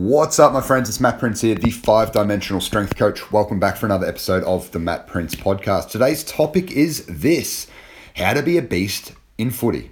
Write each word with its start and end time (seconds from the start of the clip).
What's 0.00 0.38
up, 0.38 0.52
my 0.52 0.60
friends? 0.60 0.88
It's 0.88 1.00
Matt 1.00 1.18
Prince 1.18 1.40
here, 1.40 1.56
the 1.56 1.72
five 1.72 2.12
dimensional 2.12 2.60
strength 2.60 2.94
coach. 2.94 3.32
Welcome 3.32 3.58
back 3.58 3.76
for 3.76 3.86
another 3.86 4.06
episode 4.06 4.44
of 4.44 4.70
the 4.70 4.78
Matt 4.78 5.08
Prince 5.08 5.34
podcast. 5.34 5.90
Today's 5.90 6.22
topic 6.22 6.70
is 6.70 7.04
this 7.06 7.66
how 8.14 8.32
to 8.32 8.40
be 8.40 8.56
a 8.56 8.62
beast 8.62 9.14
in 9.38 9.50
footy. 9.50 9.90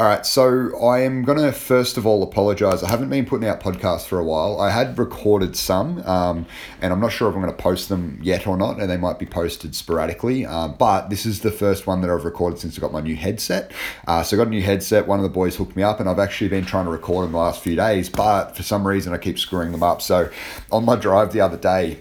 All 0.00 0.06
right, 0.06 0.24
so 0.24 0.74
I 0.82 1.00
am 1.00 1.24
going 1.24 1.36
to 1.36 1.52
first 1.52 1.98
of 1.98 2.06
all 2.06 2.22
apologize. 2.22 2.82
I 2.82 2.88
haven't 2.88 3.10
been 3.10 3.26
putting 3.26 3.46
out 3.46 3.60
podcasts 3.60 4.06
for 4.06 4.18
a 4.18 4.24
while. 4.24 4.58
I 4.58 4.70
had 4.70 4.96
recorded 4.96 5.56
some, 5.56 6.02
um, 6.06 6.46
and 6.80 6.90
I'm 6.90 7.00
not 7.00 7.12
sure 7.12 7.28
if 7.28 7.34
I'm 7.34 7.42
going 7.42 7.54
to 7.54 7.62
post 7.62 7.90
them 7.90 8.18
yet 8.22 8.46
or 8.46 8.56
not, 8.56 8.80
and 8.80 8.88
they 8.88 8.96
might 8.96 9.18
be 9.18 9.26
posted 9.26 9.74
sporadically. 9.74 10.46
Um, 10.46 10.76
but 10.78 11.10
this 11.10 11.26
is 11.26 11.40
the 11.40 11.50
first 11.50 11.86
one 11.86 12.00
that 12.00 12.08
I've 12.08 12.24
recorded 12.24 12.58
since 12.58 12.78
I 12.78 12.80
got 12.80 12.94
my 12.94 13.02
new 13.02 13.14
headset. 13.14 13.72
Uh, 14.08 14.22
so 14.22 14.36
I 14.36 14.38
got 14.38 14.46
a 14.46 14.50
new 14.50 14.62
headset. 14.62 15.06
One 15.06 15.18
of 15.18 15.22
the 15.22 15.28
boys 15.28 15.56
hooked 15.56 15.76
me 15.76 15.82
up, 15.82 16.00
and 16.00 16.08
I've 16.08 16.18
actually 16.18 16.48
been 16.48 16.64
trying 16.64 16.86
to 16.86 16.90
record 16.90 17.26
in 17.26 17.32
the 17.32 17.38
last 17.38 17.62
few 17.62 17.76
days, 17.76 18.08
but 18.08 18.56
for 18.56 18.62
some 18.62 18.88
reason 18.88 19.12
I 19.12 19.18
keep 19.18 19.38
screwing 19.38 19.70
them 19.70 19.82
up. 19.82 20.00
So 20.00 20.30
on 20.72 20.86
my 20.86 20.96
drive 20.96 21.34
the 21.34 21.42
other 21.42 21.58
day, 21.58 21.98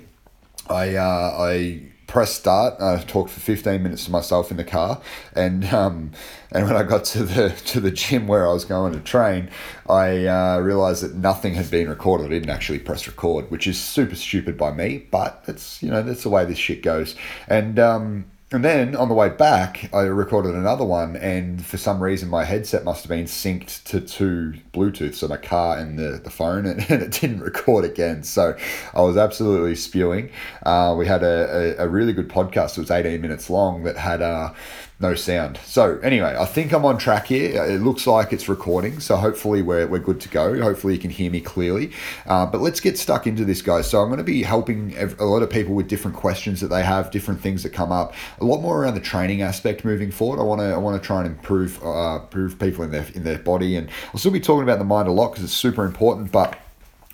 I 0.69 0.95
uh, 0.95 1.35
I 1.37 1.81
press 2.09 2.33
start. 2.33 2.81
I 2.81 3.01
talked 3.03 3.29
for 3.29 3.39
fifteen 3.39 3.83
minutes 3.83 4.05
to 4.05 4.11
myself 4.11 4.51
in 4.51 4.57
the 4.57 4.63
car, 4.63 4.99
and 5.33 5.63
um, 5.65 6.11
and 6.51 6.65
when 6.65 6.75
I 6.75 6.83
got 6.83 7.05
to 7.05 7.23
the 7.23 7.49
to 7.67 7.79
the 7.79 7.91
gym 7.91 8.27
where 8.27 8.47
I 8.47 8.51
was 8.51 8.65
going 8.65 8.93
to 8.93 8.99
train, 8.99 9.49
I 9.87 10.25
uh, 10.25 10.59
realized 10.59 11.03
that 11.03 11.15
nothing 11.15 11.53
had 11.53 11.69
been 11.69 11.87
recorded. 11.87 12.25
I 12.25 12.29
didn't 12.29 12.49
actually 12.49 12.79
press 12.79 13.07
record, 13.07 13.51
which 13.51 13.67
is 13.67 13.79
super 13.79 14.15
stupid 14.15 14.57
by 14.57 14.71
me, 14.71 15.05
but 15.11 15.45
that's 15.45 15.81
you 15.83 15.91
know 15.91 16.01
that's 16.01 16.23
the 16.23 16.29
way 16.29 16.45
this 16.45 16.57
shit 16.57 16.81
goes. 16.81 17.15
And 17.47 17.77
um, 17.77 18.25
and 18.51 18.65
then 18.65 18.95
on 18.95 19.09
the 19.09 19.13
way 19.13 19.29
back, 19.29 19.93
I 19.93 20.01
recorded 20.01 20.55
another 20.55 20.83
one, 20.83 21.15
and 21.15 21.63
for 21.63 21.77
some 21.77 22.01
reason, 22.01 22.29
my 22.29 22.45
headset 22.45 22.83
must 22.83 23.03
have 23.03 23.09
been 23.09 23.25
synced 23.25 23.83
to 23.85 24.01
two 24.01 24.55
Bluetooth, 24.73 25.13
so 25.13 25.27
my 25.27 25.37
car 25.37 25.77
and 25.77 25.99
the, 25.99 26.19
the 26.23 26.31
phone, 26.31 26.65
and, 26.65 26.79
and 26.89 27.03
it 27.03 27.11
didn't 27.11 27.41
record 27.41 27.85
again. 27.85 28.23
So 28.23 28.57
I 28.95 29.01
was 29.01 29.17
absolutely 29.17 29.75
spewing. 29.75 30.31
Uh, 30.63 30.95
we 30.97 31.05
had 31.05 31.21
a, 31.21 31.77
a, 31.79 31.85
a, 31.85 31.87
really 31.87 32.11
good 32.11 32.27
podcast, 32.27 32.77
it 32.77 32.81
was 32.81 32.89
18 32.89 33.21
minutes 33.21 33.51
long, 33.51 33.83
that 33.83 33.97
had 33.97 34.23
uh, 34.23 34.53
no 35.01 35.15
sound. 35.15 35.57
So 35.63 35.97
anyway, 35.99 36.35
I 36.37 36.45
think 36.45 36.73
I'm 36.73 36.83
on 36.83 36.97
track 36.97 37.27
here. 37.27 37.63
It 37.63 37.81
looks 37.81 38.05
like 38.05 38.33
it's 38.33 38.49
recording, 38.49 38.99
so 38.99 39.15
hopefully 39.15 39.61
we're, 39.61 39.87
we're 39.87 39.99
good 39.99 40.19
to 40.21 40.29
go. 40.29 40.61
Hopefully 40.61 40.93
you 40.93 40.99
can 40.99 41.09
hear 41.09 41.31
me 41.31 41.39
clearly. 41.39 41.93
Uh, 42.25 42.45
but 42.45 42.59
let's 42.59 42.81
get 42.81 42.97
stuck 42.97 43.25
into 43.25 43.45
this, 43.45 43.61
guys. 43.61 43.89
So 43.89 44.01
I'm 44.01 44.09
going 44.09 44.17
to 44.17 44.25
be 44.25 44.43
helping 44.43 44.93
a 44.97 45.23
lot 45.23 45.41
of 45.41 45.49
people 45.49 45.73
with 45.73 45.87
different 45.87 46.17
questions 46.17 46.59
that 46.59 46.67
they 46.67 46.83
have, 46.83 47.11
different 47.11 47.39
things 47.39 47.63
that 47.63 47.69
come 47.69 47.93
up. 47.93 48.13
A 48.41 48.43
lot 48.43 48.61
more 48.61 48.83
around 48.83 48.95
the 48.95 48.99
training 48.99 49.41
aspect 49.41 49.85
moving 49.85 50.11
forward. 50.11 50.41
I 50.41 50.43
want 50.43 50.59
to 50.59 50.67
I 50.67 50.77
want 50.77 51.01
to 51.01 51.05
try 51.05 51.21
and 51.21 51.27
improve 51.27 51.81
uh, 51.81 52.19
improve 52.21 52.59
people 52.59 52.83
in 52.83 52.91
their 52.91 53.05
in 53.13 53.23
their 53.23 53.39
body, 53.39 53.77
and 53.77 53.89
I'll 54.13 54.19
still 54.19 54.31
be 54.31 54.41
talking 54.41 54.63
about 54.63 54.79
the 54.79 54.85
mind 54.85 55.07
a 55.07 55.11
lot 55.11 55.29
because 55.29 55.45
it's 55.45 55.53
super 55.53 55.85
important, 55.85 56.31
but 56.31 56.59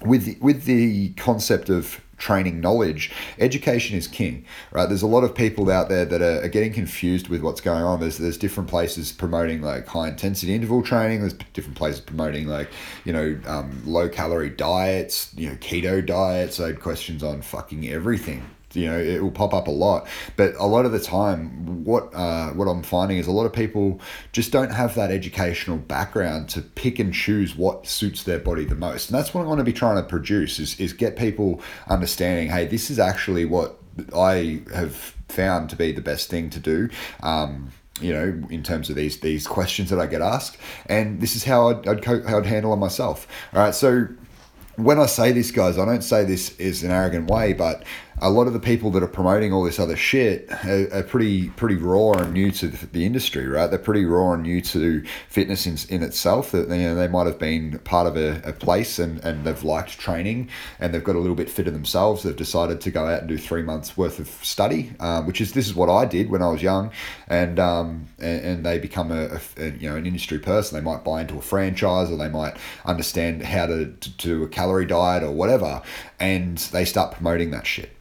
with 0.01 0.37
with 0.41 0.65
the 0.65 1.09
concept 1.11 1.69
of 1.69 2.01
training 2.17 2.61
knowledge, 2.61 3.11
education 3.39 3.97
is 3.97 4.07
king, 4.07 4.45
right? 4.71 4.87
There's 4.87 5.01
a 5.01 5.07
lot 5.07 5.23
of 5.23 5.35
people 5.35 5.69
out 5.69 5.89
there 5.89 6.05
that 6.05 6.21
are, 6.21 6.47
getting 6.55 6.71
confused 6.71 7.27
with 7.27 7.41
what's 7.41 7.59
going 7.59 7.83
on. 7.83 7.99
There's 7.99 8.17
there's 8.17 8.37
different 8.37 8.69
places 8.69 9.11
promoting 9.11 9.61
like 9.61 9.87
high 9.87 10.07
intensity 10.07 10.53
interval 10.53 10.81
training. 10.83 11.21
There's 11.21 11.33
different 11.53 11.77
places 11.77 11.99
promoting 11.99 12.47
like 12.47 12.69
you 13.03 13.11
know 13.11 13.37
um, 13.45 13.81
low 13.85 14.07
calorie 14.07 14.49
diets, 14.49 15.31
you 15.35 15.49
know 15.49 15.55
keto 15.55 16.05
diets. 16.05 16.59
I 16.59 16.67
had 16.67 16.79
questions 16.79 17.23
on 17.23 17.41
fucking 17.41 17.87
everything 17.89 18.49
you 18.75 18.85
know 18.85 18.99
it 18.99 19.21
will 19.21 19.31
pop 19.31 19.53
up 19.53 19.67
a 19.67 19.71
lot. 19.71 20.07
But 20.35 20.55
a 20.55 20.65
lot 20.65 20.85
of 20.85 20.91
the 20.91 20.99
time 20.99 21.83
what 21.83 22.13
uh, 22.13 22.49
what 22.51 22.67
i'm 22.67 22.83
finding 22.83 23.17
is 23.17 23.27
a 23.27 23.31
lot 23.31 23.45
of 23.45 23.53
people 23.53 23.99
just 24.31 24.51
don't 24.51 24.71
have 24.71 24.95
that 24.95 25.11
educational 25.11 25.77
background 25.77 26.49
to 26.49 26.61
pick 26.61 26.99
and 26.99 27.13
choose 27.13 27.55
what 27.55 27.87
suits 27.87 28.23
their 28.23 28.39
body 28.39 28.65
the 28.65 28.75
most. 28.75 29.09
And 29.09 29.17
that's 29.17 29.33
what 29.33 29.41
i 29.43 29.47
want 29.47 29.59
to 29.59 29.63
be 29.63 29.73
trying 29.73 29.97
to 29.97 30.03
produce 30.03 30.59
is, 30.59 30.79
is 30.79 30.93
get 30.93 31.15
people 31.15 31.61
understanding 31.87 32.49
hey 32.49 32.65
this 32.65 32.89
is 32.89 32.99
actually 32.99 33.45
what 33.45 33.77
i 34.15 34.61
have 34.73 34.95
found 35.29 35.69
to 35.69 35.75
be 35.75 35.91
the 35.91 36.01
best 36.01 36.29
thing 36.29 36.49
to 36.49 36.59
do 36.59 36.89
um, 37.23 37.71
you 38.01 38.11
know, 38.11 38.43
in 38.49 38.61
terms 38.61 38.89
of 38.89 38.95
these 38.95 39.21
these 39.21 39.47
questions 39.47 39.89
that 39.89 39.99
I 39.99 40.07
get 40.07 40.21
asked, 40.21 40.57
and 40.87 41.21
this 41.21 41.35
is 41.35 41.45
how 41.45 41.69
I'd, 41.69 41.87
I'd, 41.87 42.01
co- 42.03 42.27
how 42.27 42.39
I'd 42.39 42.45
handle 42.45 42.73
it 42.73 42.77
myself. 42.77 43.25
All 43.53 43.61
right, 43.61 43.73
so 43.73 44.07
when 44.75 44.99
I 44.99 45.05
say 45.05 45.31
this, 45.31 45.51
guys, 45.51 45.77
I 45.77 45.85
don't 45.85 46.01
say 46.01 46.25
this 46.25 46.57
is 46.57 46.83
an 46.83 46.91
arrogant 46.91 47.29
way, 47.29 47.53
but 47.53 47.83
a 48.21 48.29
lot 48.29 48.47
of 48.47 48.53
the 48.53 48.59
people 48.59 48.91
that 48.91 49.03
are 49.03 49.07
promoting 49.07 49.51
all 49.51 49.63
this 49.63 49.77
other 49.77 49.97
shit 49.97 50.49
are, 50.65 50.87
are 50.93 51.03
pretty 51.03 51.49
pretty 51.49 51.75
raw 51.75 52.11
and 52.13 52.33
new 52.33 52.49
to 52.49 52.67
the, 52.67 53.05
industry, 53.05 53.45
right? 53.45 53.67
They're 53.67 53.77
pretty 53.77 54.05
raw 54.05 54.33
and 54.33 54.43
new 54.43 54.61
to 54.61 55.03
fitness 55.27 55.67
in, 55.67 55.77
in 55.93 56.01
itself. 56.01 56.51
That 56.51 56.69
you 56.69 56.77
know 56.77 56.95
they 56.95 57.09
might 57.09 57.27
have 57.27 57.37
been 57.37 57.77
part 57.79 58.07
of 58.07 58.15
a, 58.15 58.41
a 58.45 58.53
place 58.53 58.99
and, 58.99 59.19
and 59.23 59.43
they've 59.45 59.63
liked 59.63 59.99
training 59.99 60.49
and 60.79 60.93
they've 60.93 61.03
got 61.03 61.15
a 61.15 61.19
little 61.19 61.35
bit 61.35 61.49
fitter 61.49 61.71
themselves. 61.71 62.23
They've 62.23 62.35
decided 62.35 62.79
to 62.81 62.91
go 62.91 63.05
out 63.05 63.19
and 63.19 63.27
do 63.27 63.37
three 63.37 63.63
months 63.63 63.97
worth 63.97 64.19
of 64.19 64.27
study, 64.43 64.93
um, 65.01 65.27
which 65.27 65.41
is 65.41 65.51
this 65.51 65.67
is 65.67 65.75
what 65.75 65.89
I 65.89 66.05
did 66.05 66.29
when 66.29 66.41
I 66.41 66.47
was 66.47 66.63
young, 66.63 66.91
and 67.27 67.59
um, 67.59 68.07
and, 68.19 68.45
and 68.45 68.65
they 68.65 68.79
become 68.79 69.11
a, 69.11 69.39
a, 69.57 69.71
you 69.71 69.89
know 69.89 69.97
an 69.97 70.05
industry 70.05 70.39
person. 70.39 70.77
They 70.77 70.83
might 70.83 71.03
buy 71.03 71.21
into 71.21 71.37
a 71.37 71.41
franchise 71.41 72.09
or 72.09 72.17
they 72.17 72.29
might 72.29 72.55
understand 72.85 73.43
how 73.43 73.65
to, 73.65 73.87
to 73.87 74.09
do 74.11 74.43
a 74.43 74.47
calorie 74.47 74.85
diet 74.85 75.21
or 75.21 75.31
whatever, 75.31 75.81
and 76.17 76.57
they 76.57 76.85
start 76.85 77.11
promoting 77.11 77.51
that 77.51 77.67
shit 77.67 77.91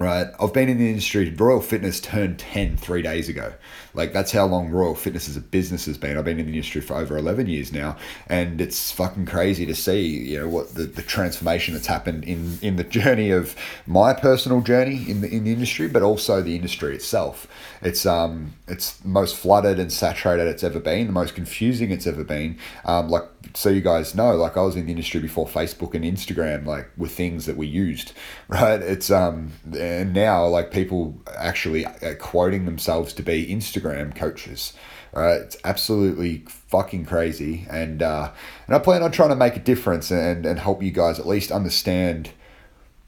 right? 0.00 0.28
I've 0.40 0.52
been 0.52 0.68
in 0.68 0.78
the 0.78 0.88
industry. 0.88 1.30
Royal 1.30 1.60
Fitness 1.60 2.00
turned 2.00 2.38
10 2.38 2.78
three 2.78 3.02
days 3.02 3.28
ago. 3.28 3.52
Like, 3.94 4.12
that's 4.12 4.32
how 4.32 4.46
long 4.46 4.70
Royal 4.70 4.94
Fitness 4.94 5.28
as 5.28 5.36
a 5.36 5.40
business 5.40 5.86
has 5.86 5.98
been. 5.98 6.16
I've 6.16 6.24
been 6.24 6.38
in 6.38 6.46
the 6.46 6.52
industry 6.52 6.80
for 6.80 6.94
over 6.94 7.16
11 7.16 7.46
years 7.46 7.72
now, 7.72 7.96
and 8.28 8.60
it's 8.60 8.90
fucking 8.92 9.26
crazy 9.26 9.66
to 9.66 9.74
see, 9.74 10.00
you 10.06 10.40
know, 10.40 10.48
what 10.48 10.74
the, 10.74 10.84
the 10.84 11.02
transformation 11.02 11.74
that's 11.74 11.86
happened 11.86 12.24
in, 12.24 12.58
in 12.62 12.76
the 12.76 12.84
journey 12.84 13.30
of 13.30 13.56
my 13.86 14.12
personal 14.12 14.60
journey 14.60 15.08
in 15.08 15.20
the, 15.20 15.28
in 15.28 15.44
the 15.44 15.52
industry, 15.52 15.88
but 15.88 16.02
also 16.02 16.42
the 16.42 16.54
industry 16.54 16.94
itself. 16.94 17.46
It's, 17.82 18.04
um, 18.06 18.54
it's 18.68 19.02
most 19.04 19.36
flooded 19.36 19.78
and 19.78 19.92
saturated 19.92 20.46
it's 20.46 20.62
ever 20.62 20.80
been, 20.80 21.06
the 21.06 21.12
most 21.12 21.34
confusing 21.34 21.90
it's 21.90 22.06
ever 22.06 22.24
been. 22.24 22.58
Um, 22.84 23.08
like, 23.08 23.24
so 23.54 23.68
you 23.68 23.80
guys 23.80 24.14
know, 24.14 24.36
like 24.36 24.56
I 24.56 24.62
was 24.62 24.76
in 24.76 24.86
the 24.86 24.92
industry 24.92 25.20
before 25.20 25.46
Facebook 25.46 25.94
and 25.94 26.04
Instagram, 26.04 26.66
like 26.66 26.90
were 26.96 27.08
things 27.08 27.46
that 27.46 27.56
we 27.56 27.66
used, 27.66 28.12
right? 28.48 28.80
It's 28.80 29.10
um 29.10 29.52
and 29.76 30.12
now 30.12 30.46
like 30.46 30.70
people 30.70 31.20
actually 31.36 31.86
quoting 32.18 32.64
themselves 32.64 33.12
to 33.14 33.22
be 33.22 33.46
Instagram 33.46 33.79
coaches, 34.14 34.72
right? 35.12 35.34
It's 35.34 35.56
absolutely 35.64 36.44
fucking 36.48 37.06
crazy, 37.06 37.66
and 37.70 38.02
uh, 38.02 38.32
and 38.66 38.76
I 38.76 38.78
plan 38.78 39.02
on 39.02 39.12
trying 39.12 39.30
to 39.30 39.36
make 39.36 39.56
a 39.56 39.60
difference 39.60 40.10
and 40.10 40.46
and 40.46 40.58
help 40.58 40.82
you 40.82 40.90
guys 40.90 41.18
at 41.18 41.26
least 41.26 41.50
understand 41.50 42.30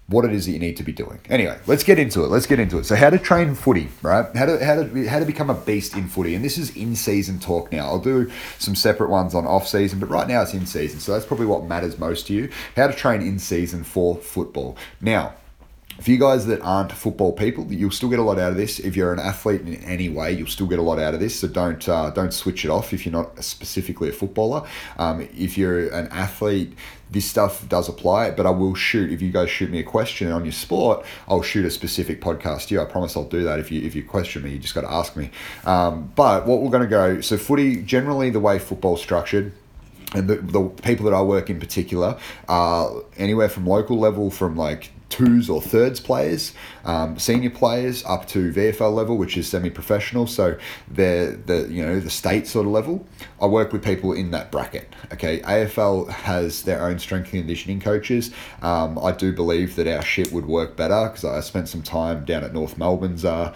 what 0.08 0.24
it 0.24 0.32
is 0.32 0.46
that 0.46 0.52
you 0.52 0.58
need 0.58 0.76
to 0.76 0.82
be 0.82 0.92
doing. 0.92 1.20
Anyway, 1.28 1.58
let's 1.66 1.82
get 1.82 1.98
into 1.98 2.24
it. 2.24 2.28
Let's 2.28 2.46
get 2.46 2.60
into 2.60 2.78
it. 2.78 2.84
So, 2.84 2.94
how 2.94 3.10
to 3.10 3.18
train 3.18 3.54
footy, 3.54 3.88
right? 4.02 4.26
How 4.36 4.46
to 4.46 4.64
how 4.64 4.82
to 4.82 5.08
how 5.08 5.18
to 5.18 5.24
become 5.24 5.50
a 5.50 5.54
beast 5.54 5.96
in 5.96 6.08
footy, 6.08 6.34
and 6.34 6.44
this 6.44 6.58
is 6.58 6.76
in 6.76 6.94
season 6.94 7.38
talk 7.38 7.72
now. 7.72 7.86
I'll 7.86 7.98
do 7.98 8.30
some 8.58 8.74
separate 8.74 9.10
ones 9.10 9.34
on 9.34 9.46
off 9.46 9.66
season, 9.66 9.98
but 9.98 10.10
right 10.10 10.28
now 10.28 10.42
it's 10.42 10.54
in 10.54 10.66
season, 10.66 11.00
so 11.00 11.12
that's 11.12 11.26
probably 11.26 11.46
what 11.46 11.64
matters 11.64 11.98
most 11.98 12.26
to 12.28 12.34
you. 12.34 12.50
How 12.76 12.88
to 12.88 12.94
train 12.94 13.22
in 13.22 13.38
season 13.38 13.84
for 13.84 14.16
football. 14.16 14.76
Now, 15.00 15.34
for 16.00 16.10
you 16.10 16.18
guys 16.18 16.46
that 16.46 16.60
aren't 16.62 16.92
football 16.92 17.32
people, 17.32 17.70
you'll 17.72 17.90
still 17.90 18.08
get 18.08 18.18
a 18.18 18.22
lot 18.22 18.38
out 18.38 18.50
of 18.50 18.56
this. 18.56 18.78
If 18.78 18.96
you're 18.96 19.12
an 19.12 19.18
athlete 19.18 19.60
in 19.62 19.76
any 19.84 20.08
way, 20.08 20.32
you'll 20.32 20.46
still 20.46 20.66
get 20.66 20.78
a 20.78 20.82
lot 20.82 20.98
out 20.98 21.14
of 21.14 21.20
this. 21.20 21.38
So 21.38 21.48
don't 21.48 21.86
uh, 21.88 22.10
don't 22.10 22.32
switch 22.32 22.64
it 22.64 22.70
off 22.70 22.92
if 22.92 23.06
you're 23.06 23.12
not 23.12 23.42
specifically 23.42 24.08
a 24.08 24.12
footballer. 24.12 24.66
Um, 24.98 25.28
if 25.36 25.56
you're 25.56 25.88
an 25.88 26.08
athlete, 26.08 26.72
this 27.10 27.28
stuff 27.28 27.68
does 27.68 27.88
apply. 27.88 28.30
But 28.32 28.46
I 28.46 28.50
will 28.50 28.74
shoot 28.74 29.12
if 29.12 29.22
you 29.22 29.30
guys 29.30 29.50
shoot 29.50 29.70
me 29.70 29.80
a 29.80 29.84
question 29.84 30.32
on 30.32 30.44
your 30.44 30.52
sport. 30.52 31.04
I'll 31.28 31.42
shoot 31.42 31.64
a 31.64 31.70
specific 31.70 32.20
podcast 32.20 32.68
to 32.68 32.74
you. 32.74 32.80
I 32.80 32.84
promise 32.84 33.16
I'll 33.16 33.24
do 33.24 33.44
that. 33.44 33.58
If 33.58 33.70
you 33.70 33.82
if 33.82 33.94
you 33.94 34.02
question 34.02 34.42
me, 34.42 34.52
you 34.52 34.58
just 34.58 34.74
got 34.74 34.82
to 34.82 34.92
ask 34.92 35.16
me. 35.16 35.30
Um, 35.64 36.12
but 36.16 36.46
what 36.46 36.62
we're 36.62 36.70
going 36.70 36.82
to 36.82 36.88
go 36.88 37.20
so 37.20 37.36
footy 37.36 37.82
generally 37.82 38.30
the 38.30 38.40
way 38.40 38.58
football's 38.58 39.02
structured 39.02 39.52
and 40.14 40.28
the, 40.28 40.36
the 40.36 40.68
people 40.82 41.06
that 41.06 41.14
I 41.14 41.22
work 41.22 41.50
in 41.50 41.58
particular 41.58 42.18
are 42.48 43.02
anywhere 43.16 43.48
from 43.48 43.66
local 43.66 43.98
level 43.98 44.30
from 44.30 44.56
like 44.56 44.90
twos 45.12 45.50
or 45.50 45.60
thirds 45.60 46.00
players, 46.00 46.54
um, 46.86 47.18
senior 47.18 47.50
players 47.50 48.02
up 48.06 48.26
to 48.28 48.50
VFL 48.50 48.94
level, 48.94 49.18
which 49.18 49.36
is 49.36 49.46
semi-professional. 49.46 50.26
So 50.26 50.56
they're 50.88 51.32
the 51.32 51.68
you 51.70 51.84
know 51.84 52.00
the 52.00 52.10
state 52.10 52.46
sort 52.46 52.66
of 52.66 52.72
level. 52.72 53.06
I 53.40 53.46
work 53.46 53.72
with 53.72 53.84
people 53.84 54.14
in 54.14 54.30
that 54.30 54.50
bracket. 54.50 54.92
Okay, 55.12 55.40
AFL 55.40 56.08
has 56.08 56.62
their 56.62 56.82
own 56.86 56.98
strength 56.98 57.32
and 57.34 57.42
conditioning 57.42 57.80
coaches. 57.80 58.30
Um, 58.62 58.98
I 58.98 59.12
do 59.12 59.32
believe 59.32 59.76
that 59.76 59.86
our 59.86 60.02
shit 60.02 60.32
would 60.32 60.46
work 60.46 60.76
better 60.76 61.08
because 61.08 61.24
I 61.24 61.40
spent 61.40 61.68
some 61.68 61.82
time 61.82 62.24
down 62.24 62.42
at 62.42 62.54
North 62.54 62.78
Melbourne's 62.78 63.26
uh, 63.26 63.54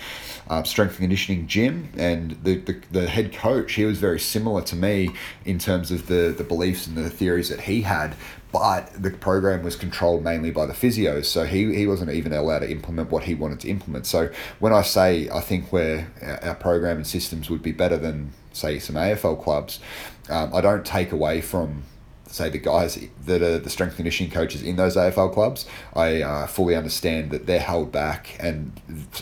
uh, 0.48 0.62
strength 0.64 0.92
and 0.92 1.00
conditioning 1.00 1.46
gym, 1.46 1.88
and 1.96 2.32
the, 2.44 2.56
the 2.56 2.82
the 2.92 3.08
head 3.08 3.32
coach 3.32 3.72
he 3.72 3.86
was 3.86 3.98
very 3.98 4.20
similar 4.20 4.60
to 4.62 4.76
me 4.76 5.10
in 5.46 5.58
terms 5.58 5.90
of 5.90 6.06
the 6.06 6.34
the 6.36 6.44
beliefs 6.44 6.86
and 6.86 6.96
the 6.98 7.08
theories 7.08 7.48
that 7.48 7.62
he 7.62 7.80
had 7.80 8.14
but 8.52 8.90
the 9.00 9.10
program 9.10 9.62
was 9.62 9.76
controlled 9.76 10.22
mainly 10.22 10.50
by 10.50 10.66
the 10.66 10.72
physios, 10.72 11.26
so 11.26 11.44
he, 11.44 11.74
he 11.74 11.86
wasn't 11.86 12.10
even 12.10 12.32
allowed 12.32 12.60
to 12.60 12.70
implement 12.70 13.10
what 13.10 13.24
he 13.24 13.34
wanted 13.34 13.60
to 13.60 13.68
implement. 13.68 14.06
So 14.06 14.30
when 14.58 14.72
I 14.72 14.82
say 14.82 15.28
I 15.30 15.40
think 15.40 15.72
where 15.72 16.10
our 16.42 16.54
program 16.54 16.98
and 16.98 17.06
systems 17.06 17.50
would 17.50 17.62
be 17.62 17.72
better 17.72 17.96
than 17.96 18.32
say 18.52 18.78
some 18.78 18.96
AFL 18.96 19.42
clubs, 19.42 19.80
um, 20.28 20.54
I 20.54 20.60
don't 20.60 20.84
take 20.84 21.12
away 21.12 21.40
from 21.40 21.84
say 22.28 22.50
the 22.50 22.58
guys 22.58 22.98
that 23.24 23.42
are 23.42 23.58
the 23.58 23.70
strength 23.70 23.96
conditioning 23.96 24.30
coaches 24.30 24.62
in 24.62 24.76
those 24.76 24.96
AFL 24.96 25.32
clubs, 25.32 25.66
I 25.94 26.22
uh, 26.22 26.46
fully 26.46 26.74
understand 26.74 27.30
that 27.30 27.46
they're 27.46 27.60
held 27.60 27.92
back, 27.92 28.36
and 28.40 28.72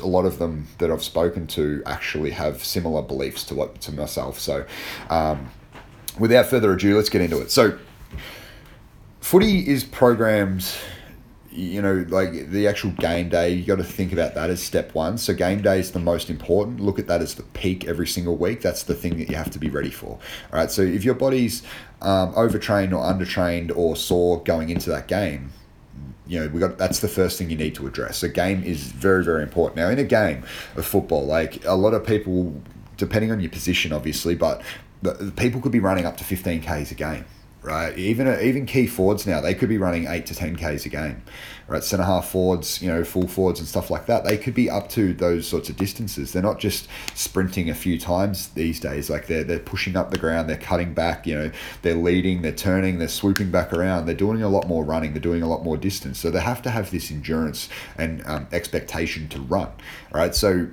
a 0.02 0.06
lot 0.06 0.24
of 0.24 0.38
them 0.38 0.66
that 0.78 0.90
I've 0.90 1.02
spoken 1.02 1.46
to 1.48 1.82
actually 1.86 2.30
have 2.30 2.64
similar 2.64 3.02
beliefs 3.02 3.44
to 3.44 3.54
what 3.54 3.80
to 3.82 3.92
myself. 3.92 4.38
So, 4.38 4.66
um, 5.10 5.50
without 6.18 6.46
further 6.46 6.72
ado, 6.72 6.96
let's 6.96 7.08
get 7.08 7.20
into 7.20 7.40
it. 7.40 7.50
So, 7.50 7.78
footy 9.24 9.66
is 9.66 9.84
programmed 9.84 10.70
you 11.50 11.80
know, 11.80 12.04
like 12.08 12.50
the 12.50 12.66
actual 12.66 12.90
game 12.90 13.28
day, 13.28 13.52
you 13.52 13.64
got 13.64 13.76
to 13.76 13.84
think 13.84 14.12
about 14.12 14.34
that 14.34 14.50
as 14.50 14.60
step 14.60 14.92
one. 14.92 15.16
So 15.16 15.32
game 15.32 15.62
day 15.62 15.78
is 15.78 15.92
the 15.92 16.00
most 16.00 16.28
important. 16.28 16.80
Look 16.80 16.98
at 16.98 17.06
that 17.06 17.22
as 17.22 17.36
the 17.36 17.44
peak 17.44 17.86
every 17.86 18.08
single 18.08 18.36
week. 18.36 18.60
That's 18.60 18.82
the 18.82 18.94
thing 18.94 19.18
that 19.18 19.28
you 19.28 19.36
have 19.36 19.50
to 19.50 19.60
be 19.60 19.70
ready 19.70 19.90
for. 19.90 20.18
All 20.52 20.58
right. 20.58 20.68
So 20.70 20.82
if 20.82 21.04
your 21.04 21.14
body's 21.14 21.62
um, 22.02 22.34
overtrained 22.34 22.92
or 22.92 23.04
undertrained 23.04 23.70
or 23.74 23.94
sore 23.94 24.42
going 24.42 24.70
into 24.70 24.90
that 24.90 25.06
game, 25.06 25.52
you 26.26 26.40
know, 26.40 26.48
we 26.48 26.58
got 26.58 26.76
that's 26.76 26.98
the 26.98 27.08
first 27.08 27.38
thing 27.38 27.50
you 27.50 27.56
need 27.56 27.76
to 27.76 27.86
address. 27.86 28.18
So 28.18 28.28
game 28.28 28.64
is 28.64 28.82
very 28.82 29.22
very 29.22 29.44
important. 29.44 29.76
Now 29.76 29.90
in 29.90 29.98
a 30.00 30.04
game 30.04 30.42
of 30.74 30.84
football, 30.84 31.24
like 31.24 31.64
a 31.64 31.74
lot 31.74 31.94
of 31.94 32.04
people, 32.04 32.60
depending 32.96 33.30
on 33.30 33.38
your 33.38 33.50
position, 33.50 33.92
obviously, 33.92 34.34
but 34.34 34.60
people 35.36 35.60
could 35.60 35.72
be 35.72 35.80
running 35.80 36.04
up 36.04 36.16
to 36.16 36.24
fifteen 36.24 36.60
k's 36.62 36.90
a 36.90 36.94
game 36.94 37.26
right? 37.64 37.96
Even 37.96 38.28
even 38.40 38.66
key 38.66 38.86
forwards 38.86 39.26
now, 39.26 39.40
they 39.40 39.54
could 39.54 39.70
be 39.70 39.78
running 39.78 40.06
eight 40.06 40.26
to 40.26 40.34
ten 40.34 40.54
k's 40.54 40.84
a 40.84 40.90
game, 40.90 41.22
right? 41.66 41.82
Centre 41.82 42.04
half 42.04 42.28
forwards, 42.28 42.82
you 42.82 42.88
know, 42.88 43.02
full 43.02 43.26
forwards 43.26 43.58
and 43.58 43.66
stuff 43.66 43.90
like 43.90 44.04
that. 44.06 44.22
They 44.24 44.36
could 44.36 44.54
be 44.54 44.68
up 44.68 44.90
to 44.90 45.14
those 45.14 45.48
sorts 45.48 45.70
of 45.70 45.76
distances. 45.76 46.32
They're 46.32 46.42
not 46.42 46.60
just 46.60 46.88
sprinting 47.14 47.70
a 47.70 47.74
few 47.74 47.98
times 47.98 48.48
these 48.48 48.78
days. 48.78 49.08
Like 49.08 49.26
they're 49.28 49.44
they're 49.44 49.58
pushing 49.58 49.96
up 49.96 50.10
the 50.10 50.18
ground, 50.18 50.48
they're 50.48 50.58
cutting 50.58 50.92
back. 50.92 51.26
You 51.26 51.34
know, 51.36 51.50
they're 51.80 51.94
leading, 51.94 52.42
they're 52.42 52.52
turning, 52.52 52.98
they're 52.98 53.08
swooping 53.08 53.50
back 53.50 53.72
around. 53.72 54.04
They're 54.04 54.14
doing 54.14 54.42
a 54.42 54.48
lot 54.48 54.68
more 54.68 54.84
running. 54.84 55.14
They're 55.14 55.22
doing 55.22 55.42
a 55.42 55.48
lot 55.48 55.64
more 55.64 55.78
distance. 55.78 56.18
So 56.18 56.30
they 56.30 56.40
have 56.40 56.60
to 56.62 56.70
have 56.70 56.90
this 56.90 57.10
endurance 57.10 57.70
and 57.96 58.22
um, 58.26 58.46
expectation 58.52 59.28
to 59.30 59.40
run, 59.40 59.70
right? 60.12 60.34
So 60.34 60.68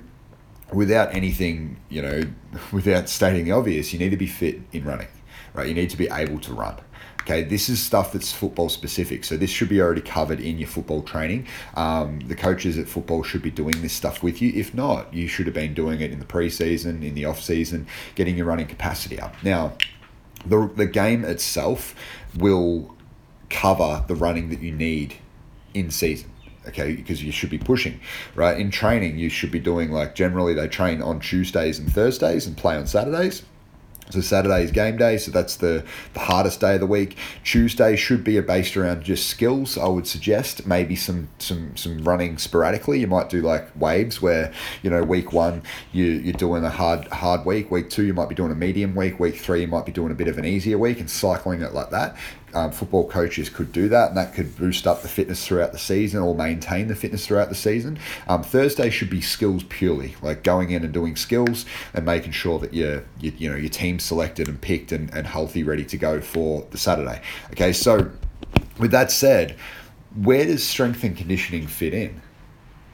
without 0.70 1.14
anything, 1.14 1.80
you 1.88 2.02
know, 2.02 2.22
without 2.72 3.08
stating 3.08 3.46
the 3.46 3.52
obvious, 3.52 3.94
you 3.94 3.98
need 3.98 4.10
to 4.10 4.16
be 4.18 4.26
fit 4.26 4.60
in 4.72 4.84
running 4.84 5.08
right? 5.54 5.68
You 5.68 5.74
need 5.74 5.90
to 5.90 5.96
be 5.96 6.08
able 6.10 6.38
to 6.40 6.54
run. 6.54 6.76
Okay, 7.22 7.44
this 7.44 7.68
is 7.68 7.80
stuff 7.80 8.12
that's 8.12 8.32
football 8.32 8.68
specific. 8.68 9.22
So 9.22 9.36
this 9.36 9.48
should 9.48 9.68
be 9.68 9.80
already 9.80 10.00
covered 10.00 10.40
in 10.40 10.58
your 10.58 10.66
football 10.66 11.02
training. 11.02 11.46
Um, 11.74 12.18
the 12.20 12.34
coaches 12.34 12.78
at 12.78 12.88
football 12.88 13.22
should 13.22 13.42
be 13.42 13.50
doing 13.50 13.80
this 13.80 13.92
stuff 13.92 14.24
with 14.24 14.42
you. 14.42 14.52
If 14.54 14.74
not, 14.74 15.14
you 15.14 15.28
should 15.28 15.46
have 15.46 15.54
been 15.54 15.72
doing 15.72 16.00
it 16.00 16.10
in 16.10 16.18
the 16.18 16.24
preseason, 16.24 17.04
in 17.04 17.14
the 17.14 17.24
off 17.24 17.40
season, 17.40 17.86
getting 18.16 18.36
your 18.36 18.46
running 18.46 18.66
capacity 18.66 19.20
up. 19.20 19.36
Now, 19.44 19.74
the 20.44 20.68
the 20.74 20.86
game 20.86 21.24
itself 21.24 21.94
will 22.36 22.96
cover 23.50 24.04
the 24.08 24.14
running 24.14 24.48
that 24.48 24.60
you 24.60 24.72
need 24.72 25.14
in 25.74 25.90
season 25.90 26.30
okay 26.66 26.94
because 26.94 27.22
you 27.22 27.32
should 27.32 27.50
be 27.50 27.58
pushing 27.58 28.00
right 28.34 28.58
in 28.58 28.70
training 28.70 29.18
you 29.18 29.28
should 29.28 29.50
be 29.50 29.58
doing 29.58 29.90
like 29.90 30.14
generally 30.14 30.54
they 30.54 30.66
train 30.68 31.02
on 31.02 31.20
tuesdays 31.20 31.78
and 31.78 31.92
thursdays 31.92 32.46
and 32.46 32.56
play 32.56 32.76
on 32.76 32.86
saturdays 32.86 33.42
so 34.10 34.20
Saturday 34.20 34.62
is 34.62 34.70
game 34.70 34.96
day, 34.96 35.16
so 35.16 35.30
that's 35.30 35.56
the, 35.56 35.84
the 36.14 36.20
hardest 36.20 36.60
day 36.60 36.74
of 36.74 36.80
the 36.80 36.86
week. 36.86 37.16
Tuesday 37.44 37.96
should 37.96 38.24
be 38.24 38.38
based 38.40 38.76
around 38.76 39.04
just 39.04 39.28
skills. 39.28 39.78
I 39.78 39.86
would 39.86 40.06
suggest 40.06 40.66
maybe 40.66 40.96
some 40.96 41.28
some 41.38 41.76
some 41.76 42.02
running 42.04 42.38
sporadically. 42.38 43.00
You 43.00 43.06
might 43.06 43.30
do 43.30 43.40
like 43.40 43.68
waves 43.80 44.20
where 44.20 44.52
you 44.82 44.90
know 44.90 45.02
week 45.02 45.32
one 45.32 45.62
you 45.92 46.04
you're 46.04 46.32
doing 46.34 46.64
a 46.64 46.70
hard 46.70 47.06
hard 47.08 47.46
week. 47.46 47.70
Week 47.70 47.88
two 47.88 48.04
you 48.04 48.14
might 48.14 48.28
be 48.28 48.34
doing 48.34 48.52
a 48.52 48.56
medium 48.56 48.94
week. 48.94 49.18
Week 49.18 49.36
three 49.36 49.62
you 49.62 49.68
might 49.68 49.86
be 49.86 49.92
doing 49.92 50.12
a 50.12 50.14
bit 50.14 50.28
of 50.28 50.38
an 50.38 50.44
easier 50.44 50.78
week 50.78 51.00
and 51.00 51.08
cycling 51.08 51.62
it 51.62 51.72
like 51.72 51.90
that 51.90 52.16
um, 52.54 52.72
football 52.72 53.08
coaches 53.08 53.48
could 53.48 53.72
do 53.72 53.88
that, 53.88 54.08
and 54.08 54.16
that 54.16 54.34
could 54.34 54.56
boost 54.56 54.86
up 54.86 55.02
the 55.02 55.08
fitness 55.08 55.46
throughout 55.46 55.72
the 55.72 55.78
season 55.78 56.20
or 56.22 56.34
maintain 56.34 56.88
the 56.88 56.94
fitness 56.94 57.26
throughout 57.26 57.48
the 57.48 57.54
season. 57.54 57.98
Um, 58.28 58.42
Thursday 58.42 58.90
should 58.90 59.10
be 59.10 59.20
skills 59.20 59.62
purely, 59.64 60.16
like 60.22 60.42
going 60.42 60.70
in 60.70 60.84
and 60.84 60.92
doing 60.92 61.16
skills 61.16 61.66
and 61.94 62.04
making 62.04 62.32
sure 62.32 62.58
that 62.58 62.74
your 62.74 63.04
you, 63.20 63.32
you 63.36 63.50
know 63.50 63.56
your 63.56 63.70
team's 63.70 64.04
selected 64.04 64.48
and 64.48 64.60
picked 64.60 64.92
and, 64.92 65.12
and 65.14 65.26
healthy, 65.26 65.62
ready 65.62 65.84
to 65.84 65.96
go 65.96 66.20
for 66.20 66.66
the 66.70 66.78
Saturday. 66.78 67.20
Okay, 67.52 67.72
so 67.72 68.10
with 68.78 68.90
that 68.90 69.10
said, 69.10 69.56
where 70.22 70.44
does 70.44 70.62
strength 70.62 71.04
and 71.04 71.16
conditioning 71.16 71.66
fit 71.66 71.94
in? 71.94 72.20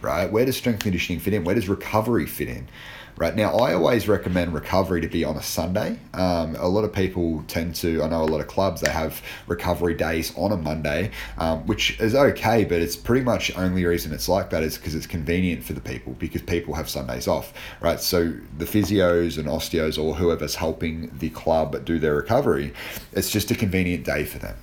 Right, 0.00 0.30
where 0.30 0.44
does 0.44 0.56
strength 0.56 0.76
and 0.76 0.84
conditioning 0.84 1.20
fit 1.20 1.34
in? 1.34 1.42
Where 1.42 1.56
does 1.56 1.68
recovery 1.68 2.26
fit 2.26 2.48
in? 2.48 2.68
Right? 3.18 3.34
Now, 3.34 3.56
I 3.56 3.74
always 3.74 4.06
recommend 4.06 4.54
recovery 4.54 5.00
to 5.00 5.08
be 5.08 5.24
on 5.24 5.36
a 5.36 5.42
Sunday. 5.42 5.98
Um, 6.14 6.54
a 6.56 6.68
lot 6.68 6.84
of 6.84 6.92
people 6.92 7.42
tend 7.48 7.74
to, 7.76 8.02
I 8.02 8.08
know 8.08 8.22
a 8.22 8.24
lot 8.24 8.40
of 8.40 8.46
clubs, 8.46 8.80
they 8.80 8.90
have 8.90 9.20
recovery 9.48 9.94
days 9.94 10.32
on 10.36 10.52
a 10.52 10.56
Monday, 10.56 11.10
um, 11.36 11.66
which 11.66 11.98
is 12.00 12.14
okay, 12.14 12.64
but 12.64 12.80
it's 12.80 12.96
pretty 12.96 13.24
much 13.24 13.54
only 13.56 13.84
reason 13.84 14.12
it's 14.12 14.28
like 14.28 14.50
that 14.50 14.62
is 14.62 14.78
because 14.78 14.94
it's 14.94 15.06
convenient 15.06 15.64
for 15.64 15.72
the 15.72 15.80
people 15.80 16.12
because 16.14 16.42
people 16.42 16.74
have 16.74 16.88
Sundays 16.88 17.26
off, 17.26 17.52
right? 17.80 18.00
So 18.00 18.32
the 18.56 18.64
physios 18.64 19.36
and 19.36 19.48
osteos 19.48 20.02
or 20.02 20.14
whoever's 20.14 20.54
helping 20.54 21.10
the 21.18 21.30
club 21.30 21.84
do 21.84 21.98
their 21.98 22.14
recovery, 22.14 22.72
it's 23.12 23.30
just 23.30 23.50
a 23.50 23.54
convenient 23.56 24.04
day 24.04 24.24
for 24.24 24.38
them. 24.38 24.56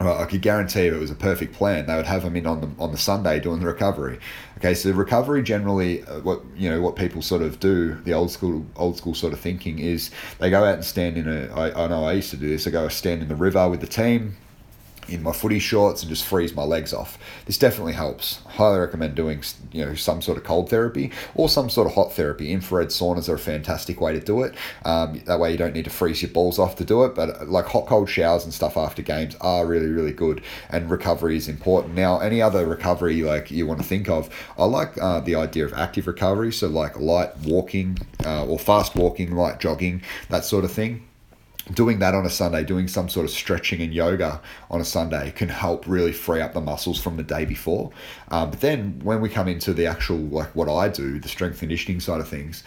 Well, 0.00 0.16
I 0.16 0.26
could 0.26 0.42
guarantee 0.42 0.86
if 0.86 0.94
it 0.94 1.00
was 1.00 1.10
a 1.10 1.16
perfect 1.16 1.54
plan, 1.54 1.86
they 1.86 1.96
would 1.96 2.06
have 2.06 2.22
them 2.22 2.36
in 2.36 2.46
on 2.46 2.60
the 2.60 2.70
on 2.78 2.92
the 2.92 2.98
Sunday 2.98 3.40
doing 3.40 3.58
the 3.58 3.66
recovery. 3.66 4.20
Okay, 4.58 4.72
so 4.72 4.92
recovery 4.92 5.42
generally, 5.42 6.04
uh, 6.04 6.20
what 6.20 6.42
you 6.56 6.70
know, 6.70 6.80
what 6.80 6.94
people 6.94 7.20
sort 7.20 7.42
of 7.42 7.58
do, 7.58 7.94
the 8.04 8.12
old 8.12 8.30
school 8.30 8.64
old 8.76 8.96
school 8.96 9.14
sort 9.14 9.32
of 9.32 9.40
thinking 9.40 9.80
is 9.80 10.10
they 10.38 10.50
go 10.50 10.62
out 10.64 10.74
and 10.74 10.84
stand 10.84 11.16
in 11.16 11.28
a. 11.28 11.52
I, 11.52 11.84
I 11.84 11.88
know 11.88 12.04
I 12.04 12.12
used 12.12 12.30
to 12.30 12.36
do 12.36 12.48
this. 12.48 12.66
I 12.66 12.70
go 12.70 12.86
stand 12.88 13.22
in 13.22 13.28
the 13.28 13.34
river 13.34 13.68
with 13.68 13.80
the 13.80 13.88
team, 13.88 14.36
in 15.08 15.22
my 15.22 15.32
footy 15.32 15.58
shorts 15.58 16.02
and 16.02 16.10
just 16.10 16.24
freeze 16.24 16.54
my 16.54 16.62
legs 16.62 16.92
off. 16.92 17.18
This 17.46 17.58
definitely 17.58 17.94
helps. 17.94 18.42
Highly 18.46 18.78
recommend 18.78 19.14
doing 19.14 19.42
you 19.72 19.84
know 19.84 19.94
some 19.94 20.22
sort 20.22 20.38
of 20.38 20.44
cold 20.44 20.70
therapy 20.70 21.10
or 21.34 21.48
some 21.48 21.70
sort 21.70 21.86
of 21.86 21.94
hot 21.94 22.12
therapy. 22.12 22.52
Infrared 22.52 22.88
saunas 22.88 23.28
are 23.28 23.34
a 23.34 23.38
fantastic 23.38 24.00
way 24.00 24.12
to 24.12 24.20
do 24.20 24.42
it. 24.42 24.54
Um, 24.84 25.20
that 25.26 25.40
way 25.40 25.52
you 25.52 25.58
don't 25.58 25.74
need 25.74 25.84
to 25.84 25.90
freeze 25.90 26.22
your 26.22 26.30
balls 26.30 26.58
off 26.58 26.76
to 26.76 26.84
do 26.84 27.04
it. 27.04 27.14
But 27.14 27.40
uh, 27.40 27.44
like 27.46 27.66
hot 27.66 27.86
cold 27.86 28.08
showers 28.08 28.44
and 28.44 28.52
stuff 28.52 28.76
after 28.76 29.02
games 29.02 29.36
are 29.40 29.66
really 29.66 29.88
really 29.88 30.12
good 30.12 30.42
and 30.70 30.90
recovery 30.90 31.36
is 31.36 31.48
important. 31.48 31.94
Now 31.94 32.18
any 32.18 32.42
other 32.42 32.66
recovery 32.66 33.22
like 33.22 33.50
you 33.50 33.66
want 33.66 33.80
to 33.80 33.86
think 33.86 34.08
of, 34.08 34.28
I 34.58 34.64
like 34.64 35.00
uh, 35.00 35.20
the 35.20 35.34
idea 35.34 35.64
of 35.64 35.72
active 35.72 36.06
recovery. 36.06 36.52
So 36.52 36.68
like 36.68 36.98
light 36.98 37.36
walking 37.38 37.98
uh, 38.24 38.46
or 38.46 38.58
fast 38.58 38.94
walking, 38.94 39.34
light 39.34 39.60
jogging, 39.60 40.02
that 40.28 40.44
sort 40.44 40.64
of 40.64 40.72
thing 40.72 41.07
doing 41.74 41.98
that 41.98 42.14
on 42.14 42.24
a 42.24 42.30
Sunday, 42.30 42.64
doing 42.64 42.88
some 42.88 43.08
sort 43.08 43.24
of 43.24 43.30
stretching 43.30 43.80
and 43.80 43.92
yoga 43.92 44.40
on 44.70 44.80
a 44.80 44.84
Sunday 44.84 45.30
can 45.32 45.48
help 45.48 45.86
really 45.86 46.12
free 46.12 46.40
up 46.40 46.54
the 46.54 46.60
muscles 46.60 47.00
from 47.00 47.16
the 47.16 47.22
day 47.22 47.44
before. 47.44 47.90
Um, 48.30 48.50
but 48.50 48.60
then 48.60 49.00
when 49.02 49.20
we 49.20 49.28
come 49.28 49.48
into 49.48 49.72
the 49.72 49.86
actual, 49.86 50.18
like 50.18 50.54
what 50.54 50.68
I 50.68 50.88
do, 50.88 51.18
the 51.18 51.28
strength 51.28 51.60
conditioning 51.60 52.00
side 52.00 52.20
of 52.20 52.28
things, 52.28 52.64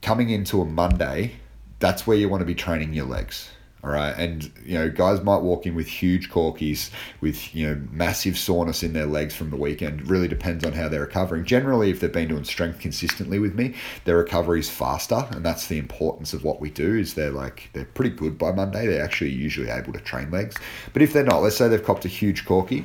coming 0.00 0.30
into 0.30 0.60
a 0.60 0.64
Monday, 0.64 1.34
that's 1.78 2.06
where 2.06 2.16
you 2.16 2.28
want 2.28 2.40
to 2.40 2.46
be 2.46 2.54
training 2.54 2.92
your 2.92 3.06
legs. 3.06 3.50
All 3.84 3.90
right. 3.90 4.14
And, 4.16 4.48
you 4.64 4.78
know, 4.78 4.88
guys 4.88 5.22
might 5.22 5.42
walk 5.42 5.66
in 5.66 5.74
with 5.74 5.88
huge 5.88 6.30
corkies, 6.30 6.90
with, 7.20 7.52
you 7.52 7.66
know, 7.66 7.82
massive 7.90 8.38
soreness 8.38 8.84
in 8.84 8.92
their 8.92 9.06
legs 9.06 9.34
from 9.34 9.50
the 9.50 9.56
weekend. 9.56 10.08
Really 10.08 10.28
depends 10.28 10.64
on 10.64 10.72
how 10.72 10.88
they're 10.88 11.00
recovering. 11.00 11.44
Generally, 11.44 11.90
if 11.90 11.98
they've 11.98 12.12
been 12.12 12.28
doing 12.28 12.44
strength 12.44 12.78
consistently 12.78 13.40
with 13.40 13.56
me, 13.56 13.74
their 14.04 14.18
recovery 14.18 14.60
is 14.60 14.70
faster. 14.70 15.26
And 15.32 15.44
that's 15.44 15.66
the 15.66 15.78
importance 15.78 16.32
of 16.32 16.44
what 16.44 16.60
we 16.60 16.70
do 16.70 16.96
is 16.96 17.14
they're 17.14 17.30
like, 17.30 17.70
they're 17.72 17.84
pretty 17.84 18.14
good 18.14 18.38
by 18.38 18.52
Monday. 18.52 18.86
They're 18.86 19.04
actually 19.04 19.32
usually 19.32 19.68
able 19.68 19.92
to 19.94 20.00
train 20.00 20.30
legs. 20.30 20.56
But 20.92 21.02
if 21.02 21.12
they're 21.12 21.24
not, 21.24 21.42
let's 21.42 21.56
say 21.56 21.66
they've 21.66 21.82
copped 21.82 22.04
a 22.04 22.08
huge 22.08 22.44
corky, 22.44 22.84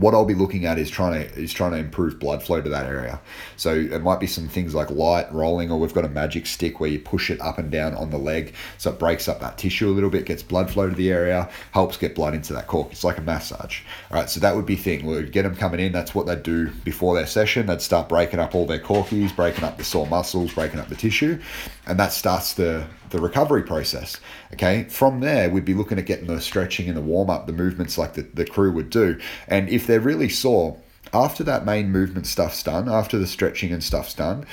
what 0.00 0.14
I'll 0.14 0.24
be 0.24 0.34
looking 0.34 0.64
at 0.64 0.78
is 0.78 0.90
trying 0.90 1.12
to 1.12 1.38
is 1.38 1.52
trying 1.52 1.72
to 1.72 1.76
improve 1.76 2.18
blood 2.18 2.42
flow 2.42 2.60
to 2.60 2.68
that 2.70 2.86
area. 2.86 3.20
So 3.56 3.74
it 3.74 4.02
might 4.02 4.18
be 4.18 4.26
some 4.26 4.48
things 4.48 4.74
like 4.74 4.90
light 4.90 5.30
rolling, 5.32 5.70
or 5.70 5.78
we've 5.78 5.94
got 5.94 6.06
a 6.06 6.08
magic 6.08 6.46
stick 6.46 6.80
where 6.80 6.90
you 6.90 6.98
push 6.98 7.30
it 7.30 7.40
up 7.40 7.58
and 7.58 7.70
down 7.70 7.94
on 7.94 8.10
the 8.10 8.18
leg, 8.18 8.54
so 8.78 8.90
it 8.90 8.98
breaks 8.98 9.28
up 9.28 9.40
that 9.40 9.58
tissue 9.58 9.88
a 9.88 9.92
little 9.92 10.10
bit, 10.10 10.24
gets 10.24 10.42
blood 10.42 10.70
flow 10.70 10.88
to 10.88 10.96
the 10.96 11.10
area, 11.10 11.48
helps 11.72 11.96
get 11.96 12.14
blood 12.14 12.34
into 12.34 12.52
that 12.54 12.66
cork. 12.66 12.90
It's 12.90 13.04
like 13.04 13.18
a 13.18 13.22
massage. 13.22 13.82
All 14.10 14.18
right, 14.18 14.30
so 14.30 14.40
that 14.40 14.56
would 14.56 14.66
be 14.66 14.76
thing. 14.76 15.04
We'd 15.04 15.32
get 15.32 15.42
them 15.42 15.54
coming 15.54 15.80
in. 15.80 15.92
That's 15.92 16.14
what 16.14 16.26
they'd 16.26 16.42
do 16.42 16.70
before 16.84 17.14
their 17.14 17.26
session. 17.26 17.66
They'd 17.66 17.82
start 17.82 18.08
breaking 18.08 18.40
up 18.40 18.54
all 18.54 18.66
their 18.66 18.78
corkies, 18.78 19.34
breaking 19.36 19.64
up 19.64 19.76
the 19.76 19.84
sore 19.84 20.06
muscles, 20.06 20.54
breaking 20.54 20.80
up 20.80 20.88
the 20.88 20.96
tissue, 20.96 21.40
and 21.86 21.98
that 21.98 22.12
starts 22.12 22.54
the 22.54 22.86
the 23.10 23.20
recovery 23.20 23.62
process. 23.62 24.18
Okay, 24.52 24.84
from 24.84 25.20
there, 25.20 25.50
we'd 25.50 25.64
be 25.64 25.74
looking 25.74 25.98
at 25.98 26.06
getting 26.06 26.26
the 26.26 26.40
stretching 26.40 26.88
and 26.88 26.96
the 26.96 27.02
warm 27.02 27.30
up, 27.30 27.46
the 27.46 27.52
movements 27.52 27.98
like 27.98 28.14
the, 28.14 28.22
the 28.22 28.46
crew 28.46 28.72
would 28.72 28.90
do. 28.90 29.18
And 29.48 29.68
if 29.68 29.86
they're 29.86 30.00
really 30.00 30.28
sore, 30.28 30.78
after 31.12 31.44
that 31.44 31.64
main 31.64 31.90
movement 31.90 32.26
stuff's 32.26 32.62
done, 32.62 32.88
after 32.88 33.18
the 33.18 33.26
stretching 33.26 33.72
and 33.72 33.82
stuff's 33.82 34.14
done, 34.14 34.46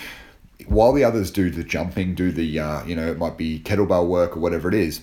while 0.68 0.94
the 0.94 1.04
others 1.04 1.32
do 1.32 1.50
the 1.50 1.64
jumping, 1.64 2.16
do 2.16 2.32
the, 2.32 2.60
uh, 2.60 2.84
you 2.86 2.96
know, 2.96 3.08
it 3.08 3.18
might 3.18 3.38
be 3.38 3.60
kettlebell 3.60 4.08
work 4.08 4.36
or 4.36 4.40
whatever 4.40 4.68
it 4.68 4.74
is, 4.74 5.02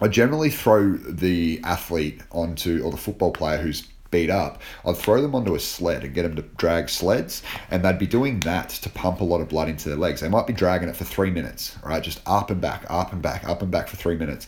I 0.00 0.08
generally 0.08 0.50
throw 0.50 0.92
the 0.94 1.60
athlete 1.64 2.22
onto, 2.30 2.82
or 2.82 2.90
the 2.90 2.96
football 2.96 3.30
player 3.30 3.58
who's 3.58 3.86
beat 4.12 4.30
up, 4.30 4.62
I'd 4.86 4.96
throw 4.96 5.20
them 5.20 5.34
onto 5.34 5.56
a 5.56 5.60
sled 5.60 6.04
and 6.04 6.14
get 6.14 6.22
them 6.22 6.36
to 6.36 6.42
drag 6.42 6.88
sleds, 6.88 7.42
and 7.70 7.84
they'd 7.84 7.98
be 7.98 8.06
doing 8.06 8.38
that 8.40 8.68
to 8.68 8.88
pump 8.88 9.20
a 9.20 9.24
lot 9.24 9.40
of 9.40 9.48
blood 9.48 9.68
into 9.68 9.88
their 9.88 9.98
legs. 9.98 10.20
They 10.20 10.28
might 10.28 10.46
be 10.46 10.52
dragging 10.52 10.88
it 10.88 10.94
for 10.94 11.04
three 11.04 11.30
minutes, 11.30 11.76
right? 11.84 12.02
Just 12.02 12.20
up 12.26 12.50
and 12.50 12.60
back, 12.60 12.84
up 12.88 13.12
and 13.12 13.20
back, 13.20 13.48
up 13.48 13.62
and 13.62 13.72
back 13.72 13.88
for 13.88 13.96
three 13.96 14.16
minutes. 14.16 14.46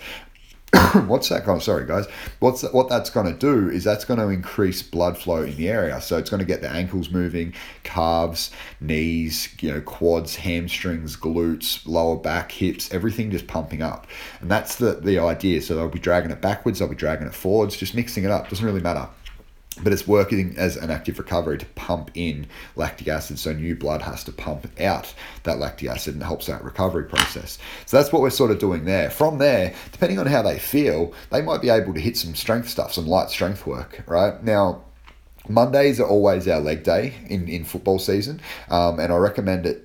what's 1.07 1.29
that 1.29 1.45
going? 1.45 1.61
Sorry, 1.61 1.87
guys. 1.87 2.07
What's 2.41 2.63
that, 2.63 2.75
what 2.75 2.89
that's 2.89 3.11
going 3.11 3.27
to 3.27 3.39
do 3.39 3.69
is 3.69 3.85
that's 3.85 4.05
going 4.05 4.19
to 4.19 4.29
increase 4.29 4.83
blood 4.83 5.17
flow 5.17 5.43
in 5.43 5.57
the 5.57 5.69
area. 5.69 6.01
So 6.01 6.19
it's 6.19 6.31
going 6.31 6.41
to 6.41 6.47
get 6.47 6.63
the 6.63 6.71
ankles 6.71 7.11
moving, 7.11 7.55
calves, 7.83 8.51
knees, 8.81 9.49
you 9.61 9.73
know, 9.73 9.81
quads, 9.81 10.37
hamstrings, 10.37 11.17
glutes, 11.17 11.87
lower 11.87 12.17
back, 12.17 12.51
hips, 12.53 12.93
everything 12.93 13.31
just 13.31 13.47
pumping 13.47 13.83
up. 13.83 14.07
And 14.41 14.51
that's 14.51 14.77
the 14.77 14.95
the 14.95 15.19
idea. 15.19 15.63
So 15.63 15.75
they'll 15.77 15.89
be 15.89 15.99
dragging 15.99 16.31
it 16.31 16.41
backwards, 16.41 16.79
they'll 16.79 16.89
be 16.89 16.97
dragging 16.97 17.27
it 17.27 17.35
forwards, 17.35 17.77
just 17.77 17.95
mixing 17.95 18.25
it 18.25 18.31
up. 18.31 18.49
Doesn't 18.49 18.65
really 18.65 18.81
matter 18.81 19.09
but 19.83 19.93
it's 19.93 20.07
working 20.07 20.55
as 20.57 20.77
an 20.77 20.91
active 20.91 21.19
recovery 21.19 21.59
to 21.59 21.67
pump 21.75 22.11
in 22.15 22.47
lactic 22.77 23.09
acid 23.09 23.39
so 23.39 23.53
new 23.53 23.75
blood 23.75 24.03
has 24.03 24.23
to 24.25 24.33
pump 24.33 24.67
out 24.81 25.13
that 25.43 25.59
lactic 25.59 25.89
acid 25.89 26.15
and 26.15 26.23
helps 26.23 26.47
that 26.47 26.63
recovery 26.63 27.05
process. 27.05 27.59
So 27.87 27.97
that's 27.97 28.13
what 28.13 28.23
we're 28.23 28.31
sort 28.31 28.51
of 28.51 28.59
doing 28.59 28.85
there. 28.85 29.11
From 29.11 29.39
there 29.39 29.75
depending 29.93 30.19
on 30.19 30.27
how 30.27 30.43
they 30.43 30.59
feel 30.59 31.13
they 31.31 31.43
might 31.43 31.61
be 31.61 31.71
able 31.71 31.95
to 31.95 32.01
hit 32.01 32.17
some 32.17 32.35
strength 32.35 32.69
stuff 32.69 32.93
some 32.93 33.07
light 33.07 33.31
strength 33.31 33.67
work 33.67 34.03
right? 34.07 34.43
Now 34.43 34.85
Mondays 35.49 36.01
are 36.01 36.09
always 36.09 36.49
our 36.49 36.61
leg 36.61 36.85
day 36.85 37.15
in, 37.27 37.49
in 37.49 37.65
football 37.65 37.99
season, 37.99 38.41
um, 38.71 38.99
and 38.99 39.13
I 39.13 39.17
recommend 39.17 39.67
it 39.67 39.84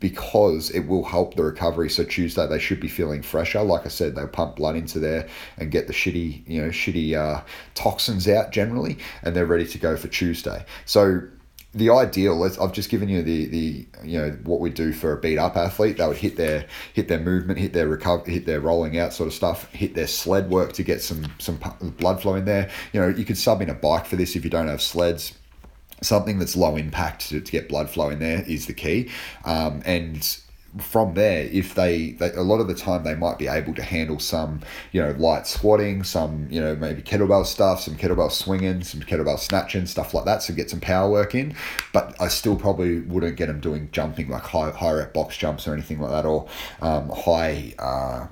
because 0.00 0.70
it 0.70 0.86
will 0.86 1.04
help 1.04 1.34
the 1.34 1.42
recovery. 1.42 1.90
So 1.90 2.04
Tuesday 2.04 2.46
they 2.46 2.58
should 2.58 2.80
be 2.80 2.88
feeling 2.88 3.22
fresher. 3.22 3.62
Like 3.62 3.86
I 3.86 3.88
said, 3.88 4.14
they'll 4.14 4.28
pump 4.28 4.56
blood 4.56 4.76
into 4.76 4.98
there 4.98 5.28
and 5.56 5.70
get 5.70 5.86
the 5.86 5.92
shitty, 5.92 6.48
you 6.48 6.62
know, 6.62 6.68
shitty 6.68 7.14
uh, 7.14 7.42
toxins 7.74 8.28
out 8.28 8.52
generally, 8.52 8.98
and 9.22 9.34
they're 9.34 9.46
ready 9.46 9.66
to 9.66 9.78
go 9.78 9.96
for 9.96 10.08
Tuesday. 10.08 10.64
So 10.84 11.22
the 11.74 11.90
ideal 11.90 12.44
is 12.44 12.58
I've 12.58 12.72
just 12.72 12.88
given 12.88 13.08
you 13.08 13.22
the 13.22 13.46
the 13.46 13.86
you 14.02 14.18
know 14.18 14.30
what 14.44 14.60
we 14.60 14.70
do 14.70 14.92
for 14.92 15.12
a 15.12 15.20
beat 15.20 15.38
up 15.38 15.56
athlete. 15.56 15.98
They 15.98 16.06
would 16.06 16.16
hit 16.16 16.36
their 16.36 16.66
hit 16.94 17.08
their 17.08 17.20
movement, 17.20 17.58
hit 17.58 17.72
their 17.72 17.86
recover, 17.86 18.30
hit 18.30 18.46
their 18.46 18.60
rolling 18.60 18.98
out 18.98 19.12
sort 19.12 19.26
of 19.26 19.34
stuff, 19.34 19.70
hit 19.72 19.94
their 19.94 20.06
sled 20.06 20.50
work 20.50 20.72
to 20.74 20.82
get 20.82 21.02
some 21.02 21.26
some 21.38 21.58
blood 21.98 22.22
flow 22.22 22.34
in 22.34 22.46
there. 22.46 22.70
You 22.92 23.00
know, 23.00 23.08
you 23.08 23.24
could 23.24 23.38
sub 23.38 23.60
in 23.60 23.68
a 23.68 23.74
bike 23.74 24.06
for 24.06 24.16
this 24.16 24.34
if 24.34 24.44
you 24.44 24.50
don't 24.50 24.68
have 24.68 24.82
sleds 24.82 25.34
something 26.00 26.38
that's 26.38 26.56
low 26.56 26.76
impact 26.76 27.28
to, 27.28 27.40
to 27.40 27.52
get 27.52 27.68
blood 27.68 27.90
flow 27.90 28.10
in 28.10 28.18
there 28.18 28.42
is 28.46 28.66
the 28.66 28.74
key. 28.74 29.10
Um, 29.44 29.82
and 29.84 30.38
from 30.76 31.14
there, 31.14 31.44
if 31.44 31.74
they, 31.74 32.10
they, 32.12 32.30
a 32.32 32.42
lot 32.42 32.60
of 32.60 32.68
the 32.68 32.74
time 32.74 33.02
they 33.02 33.14
might 33.14 33.38
be 33.38 33.48
able 33.48 33.74
to 33.74 33.82
handle 33.82 34.18
some, 34.18 34.60
you 34.92 35.00
know, 35.00 35.12
light 35.12 35.46
squatting, 35.46 36.04
some, 36.04 36.46
you 36.50 36.60
know, 36.60 36.76
maybe 36.76 37.02
kettlebell 37.02 37.46
stuff, 37.46 37.80
some 37.80 37.96
kettlebell 37.96 38.30
swinging, 38.30 38.82
some 38.82 39.00
kettlebell 39.00 39.38
snatching, 39.38 39.86
stuff 39.86 40.12
like 40.14 40.26
that. 40.26 40.42
So 40.42 40.54
get 40.54 40.70
some 40.70 40.80
power 40.80 41.10
work 41.10 41.34
in. 41.34 41.54
But 41.92 42.14
I 42.20 42.28
still 42.28 42.56
probably 42.56 43.00
wouldn't 43.00 43.36
get 43.36 43.46
them 43.46 43.60
doing 43.60 43.88
jumping 43.92 44.28
like 44.28 44.42
high, 44.42 44.70
high 44.70 44.92
rep 44.92 45.14
box 45.14 45.36
jumps 45.36 45.66
or 45.66 45.72
anything 45.72 46.00
like 46.00 46.10
that, 46.10 46.26
or 46.26 46.48
um, 46.82 47.08
high. 47.10 47.74
Uh, 47.78 48.26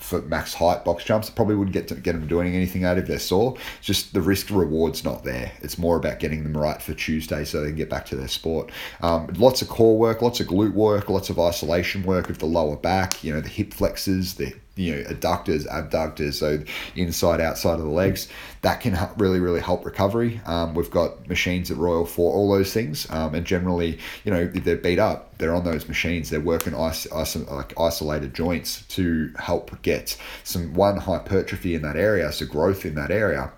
for 0.00 0.22
max 0.22 0.54
height 0.54 0.84
box 0.84 1.04
jumps. 1.04 1.30
Probably 1.30 1.54
wouldn't 1.54 1.74
get 1.74 1.88
to 1.88 1.94
get 1.94 2.12
them 2.12 2.26
doing 2.26 2.54
anything 2.54 2.84
out 2.84 2.98
if 2.98 3.06
they're 3.06 3.18
sore. 3.18 3.56
It's 3.78 3.86
just 3.86 4.14
the 4.14 4.22
risk 4.22 4.50
reward's 4.50 5.04
not 5.04 5.24
there. 5.24 5.52
It's 5.60 5.78
more 5.78 5.96
about 5.96 6.18
getting 6.18 6.42
them 6.42 6.56
right 6.56 6.80
for 6.80 6.94
Tuesday 6.94 7.44
so 7.44 7.60
they 7.60 7.68
can 7.68 7.76
get 7.76 7.90
back 7.90 8.06
to 8.06 8.16
their 8.16 8.28
sport. 8.28 8.70
Um, 9.02 9.28
lots 9.36 9.62
of 9.62 9.68
core 9.68 9.98
work, 9.98 10.22
lots 10.22 10.40
of 10.40 10.46
glute 10.48 10.74
work, 10.74 11.08
lots 11.08 11.30
of 11.30 11.38
isolation 11.38 12.02
work 12.02 12.30
of 12.30 12.38
the 12.38 12.46
lower 12.46 12.76
back. 12.76 13.22
You 13.22 13.34
know 13.34 13.40
the 13.40 13.48
hip 13.48 13.72
flexors, 13.72 14.34
the 14.34 14.54
you 14.80 14.96
know 14.96 15.02
adductors, 15.10 15.66
abductors, 15.66 16.38
so 16.38 16.62
inside 16.96 17.40
outside 17.40 17.74
of 17.74 17.84
the 17.84 17.90
legs. 17.90 18.28
That 18.62 18.80
can 18.80 18.98
really 19.16 19.40
really 19.40 19.60
help 19.60 19.84
recovery. 19.84 20.40
Um, 20.46 20.74
we've 20.74 20.90
got 20.90 21.28
machines 21.28 21.70
at 21.70 21.76
Royal 21.76 22.06
for 22.06 22.32
all 22.32 22.50
those 22.52 22.72
things, 22.72 23.08
um, 23.10 23.34
and 23.34 23.46
generally 23.46 23.98
you 24.24 24.32
know 24.32 24.50
if 24.54 24.64
they're 24.64 24.76
beat 24.76 24.98
up, 24.98 25.36
they're 25.38 25.54
on 25.54 25.64
those 25.64 25.88
machines. 25.88 26.30
They're 26.30 26.40
working 26.40 26.74
is- 26.74 27.06
like 27.50 27.78
isolated 27.78 28.34
joints 28.34 28.82
to 28.88 29.32
help 29.38 29.82
get 29.82 30.16
some 30.44 30.74
one 30.74 30.96
hypertrophy 30.96 31.74
in 31.74 31.82
that 31.82 31.96
area, 31.96 32.32
so 32.32 32.46
growth 32.46 32.84
in 32.84 32.94
that 32.94 33.10
area 33.10 33.52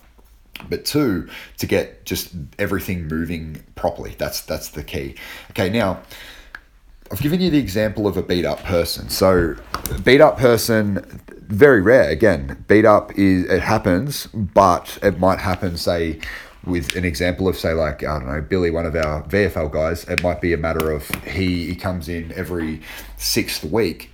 but 0.68 0.84
two 0.84 1.28
to 1.58 1.66
get 1.66 2.04
just 2.04 2.34
everything 2.58 3.08
moving 3.08 3.62
properly 3.74 4.14
that's 4.18 4.42
that's 4.42 4.68
the 4.68 4.84
key 4.84 5.14
okay 5.50 5.68
now 5.70 6.00
I've 7.12 7.20
given 7.20 7.42
you 7.42 7.50
the 7.50 7.58
example 7.58 8.06
of 8.06 8.16
a 8.16 8.22
beat 8.22 8.46
up 8.46 8.62
person. 8.64 9.10
So, 9.10 9.54
beat 10.02 10.22
up 10.22 10.38
person, 10.38 11.04
very 11.42 11.82
rare. 11.82 12.08
Again, 12.08 12.64
beat 12.68 12.86
up 12.86 13.12
is 13.18 13.44
it 13.44 13.60
happens, 13.60 14.28
but 14.28 14.98
it 15.02 15.18
might 15.18 15.38
happen, 15.38 15.76
say, 15.76 16.20
with 16.64 16.96
an 16.96 17.04
example 17.04 17.48
of 17.48 17.58
say 17.58 17.74
like 17.74 18.02
I 18.02 18.18
don't 18.18 18.28
know 18.28 18.40
Billy, 18.40 18.70
one 18.70 18.86
of 18.86 18.96
our 18.96 19.22
VFL 19.24 19.70
guys. 19.70 20.04
It 20.04 20.22
might 20.22 20.40
be 20.40 20.54
a 20.54 20.56
matter 20.56 20.90
of 20.90 21.06
he 21.24 21.66
he 21.66 21.74
comes 21.74 22.08
in 22.08 22.32
every 22.32 22.80
sixth 23.18 23.62
week 23.64 24.11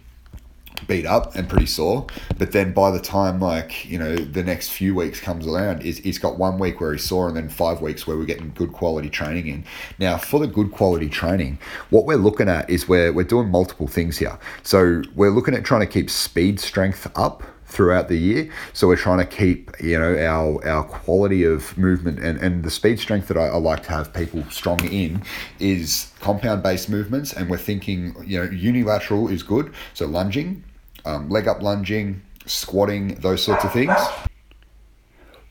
beat 0.86 1.06
up 1.06 1.34
and 1.34 1.48
pretty 1.48 1.66
sore. 1.66 2.06
But 2.38 2.52
then 2.52 2.72
by 2.72 2.90
the 2.90 3.00
time 3.00 3.40
like 3.40 3.84
you 3.84 3.98
know 3.98 4.16
the 4.16 4.42
next 4.42 4.70
few 4.70 4.94
weeks 4.94 5.20
comes 5.20 5.46
around, 5.46 5.82
is 5.82 5.98
he's 5.98 6.18
got 6.18 6.38
one 6.38 6.58
week 6.58 6.80
where 6.80 6.92
he's 6.92 7.04
sore 7.04 7.28
and 7.28 7.36
then 7.36 7.48
five 7.48 7.80
weeks 7.80 8.06
where 8.06 8.16
we're 8.16 8.24
getting 8.24 8.52
good 8.54 8.72
quality 8.72 9.10
training 9.10 9.46
in. 9.46 9.64
Now 9.98 10.18
for 10.18 10.40
the 10.40 10.46
good 10.46 10.72
quality 10.72 11.08
training, 11.08 11.58
what 11.90 12.04
we're 12.04 12.16
looking 12.16 12.48
at 12.48 12.68
is 12.70 12.88
where 12.88 13.12
we're 13.12 13.24
doing 13.24 13.48
multiple 13.48 13.88
things 13.88 14.18
here. 14.18 14.38
So 14.62 15.02
we're 15.14 15.30
looking 15.30 15.54
at 15.54 15.64
trying 15.64 15.80
to 15.80 15.86
keep 15.86 16.10
speed 16.10 16.60
strength 16.60 17.10
up 17.16 17.42
throughout 17.68 18.08
the 18.08 18.16
year. 18.16 18.50
So 18.72 18.88
we're 18.88 18.96
trying 18.96 19.18
to 19.18 19.26
keep, 19.26 19.70
you 19.80 19.98
know, 19.98 20.16
our 20.18 20.66
our 20.66 20.84
quality 20.84 21.44
of 21.44 21.76
movement 21.76 22.18
and, 22.18 22.38
and 22.38 22.64
the 22.64 22.70
speed 22.70 22.98
strength 22.98 23.28
that 23.28 23.36
I, 23.36 23.48
I 23.48 23.56
like 23.56 23.82
to 23.84 23.90
have 23.90 24.12
people 24.12 24.42
strong 24.50 24.82
in 24.84 25.22
is 25.60 26.10
compound 26.20 26.62
based 26.62 26.88
movements. 26.88 27.32
And 27.32 27.48
we're 27.48 27.58
thinking, 27.58 28.14
you 28.26 28.42
know, 28.42 28.50
unilateral 28.50 29.28
is 29.28 29.42
good. 29.42 29.72
So 29.94 30.06
lunging, 30.06 30.64
um, 31.04 31.28
leg 31.28 31.48
up 31.48 31.62
lunging, 31.62 32.22
squatting, 32.46 33.14
those 33.16 33.42
sorts 33.42 33.64
of 33.64 33.72
things. 33.72 33.96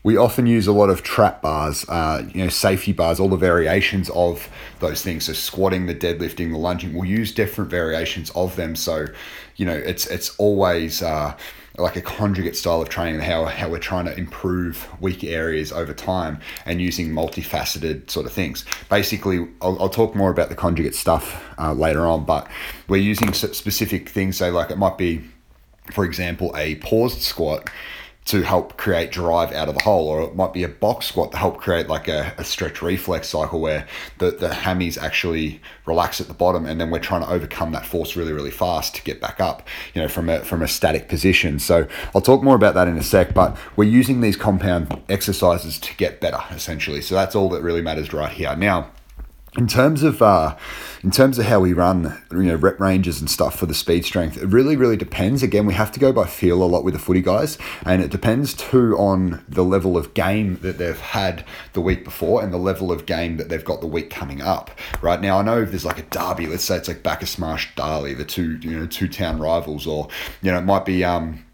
We 0.04 0.16
often 0.16 0.46
use 0.46 0.66
a 0.66 0.72
lot 0.72 0.90
of 0.90 1.02
trap 1.02 1.42
bars, 1.42 1.84
uh, 1.88 2.24
you 2.32 2.42
know, 2.42 2.48
safety 2.48 2.92
bars, 2.92 3.18
all 3.20 3.28
the 3.28 3.36
variations 3.36 4.08
of 4.10 4.48
those 4.78 5.02
things. 5.02 5.24
So 5.24 5.32
squatting, 5.32 5.86
the 5.86 5.94
deadlifting, 5.94 6.52
the 6.52 6.58
lunging. 6.58 6.94
We'll 6.94 7.04
use 7.04 7.32
different 7.32 7.70
variations 7.70 8.30
of 8.30 8.56
them. 8.56 8.76
So, 8.76 9.06
you 9.56 9.66
know, 9.66 9.74
it's 9.74 10.06
it's 10.06 10.34
always 10.38 11.02
uh, 11.02 11.36
like 11.76 11.96
a 11.96 12.00
conjugate 12.00 12.56
style 12.56 12.80
of 12.80 12.88
training, 12.88 13.20
how, 13.20 13.44
how 13.44 13.68
we're 13.68 13.78
trying 13.78 14.04
to 14.06 14.16
improve 14.16 14.88
weak 15.00 15.24
areas 15.24 15.72
over 15.72 15.92
time 15.92 16.40
and 16.64 16.80
using 16.80 17.10
multifaceted 17.10 18.08
sort 18.10 18.26
of 18.26 18.32
things. 18.32 18.64
Basically, 18.88 19.46
I'll, 19.60 19.80
I'll 19.80 19.88
talk 19.88 20.14
more 20.14 20.30
about 20.30 20.48
the 20.48 20.54
conjugate 20.54 20.94
stuff 20.94 21.44
uh, 21.58 21.72
later 21.72 22.06
on, 22.06 22.24
but 22.24 22.48
we're 22.88 23.02
using 23.02 23.32
specific 23.32 24.08
things. 24.08 24.38
So, 24.38 24.50
like, 24.50 24.70
it 24.70 24.78
might 24.78 24.98
be 24.98 25.22
for 25.92 26.04
example, 26.04 26.54
a 26.56 26.76
paused 26.76 27.22
squat 27.22 27.70
to 28.28 28.42
help 28.42 28.76
create 28.76 29.10
drive 29.10 29.52
out 29.52 29.68
of 29.68 29.74
the 29.74 29.80
hole, 29.80 30.06
or 30.06 30.20
it 30.20 30.36
might 30.36 30.52
be 30.52 30.62
a 30.62 30.68
box 30.68 31.06
squat 31.06 31.32
to 31.32 31.38
help 31.38 31.56
create 31.56 31.88
like 31.88 32.08
a, 32.08 32.34
a 32.36 32.44
stretch 32.44 32.82
reflex 32.82 33.26
cycle 33.26 33.58
where 33.58 33.86
the, 34.18 34.30
the 34.32 34.50
hammies 34.50 34.98
actually 34.98 35.62
relax 35.86 36.20
at 36.20 36.28
the 36.28 36.34
bottom 36.34 36.66
and 36.66 36.78
then 36.78 36.90
we're 36.90 36.98
trying 36.98 37.22
to 37.22 37.30
overcome 37.30 37.72
that 37.72 37.86
force 37.86 38.16
really, 38.16 38.34
really 38.34 38.50
fast 38.50 38.94
to 38.94 39.02
get 39.02 39.18
back 39.18 39.40
up, 39.40 39.66
you 39.94 40.02
know, 40.02 40.08
from 40.08 40.28
a 40.28 40.40
from 40.40 40.60
a 40.60 40.68
static 40.68 41.08
position. 41.08 41.58
So 41.58 41.88
I'll 42.14 42.20
talk 42.20 42.42
more 42.42 42.54
about 42.54 42.74
that 42.74 42.86
in 42.86 42.98
a 42.98 43.02
sec, 43.02 43.32
but 43.32 43.56
we're 43.76 43.88
using 43.88 44.20
these 44.20 44.36
compound 44.36 45.00
exercises 45.08 45.78
to 45.78 45.96
get 45.96 46.20
better 46.20 46.42
essentially. 46.50 47.00
So 47.00 47.14
that's 47.14 47.34
all 47.34 47.48
that 47.48 47.62
really 47.62 47.80
matters 47.80 48.12
right 48.12 48.30
here. 48.30 48.54
Now 48.54 48.90
in 49.58 49.66
terms 49.66 50.04
of 50.04 50.22
uh, 50.22 50.56
in 51.02 51.10
terms 51.10 51.38
of 51.38 51.46
how 51.46 51.58
we 51.58 51.72
run, 51.72 52.16
you 52.30 52.44
know, 52.44 52.54
rep 52.54 52.78
ranges 52.78 53.20
and 53.20 53.28
stuff 53.28 53.58
for 53.58 53.66
the 53.66 53.74
speed 53.74 54.04
strength, 54.04 54.36
it 54.36 54.46
really, 54.46 54.76
really 54.76 54.96
depends. 54.96 55.42
Again, 55.42 55.66
we 55.66 55.74
have 55.74 55.90
to 55.92 56.00
go 56.00 56.12
by 56.12 56.26
feel 56.26 56.62
a 56.62 56.64
lot 56.64 56.84
with 56.84 56.94
the 56.94 57.00
footy 57.00 57.20
guys, 57.20 57.58
and 57.84 58.00
it 58.00 58.10
depends 58.10 58.54
too 58.54 58.96
on 58.96 59.44
the 59.48 59.64
level 59.64 59.96
of 59.96 60.14
game 60.14 60.58
that 60.62 60.78
they've 60.78 60.98
had 60.98 61.44
the 61.72 61.80
week 61.80 62.04
before 62.04 62.40
and 62.40 62.52
the 62.52 62.58
level 62.58 62.92
of 62.92 63.04
game 63.04 63.36
that 63.36 63.48
they've 63.48 63.64
got 63.64 63.80
the 63.80 63.86
week 63.86 64.10
coming 64.10 64.40
up. 64.40 64.70
Right 65.02 65.20
now, 65.20 65.38
I 65.38 65.42
know 65.42 65.62
if 65.62 65.70
there's 65.70 65.84
like 65.84 65.98
a 65.98 66.02
derby, 66.02 66.46
let's 66.46 66.64
say 66.64 66.76
it's 66.76 66.88
like 66.88 67.02
Bacchus 67.02 67.36
Marsh 67.36 67.68
Darley, 67.74 68.14
the 68.14 68.24
two 68.24 68.58
you 68.58 68.78
know 68.78 68.86
two 68.86 69.08
town 69.08 69.40
rivals, 69.40 69.88
or 69.88 70.08
you 70.40 70.52
know 70.52 70.58
it 70.58 70.64
might 70.64 70.84
be 70.84 71.02
um 71.02 71.44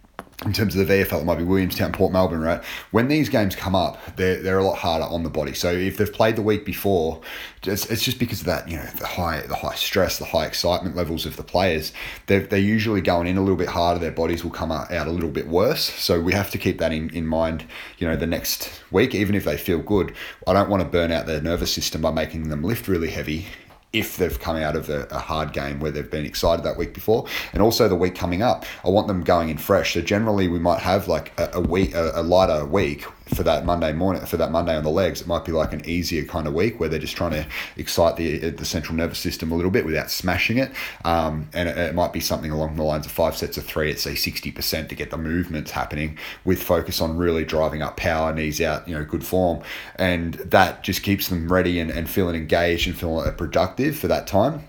in 0.45 0.53
terms 0.53 0.77
of 0.77 0.87
the 0.87 0.93
VFL, 0.93 1.23
it 1.23 1.25
might 1.25 1.39
be 1.39 1.45
Williamstown, 1.45 1.93
Port 1.93 2.13
Melbourne, 2.13 2.41
right? 2.41 2.63
When 2.91 3.09
these 3.09 3.29
games 3.29 3.55
come 3.55 3.75
up, 3.75 4.17
they're, 4.17 4.43
they're 4.43 4.59
a 4.59 4.65
lot 4.65 4.79
harder 4.79 5.05
on 5.05 5.23
the 5.23 5.31
body. 5.31 5.55
So 5.55 5.73
if 5.73 5.97
they've 5.97 6.13
played 6.13 6.37
the 6.37 6.43
week 6.43 6.65
before, 6.65 7.21
it's, 7.63 7.87
it's 7.87 8.03
just 8.03 8.19
because 8.19 8.41
of 8.41 8.47
that, 8.47 8.69
you 8.69 8.77
know, 8.77 8.85
the 8.99 9.07
high 9.07 9.41
the 9.47 9.55
high 9.55 9.75
stress, 9.75 10.19
the 10.19 10.27
high 10.27 10.47
excitement 10.47 10.97
levels 10.97 11.25
of 11.25 11.37
the 11.37 11.43
players. 11.43 11.93
They're, 12.27 12.41
they're 12.41 12.59
usually 12.59 13.01
going 13.01 13.27
in 13.27 13.37
a 13.37 13.41
little 13.41 13.57
bit 13.57 13.69
harder. 13.69 14.01
Their 14.01 14.11
bodies 14.11 14.45
will 14.45 14.51
come 14.51 14.73
out 14.73 14.93
a 14.93 15.11
little 15.11 15.31
bit 15.31 15.49
worse. 15.49 15.85
So 15.85 16.21
we 16.21 16.33
have 16.33 16.51
to 16.51 16.59
keep 16.59 16.79
that 16.79 16.93
in, 16.93 17.11
in 17.11 17.27
mind, 17.27 17.65
you 17.99 18.07
know, 18.07 18.17
the 18.17 18.27
next 18.27 18.83
week, 18.91 19.15
even 19.15 19.35
if 19.35 19.45
they 19.45 19.57
feel 19.57 19.79
good. 19.79 20.15
I 20.47 20.53
don't 20.53 20.69
want 20.69 20.83
to 20.83 20.89
burn 20.89 21.13
out 21.13 21.27
their 21.27 21.41
nervous 21.41 21.73
system 21.73 22.03
by 22.03 22.11
making 22.11 22.49
them 22.49 22.63
lift 22.63 22.89
really 22.89 23.11
heavy 23.11 23.47
if 23.95 24.17
they've 24.17 24.39
come 24.39 24.57
out 24.57 24.77
of 24.77 24.91
a, 24.91 25.05
a, 25.11 25.19
hard 25.19 25.53
game 25.53 25.79
where 25.79 25.91
they've 25.91 26.11
been 26.11 26.27
excited 26.27 26.65
that 26.65 26.77
week 26.77 26.93
before, 26.93 27.27
and 27.53 27.63
also 27.63 27.89
the 27.89 27.95
week 27.95 28.15
coming 28.15 28.43
up. 28.43 28.67
I 28.85 28.89
want 28.89 29.07
them 29.07 29.23
going 29.23 29.49
in 29.49 29.57
fresh. 29.57 29.95
So 29.95 30.03
generally, 30.03 30.49
we 30.49 30.59
might 30.59 30.81
have 30.81 31.09
like 31.09 31.33
a, 31.39 31.51
a 31.55 31.61
week, 31.61 31.95
a, 31.95 32.11
a 32.15 32.23
lighter 32.23 32.67
week 32.67 33.07
for 33.35 33.43
that 33.43 33.65
Monday 33.65 33.93
morning 33.93 34.25
for 34.27 34.37
that 34.37 34.51
Monday 34.51 34.77
on 34.77 34.85
the 34.85 34.91
legs, 34.91 35.21
it 35.21 35.27
might 35.27 35.45
be 35.45 35.53
like 35.53 35.73
an 35.73 35.85
easier 35.85 36.25
kind 36.25 36.47
of 36.47 36.55
week 36.55 36.79
where 36.79 36.89
they're 36.89 36.99
just 36.99 37.17
trying 37.17 37.33
to 37.33 37.47
excite 37.77 38.17
the 38.17 38.51
the 38.51 38.65
central 38.65 38.97
nervous 38.97 39.19
system 39.19 39.53
a 39.53 39.55
little 39.55 39.71
bit 39.71 39.85
without 39.85 40.11
smashing 40.11 40.59
it. 40.59 40.71
Um, 41.05 41.49
and 41.53 41.69
it, 41.69 41.77
it 41.77 41.95
might 41.95 42.13
be 42.13 42.21
something 42.21 42.51
along 42.51 42.77
the 42.77 42.83
lines 42.83 43.07
of 43.07 43.13
five 43.13 43.37
sets 43.37 43.57
of 43.57 43.65
three 43.65 43.91
at 43.91 43.99
say 43.99 44.15
sixty 44.15 44.51
percent 44.51 44.89
to 44.89 44.95
get 44.95 45.11
the 45.11 45.19
movements 45.19 45.73
happening 45.73 46.19
with 46.45 46.63
focus 46.63 47.01
on 47.01 47.17
really 47.17 47.45
driving 47.45 47.83
up 47.83 47.97
power, 47.97 48.33
knees 48.33 48.61
out, 48.61 48.89
you 48.89 48.95
know, 48.95 49.05
good 49.05 49.25
form, 49.25 49.63
and 49.97 50.35
that 50.35 50.83
just 50.83 51.03
keeps 51.03 51.29
them 51.29 51.53
ready 51.53 51.81
and, 51.81 51.91
and 51.91 52.09
feeling 52.09 52.37
engaged 52.37 52.87
and 52.87 52.97
feeling 52.97 53.33
productive 53.35 53.99
for 53.99 54.09
that 54.09 54.27
time. 54.27 54.63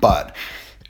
But 0.00 0.34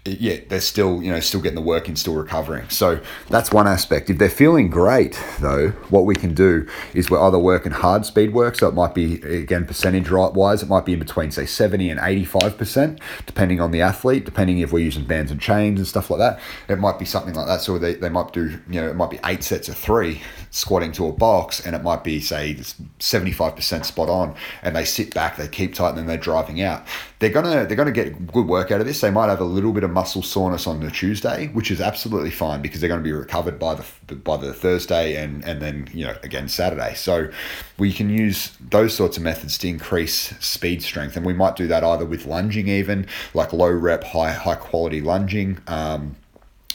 yeah, 0.06 0.40
they're 0.48 0.60
still, 0.60 1.02
you 1.02 1.10
know, 1.10 1.20
still 1.20 1.40
getting 1.40 1.56
the 1.56 1.62
work 1.62 1.88
and 1.88 1.98
still 1.98 2.14
recovering. 2.14 2.68
So 2.68 3.00
that's 3.28 3.52
one 3.52 3.66
aspect. 3.66 4.10
If 4.10 4.18
they're 4.18 4.28
feeling 4.28 4.68
great, 4.68 5.20
though, 5.40 5.70
what 5.90 6.04
we 6.04 6.14
can 6.14 6.34
do 6.34 6.68
is 6.94 7.10
we're 7.10 7.20
either 7.20 7.38
working 7.38 7.72
hard 7.72 8.06
speed 8.06 8.32
work. 8.32 8.56
So 8.56 8.68
it 8.68 8.74
might 8.74 8.94
be, 8.94 9.20
again, 9.22 9.66
percentage 9.66 10.10
wise, 10.10 10.62
it 10.62 10.68
might 10.68 10.84
be 10.84 10.92
in 10.92 10.98
between, 10.98 11.30
say, 11.30 11.46
70 11.46 11.90
and 11.90 12.00
85%, 12.00 13.00
depending 13.26 13.60
on 13.60 13.70
the 13.70 13.82
athlete, 13.82 14.24
depending 14.24 14.58
if 14.58 14.72
we're 14.72 14.84
using 14.84 15.04
bands 15.04 15.30
and 15.30 15.40
chains 15.40 15.78
and 15.78 15.86
stuff 15.86 16.10
like 16.10 16.18
that. 16.18 16.40
It 16.68 16.78
might 16.78 16.98
be 16.98 17.04
something 17.04 17.34
like 17.34 17.46
that. 17.46 17.60
So 17.60 17.78
they, 17.78 17.94
they 17.94 18.08
might 18.08 18.32
do, 18.32 18.58
you 18.68 18.80
know, 18.80 18.88
it 18.88 18.96
might 18.96 19.10
be 19.10 19.20
eight 19.24 19.42
sets 19.42 19.68
of 19.68 19.76
three 19.76 20.22
squatting 20.50 20.92
to 20.92 21.06
a 21.06 21.12
box 21.12 21.64
and 21.64 21.74
it 21.76 21.82
might 21.82 22.02
be, 22.04 22.20
say, 22.20 22.54
75% 22.98 23.84
spot 23.84 24.08
on 24.08 24.34
and 24.62 24.76
they 24.76 24.84
sit 24.84 25.14
back, 25.14 25.36
they 25.36 25.48
keep 25.48 25.74
tight, 25.74 25.90
and 25.90 25.98
then 25.98 26.06
they're 26.06 26.16
driving 26.16 26.62
out. 26.62 26.86
They're 27.18 27.30
gonna 27.30 27.64
they're 27.64 27.76
gonna 27.76 27.92
get 27.92 28.26
good 28.26 28.46
work 28.46 28.70
out 28.70 28.80
of 28.80 28.86
this. 28.86 29.00
They 29.00 29.10
might 29.10 29.28
have 29.28 29.40
a 29.40 29.44
little 29.44 29.72
bit 29.72 29.84
of 29.84 29.90
muscle 29.90 30.22
soreness 30.22 30.66
on 30.66 30.80
the 30.80 30.90
Tuesday, 30.90 31.46
which 31.48 31.70
is 31.70 31.80
absolutely 31.80 32.30
fine 32.30 32.60
because 32.60 32.80
they're 32.80 32.88
going 32.88 33.00
to 33.00 33.04
be 33.04 33.12
recovered 33.12 33.58
by 33.58 33.74
the 33.74 34.14
by 34.14 34.36
the 34.36 34.52
Thursday 34.52 35.16
and 35.16 35.42
and 35.44 35.62
then 35.62 35.88
you 35.94 36.04
know 36.04 36.16
again 36.22 36.48
Saturday. 36.48 36.94
So 36.94 37.30
we 37.78 37.92
can 37.92 38.10
use 38.10 38.56
those 38.60 38.94
sorts 38.94 39.16
of 39.16 39.22
methods 39.22 39.56
to 39.58 39.68
increase 39.68 40.34
speed 40.40 40.82
strength, 40.82 41.16
and 41.16 41.24
we 41.24 41.32
might 41.32 41.56
do 41.56 41.66
that 41.68 41.82
either 41.82 42.04
with 42.04 42.26
lunging, 42.26 42.68
even 42.68 43.06
like 43.32 43.52
low 43.52 43.70
rep, 43.70 44.04
high 44.04 44.32
high 44.32 44.56
quality 44.56 45.00
lunging. 45.00 45.58
Um, 45.66 46.16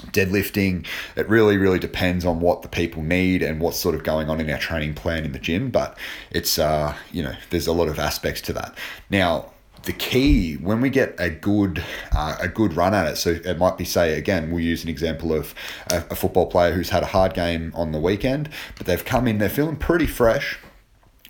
deadlifting 0.08 0.84
it 1.16 1.30
really 1.30 1.58
really 1.58 1.78
depends 1.78 2.26
on 2.26 2.40
what 2.40 2.64
the 2.64 2.68
people 2.68 3.04
need 3.04 3.44
and 3.44 3.62
what's 3.62 3.78
sort 3.78 3.94
of 3.94 4.04
going 4.04 4.32
on 4.32 4.42
in 4.42 4.50
our 4.50 4.58
training 4.58 4.96
plan 4.96 5.24
in 5.24 5.32
the 5.32 5.38
gym 5.38 5.70
but 5.70 5.96
it's 6.32 6.58
uh 6.58 6.96
you 7.12 7.22
know 7.22 7.36
there's 7.52 7.68
a 7.68 7.72
lot 7.72 7.88
of 7.88 8.00
aspects 8.00 8.42
to 8.42 8.52
that 8.52 8.76
now 9.12 9.46
the 9.84 9.94
key 9.94 10.56
when 10.56 10.80
we 10.82 10.90
get 10.90 11.16
a 11.18 11.30
good 11.30 11.84
uh, 12.12 12.36
a 12.40 12.48
good 12.48 12.74
run 12.74 12.94
at 12.94 13.08
it 13.08 13.16
so 13.16 13.32
it 13.32 13.58
might 13.58 13.78
be 13.78 13.86
say 13.86 14.18
again 14.18 14.52
we'll 14.52 14.64
use 14.64 14.84
an 14.84 14.90
example 14.90 15.34
of 15.34 15.56
a, 15.90 16.04
a 16.12 16.16
football 16.16 16.46
player 16.46 16.74
who's 16.74 16.90
had 16.90 17.04
a 17.04 17.08
hard 17.08 17.34
game 17.34 17.72
on 17.76 17.92
the 17.92 18.00
weekend 18.00 18.50
but 18.78 18.86
they've 18.86 19.06
come 19.06 19.28
in 19.28 19.38
they're 19.38 19.50
feeling 19.50 19.76
pretty 19.76 20.06
fresh 20.06 20.60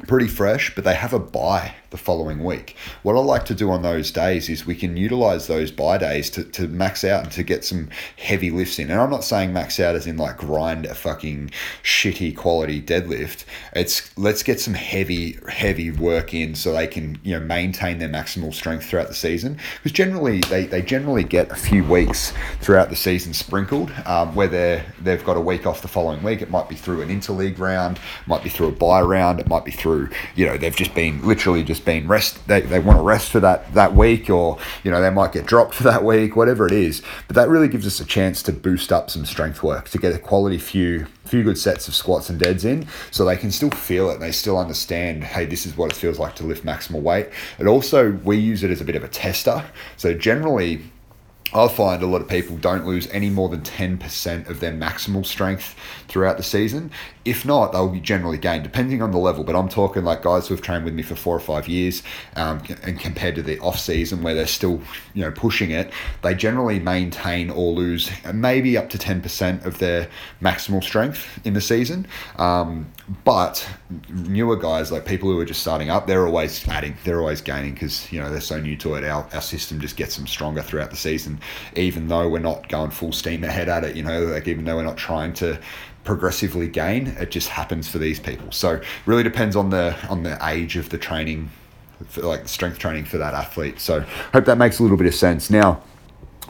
pretty 0.08 0.28
fresh 0.28 0.74
but 0.76 0.84
they 0.84 0.96
have 0.96 1.14
a 1.14 1.20
bye 1.20 1.74
the 1.92 1.98
following 1.98 2.44
week. 2.44 2.76
What 3.04 3.16
I 3.16 3.20
like 3.20 3.46
to 3.46 3.54
do 3.54 3.70
on 3.70 3.82
those 3.82 4.12
days 4.12 4.50
is 4.50 4.66
we 4.66 4.76
can 4.76 4.96
utilize 4.98 5.48
those 5.48 5.72
bye 5.72 5.98
days 5.98 6.30
to, 6.32 6.44
to 6.46 6.68
max 6.70 7.04
out 7.04 7.24
and 7.24 7.32
to 7.34 7.44
get 7.44 7.66
some 7.66 7.90
heavy 8.18 8.50
lifts 8.50 8.80
in. 8.80 8.90
And 8.90 9.00
I'm 9.00 9.10
not 9.10 9.26
saying 9.26 9.52
max 9.52 9.80
out 9.80 9.96
as 9.96 10.08
in 10.08 10.18
like 10.18 10.38
grind 10.38 10.86
a 10.86 10.96
fucking 10.96 11.52
shitty 11.84 12.36
quality 12.36 12.82
deadlift. 12.82 13.44
It's 13.74 14.18
let's 14.18 14.42
get 14.42 14.60
some 14.60 14.74
heavy, 14.74 15.38
heavy 15.50 15.92
work 15.92 16.34
in 16.34 16.56
so 16.56 16.72
they 16.74 16.88
can, 16.88 17.20
you 17.24 17.38
know, 17.38 17.46
maintain 17.46 18.00
their 18.00 18.10
maximal 18.10 18.54
strength 18.54 18.86
throughout 18.86 19.10
the 19.10 19.14
season. 19.14 19.58
Because 19.78 19.92
generally 19.92 20.40
they, 20.42 20.66
they 20.66 20.82
generally 20.82 21.26
get 21.26 21.52
a 21.52 21.56
few 21.56 21.84
weeks 21.84 22.34
throughout 22.62 22.90
the 22.90 22.96
season 22.96 23.34
sprinkled, 23.34 23.92
um, 24.06 24.34
where 24.34 24.48
they're, 24.48 24.86
they've 25.02 25.24
got 25.26 25.36
a 25.36 25.42
week 25.42 25.66
off 25.66 25.82
the 25.82 25.90
following 25.90 26.24
week. 26.24 26.42
It 26.42 26.50
might 26.50 26.70
be 26.70 26.76
through 26.76 27.02
an 27.02 27.10
interleague 27.10 27.60
round, 27.60 28.00
might 28.28 28.44
be 28.44 28.50
through 28.50 28.70
a 28.70 28.72
bye 28.72 29.02
round, 29.02 29.42
it 29.42 29.48
might 29.50 29.66
be 29.66 29.72
through, 29.72 30.10
you 30.36 30.46
know, 30.46 30.58
they've 30.58 30.76
just 30.76 30.96
been 30.96 31.22
literally 31.28 31.64
just 31.64 31.81
been 31.86 32.08
rest 32.08 32.48
they, 32.48 32.62
they 32.62 32.80
want 32.80 32.98
to 32.98 33.04
rest 33.04 33.30
for 33.30 33.40
that 33.40 33.74
that 33.74 33.96
week 33.96 34.30
or 34.30 34.58
you 34.84 34.92
know 34.92 35.02
they 35.02 35.10
might 35.10 35.32
get 35.32 35.46
dropped 35.46 35.74
for 35.76 35.84
that 35.84 36.04
week 36.04 36.36
whatever 36.36 36.66
it 36.66 36.72
is. 36.72 37.02
But 37.28 37.36
that 37.36 37.50
really 37.50 37.68
gives 37.68 37.86
us 37.88 38.00
a 38.00 38.06
chance 38.06 38.44
to 38.44 38.54
boost 38.54 38.92
up 38.92 39.10
some 39.10 39.26
strength 39.26 39.64
work 39.64 39.90
to 39.90 39.98
get 39.98 40.14
a 40.14 40.20
quality 40.20 40.58
few 40.58 41.08
few 41.26 41.44
good 41.44 41.58
sets 41.58 41.88
of 41.88 41.96
squats 41.96 42.30
and 42.30 42.40
deads 42.40 42.66
in 42.66 42.86
so 43.10 43.24
they 43.24 43.38
can 43.38 43.52
still 43.52 43.70
feel 43.70 44.10
it 44.10 44.16
and 44.16 44.22
they 44.22 44.32
still 44.32 44.58
understand 44.58 45.24
hey 45.24 45.46
this 45.46 45.66
is 45.66 45.78
what 45.78 45.92
it 45.92 45.96
feels 45.96 46.20
like 46.20 46.36
to 46.36 46.44
lift 46.44 46.66
maximal 46.66 47.02
weight. 47.02 47.30
And 47.58 47.68
also 47.68 48.12
we 48.24 48.38
use 48.38 48.64
it 48.64 48.72
as 48.72 48.82
a 48.82 48.86
bit 48.86 48.96
of 48.96 49.04
a 49.04 49.08
tester. 49.08 49.64
So 49.98 50.14
generally 50.14 50.84
I 51.54 51.68
find 51.68 52.02
a 52.02 52.08
lot 52.08 52.22
of 52.22 52.30
people 52.30 52.56
don't 52.58 52.86
lose 52.86 53.08
any 53.12 53.30
more 53.30 53.50
than 53.50 53.62
10% 53.62 54.50
of 54.50 54.60
their 54.62 54.72
maximal 54.72 55.26
strength 55.26 55.76
throughout 56.08 56.38
the 56.38 56.44
season. 56.44 56.92
If 57.26 57.46
not, 57.46 57.72
they'll 57.72 57.90
be 57.90 58.00
generally 58.00 58.38
gained, 58.38 58.64
depending 58.64 59.02
on 59.02 59.12
the 59.12 59.18
level. 59.18 59.44
But 59.44 59.56
I'm 59.56 59.68
talking 59.68 60.04
like 60.04 60.22
guys 60.22 60.48
who 60.48 60.56
have 60.56 60.64
trained 60.64 60.86
with 60.86 60.94
me 60.94 61.04
for 61.04 61.16
four 61.16 61.36
or 61.36 61.40
five 61.40 61.68
years, 61.68 62.04
um, 62.36 62.64
and 62.84 63.00
compared 63.00 63.36
to 63.36 63.42
the 63.42 63.60
off 63.60 63.80
season 63.80 64.24
where 64.24 64.34
they're 64.34 64.48
still, 64.48 64.82
you 65.14 65.24
know, 65.24 65.32
pushing 65.32 65.72
it, 65.72 65.92
they 66.22 66.34
generally 66.34 66.80
maintain 66.80 67.50
or 67.50 67.74
lose 67.74 68.10
maybe 68.34 68.78
up 68.78 68.90
to 68.90 68.98
10% 68.98 69.66
of 69.66 69.78
their 69.80 70.08
maximal 70.42 70.84
strength 70.84 71.40
in 71.46 71.54
the 71.54 71.62
season. 71.62 72.08
Um, 72.38 72.92
but 73.24 73.68
newer 74.10 74.56
guys, 74.56 74.92
like 74.92 75.06
people 75.06 75.30
who 75.30 75.40
are 75.40 75.46
just 75.46 75.62
starting 75.62 75.90
up, 75.90 76.08
they're 76.08 76.26
always 76.26 76.68
adding, 76.68 76.96
they're 77.04 77.20
always 77.20 77.42
gaining 77.42 77.74
because, 77.74 78.12
you 78.12 78.22
know, 78.22 78.30
they're 78.30 78.42
so 78.42 78.60
new 78.60 78.78
to 78.78 78.96
it. 78.96 79.04
Our, 79.04 79.28
our 79.34 79.42
system 79.42 79.82
just 79.82 79.98
gets 79.98 80.16
them 80.16 80.28
stronger 80.28 80.62
throughout 80.62 80.92
the 80.92 80.98
season, 80.98 81.40
even 81.76 82.08
though 82.08 82.28
we're 82.30 82.40
not 82.40 82.68
going 82.70 82.92
full 82.92 83.12
steam 83.12 83.44
ahead 83.44 83.70
at 83.70 83.84
it, 83.84 83.96
you 83.96 84.04
know, 84.04 84.26
like 84.26 84.48
even 84.48 84.66
though 84.66 84.76
we're 84.78 84.84
not 84.84 84.98
trying 84.98 85.34
to 85.34 85.60
progressively 86.04 86.68
gain. 86.68 87.08
It 87.08 87.32
just 87.32 87.50
happens 87.50 87.88
for 87.88 88.00
these 88.00 88.20
people. 88.20 88.52
So 88.52 88.82
really 89.06 89.24
depends 89.24 89.56
on 89.56 89.70
the 89.70 89.96
on 90.10 90.24
the 90.24 90.38
age 90.48 90.78
of 90.78 90.90
the 90.90 90.98
training, 90.98 91.50
like 92.18 92.48
strength 92.48 92.80
training 92.80 93.06
for 93.06 93.18
that 93.18 93.34
athlete. 93.34 93.80
So 93.80 94.02
hope 94.34 94.46
that 94.46 94.58
makes 94.58 94.80
a 94.80 94.84
little 94.84 94.98
bit 94.98 95.08
of 95.08 95.16
sense. 95.16 95.50
Now, 95.50 95.82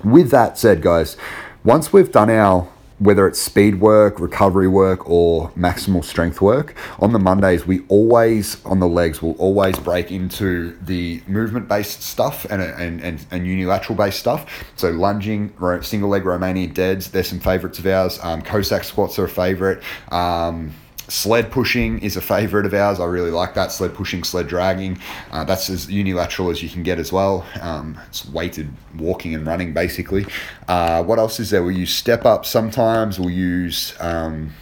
with 0.04 0.32
that 0.32 0.58
said, 0.58 0.82
guys, 0.82 1.17
once 1.63 1.91
we've 1.91 2.12
done 2.12 2.30
our 2.30 2.67
whether 3.02 3.28
it's 3.28 3.42
speed 3.42 3.82
work, 3.82 4.20
recovery 4.20 4.68
work, 4.68 5.10
or 5.10 5.50
maximal 5.52 6.06
strength 6.06 6.40
work. 6.40 6.76
On 7.00 7.12
the 7.14 7.20
Mondays, 7.20 7.66
we 7.66 7.82
always, 7.88 8.64
on 8.64 8.80
the 8.80 8.88
legs, 8.88 9.24
we'll 9.24 9.34
always 9.34 9.78
break 9.80 10.12
into 10.12 10.78
the 10.84 11.20
movement 11.26 11.68
based 11.68 12.04
stuff 12.04 12.46
and, 12.52 12.62
and, 12.62 13.02
and, 13.02 13.26
and 13.32 13.48
unilateral 13.48 13.98
based 13.98 14.20
stuff. 14.20 14.64
So, 14.76 14.92
lunging, 14.92 15.52
single 15.82 16.10
leg 16.10 16.24
Romanian 16.24 16.76
deads, 16.76 17.10
there's 17.10 17.28
some 17.28 17.40
favorites 17.40 17.80
of 17.80 17.88
ours. 17.88 18.20
Um, 18.22 18.44
Cossack 18.44 18.84
squats 18.84 19.18
are 19.18 19.26
a 19.26 19.30
favorite. 19.30 19.82
Um, 20.12 20.72
Sled 21.12 21.52
pushing 21.52 22.00
is 22.00 22.15
a 22.15 22.21
favorite 22.21 22.65
of 22.65 22.74
ours. 22.74 23.02
I 23.02 23.04
really 23.04 23.32
like 23.32 23.54
that. 23.56 23.74
Sled 23.74 23.93
pushing, 23.93 24.24
sled 24.24 24.47
dragging. 24.47 24.97
Uh, 25.30 25.43
that's 25.43 25.69
as 25.69 25.91
unilateral 25.91 26.50
as 26.50 26.63
you 26.63 26.69
can 26.69 26.84
get 26.84 27.00
as 27.00 27.12
well. 27.12 27.45
Um, 27.60 28.00
it's 28.08 28.26
weighted 28.26 28.71
walking 28.95 29.36
and 29.36 29.45
running 29.45 29.74
basically. 29.74 30.26
Uh, 30.69 31.04
what 31.04 31.19
else 31.19 31.38
is 31.41 31.50
there? 31.50 31.65
We 31.65 31.76
use 31.76 31.93
step 31.93 32.26
up 32.26 32.45
sometimes. 32.45 33.19
We'll 33.19 33.30
use. 33.30 33.93
Um, 34.00 34.54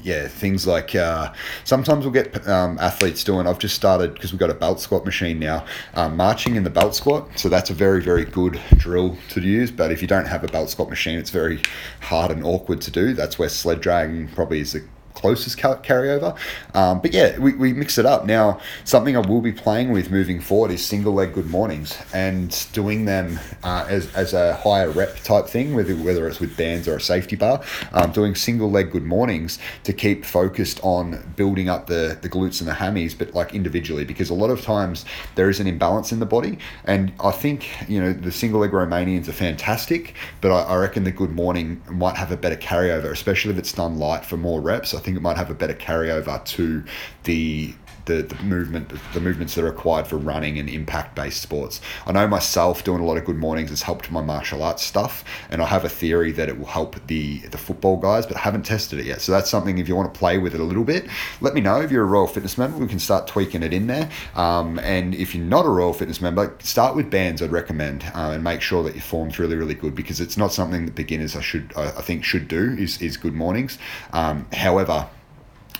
yeah, 0.00 0.28
things 0.28 0.64
like 0.64 0.94
uh, 0.94 1.32
sometimes 1.64 2.04
we'll 2.04 2.12
get 2.12 2.46
um, 2.46 2.78
athletes 2.78 3.24
doing. 3.24 3.48
I've 3.48 3.58
just 3.58 3.74
started 3.74 4.14
because 4.14 4.32
we've 4.32 4.38
got 4.38 4.50
a 4.50 4.54
belt 4.54 4.78
squat 4.78 5.04
machine 5.04 5.40
now, 5.40 5.64
um, 5.94 6.16
marching 6.16 6.54
in 6.54 6.62
the 6.62 6.70
belt 6.70 6.94
squat. 6.94 7.36
So 7.36 7.48
that's 7.48 7.70
a 7.70 7.74
very, 7.74 8.00
very 8.00 8.26
good 8.26 8.60
drill 8.76 9.16
to 9.30 9.40
use. 9.40 9.72
But 9.72 9.90
if 9.90 10.02
you 10.02 10.06
don't 10.06 10.26
have 10.26 10.44
a 10.44 10.48
belt 10.48 10.70
squat 10.70 10.88
machine, 10.88 11.18
it's 11.18 11.30
very 11.30 11.62
hard 12.00 12.30
and 12.30 12.44
awkward 12.44 12.80
to 12.82 12.92
do. 12.92 13.12
That's 13.12 13.40
where 13.40 13.48
sled 13.48 13.80
dragging 13.80 14.28
probably 14.28 14.60
is 14.60 14.74
the 14.74 14.84
closest 15.14 15.58
carryover. 15.58 16.36
Um, 16.74 17.00
but 17.00 17.12
yeah, 17.12 17.38
we, 17.38 17.54
we 17.54 17.72
mix 17.72 17.98
it 17.98 18.06
up. 18.06 18.26
Now, 18.26 18.60
something 18.84 19.16
I 19.16 19.20
will 19.20 19.40
be 19.40 19.52
playing 19.52 19.92
with 19.92 20.10
moving 20.10 20.40
forward 20.40 20.70
is 20.70 20.84
single 20.84 21.14
leg 21.14 21.32
good 21.32 21.48
mornings 21.48 21.96
and 22.12 22.66
doing 22.72 23.04
them 23.04 23.38
uh, 23.62 23.86
as, 23.88 24.12
as 24.14 24.34
a 24.34 24.54
higher 24.54 24.90
rep 24.90 25.16
type 25.20 25.46
thing, 25.46 25.74
whether, 25.74 25.94
whether 25.94 26.26
it's 26.28 26.40
with 26.40 26.56
bands 26.56 26.88
or 26.88 26.96
a 26.96 27.00
safety 27.00 27.36
bar, 27.36 27.62
um, 27.92 28.12
doing 28.12 28.34
single 28.34 28.70
leg 28.70 28.90
good 28.90 29.04
mornings 29.04 29.58
to 29.84 29.92
keep 29.92 30.24
focused 30.24 30.80
on 30.82 31.32
building 31.36 31.68
up 31.68 31.86
the, 31.86 32.18
the 32.22 32.28
glutes 32.28 32.60
and 32.60 32.68
the 32.68 32.74
hammies, 32.74 33.16
but 33.16 33.34
like 33.34 33.54
individually, 33.54 34.04
because 34.04 34.30
a 34.30 34.34
lot 34.34 34.50
of 34.50 34.60
times 34.60 35.04
there 35.36 35.48
is 35.48 35.60
an 35.60 35.66
imbalance 35.66 36.12
in 36.12 36.18
the 36.18 36.26
body. 36.26 36.58
And 36.84 37.12
I 37.20 37.30
think, 37.30 37.88
you 37.88 38.00
know, 38.00 38.12
the 38.12 38.32
single 38.32 38.60
leg 38.60 38.72
Romanians 38.72 39.28
are 39.28 39.32
fantastic, 39.32 40.14
but 40.40 40.50
I, 40.50 40.74
I 40.74 40.76
reckon 40.76 41.04
the 41.04 41.12
good 41.12 41.30
morning 41.30 41.82
might 41.88 42.16
have 42.16 42.32
a 42.32 42.36
better 42.36 42.56
carryover, 42.56 43.10
especially 43.10 43.52
if 43.52 43.58
it's 43.58 43.72
done 43.72 43.98
light 43.98 44.24
for 44.24 44.36
more 44.36 44.60
reps. 44.60 44.92
I 44.94 45.00
think 45.04 45.16
it 45.16 45.20
might 45.20 45.36
have 45.36 45.50
a 45.50 45.54
better 45.54 45.74
carryover 45.74 46.42
to 46.44 46.82
the 47.24 47.74
the, 48.06 48.22
the 48.22 48.42
movement 48.42 48.92
the 49.12 49.20
movements 49.20 49.54
that 49.54 49.62
are 49.62 49.70
required 49.70 50.06
for 50.06 50.16
running 50.16 50.58
and 50.58 50.68
impact 50.68 51.14
based 51.14 51.40
sports. 51.40 51.80
I 52.06 52.12
know 52.12 52.26
myself 52.26 52.84
doing 52.84 53.00
a 53.00 53.04
lot 53.04 53.16
of 53.16 53.24
good 53.24 53.36
mornings 53.36 53.70
has 53.70 53.82
helped 53.82 54.10
my 54.10 54.22
martial 54.22 54.62
arts 54.62 54.82
stuff, 54.82 55.24
and 55.50 55.62
I 55.62 55.66
have 55.66 55.84
a 55.84 55.88
theory 55.88 56.32
that 56.32 56.48
it 56.48 56.58
will 56.58 56.66
help 56.66 56.96
the 57.06 57.38
the 57.38 57.58
football 57.58 57.96
guys, 57.96 58.26
but 58.26 58.36
I 58.36 58.40
haven't 58.40 58.64
tested 58.64 58.98
it 58.98 59.06
yet. 59.06 59.20
So 59.20 59.32
that's 59.32 59.50
something 59.50 59.78
if 59.78 59.88
you 59.88 59.96
want 59.96 60.12
to 60.12 60.18
play 60.18 60.38
with 60.38 60.54
it 60.54 60.60
a 60.60 60.64
little 60.64 60.84
bit, 60.84 61.08
let 61.40 61.54
me 61.54 61.60
know. 61.60 61.80
If 61.80 61.90
you're 61.90 62.04
a 62.04 62.06
Royal 62.06 62.26
Fitness 62.26 62.58
member, 62.58 62.78
we 62.78 62.86
can 62.86 62.98
start 62.98 63.26
tweaking 63.26 63.62
it 63.62 63.72
in 63.72 63.86
there. 63.86 64.10
Um, 64.34 64.78
and 64.80 65.14
if 65.14 65.34
you're 65.34 65.44
not 65.44 65.66
a 65.66 65.70
Royal 65.70 65.92
Fitness 65.92 66.20
member, 66.20 66.54
start 66.60 66.96
with 66.96 67.10
bands. 67.10 67.42
I'd 67.42 67.52
recommend 67.52 68.04
uh, 68.14 68.32
and 68.34 68.44
make 68.44 68.60
sure 68.60 68.82
that 68.84 68.94
your 68.94 69.02
form's 69.02 69.38
really 69.38 69.56
really 69.56 69.74
good 69.74 69.94
because 69.94 70.20
it's 70.20 70.36
not 70.36 70.52
something 70.52 70.86
that 70.86 70.94
beginners 70.94 71.36
I 71.36 71.40
should 71.40 71.72
I, 71.76 71.88
I 71.88 72.02
think 72.02 72.24
should 72.24 72.48
do 72.48 72.76
is 72.78 73.00
is 73.00 73.16
good 73.16 73.34
mornings. 73.34 73.78
Um, 74.12 74.46
however 74.52 75.08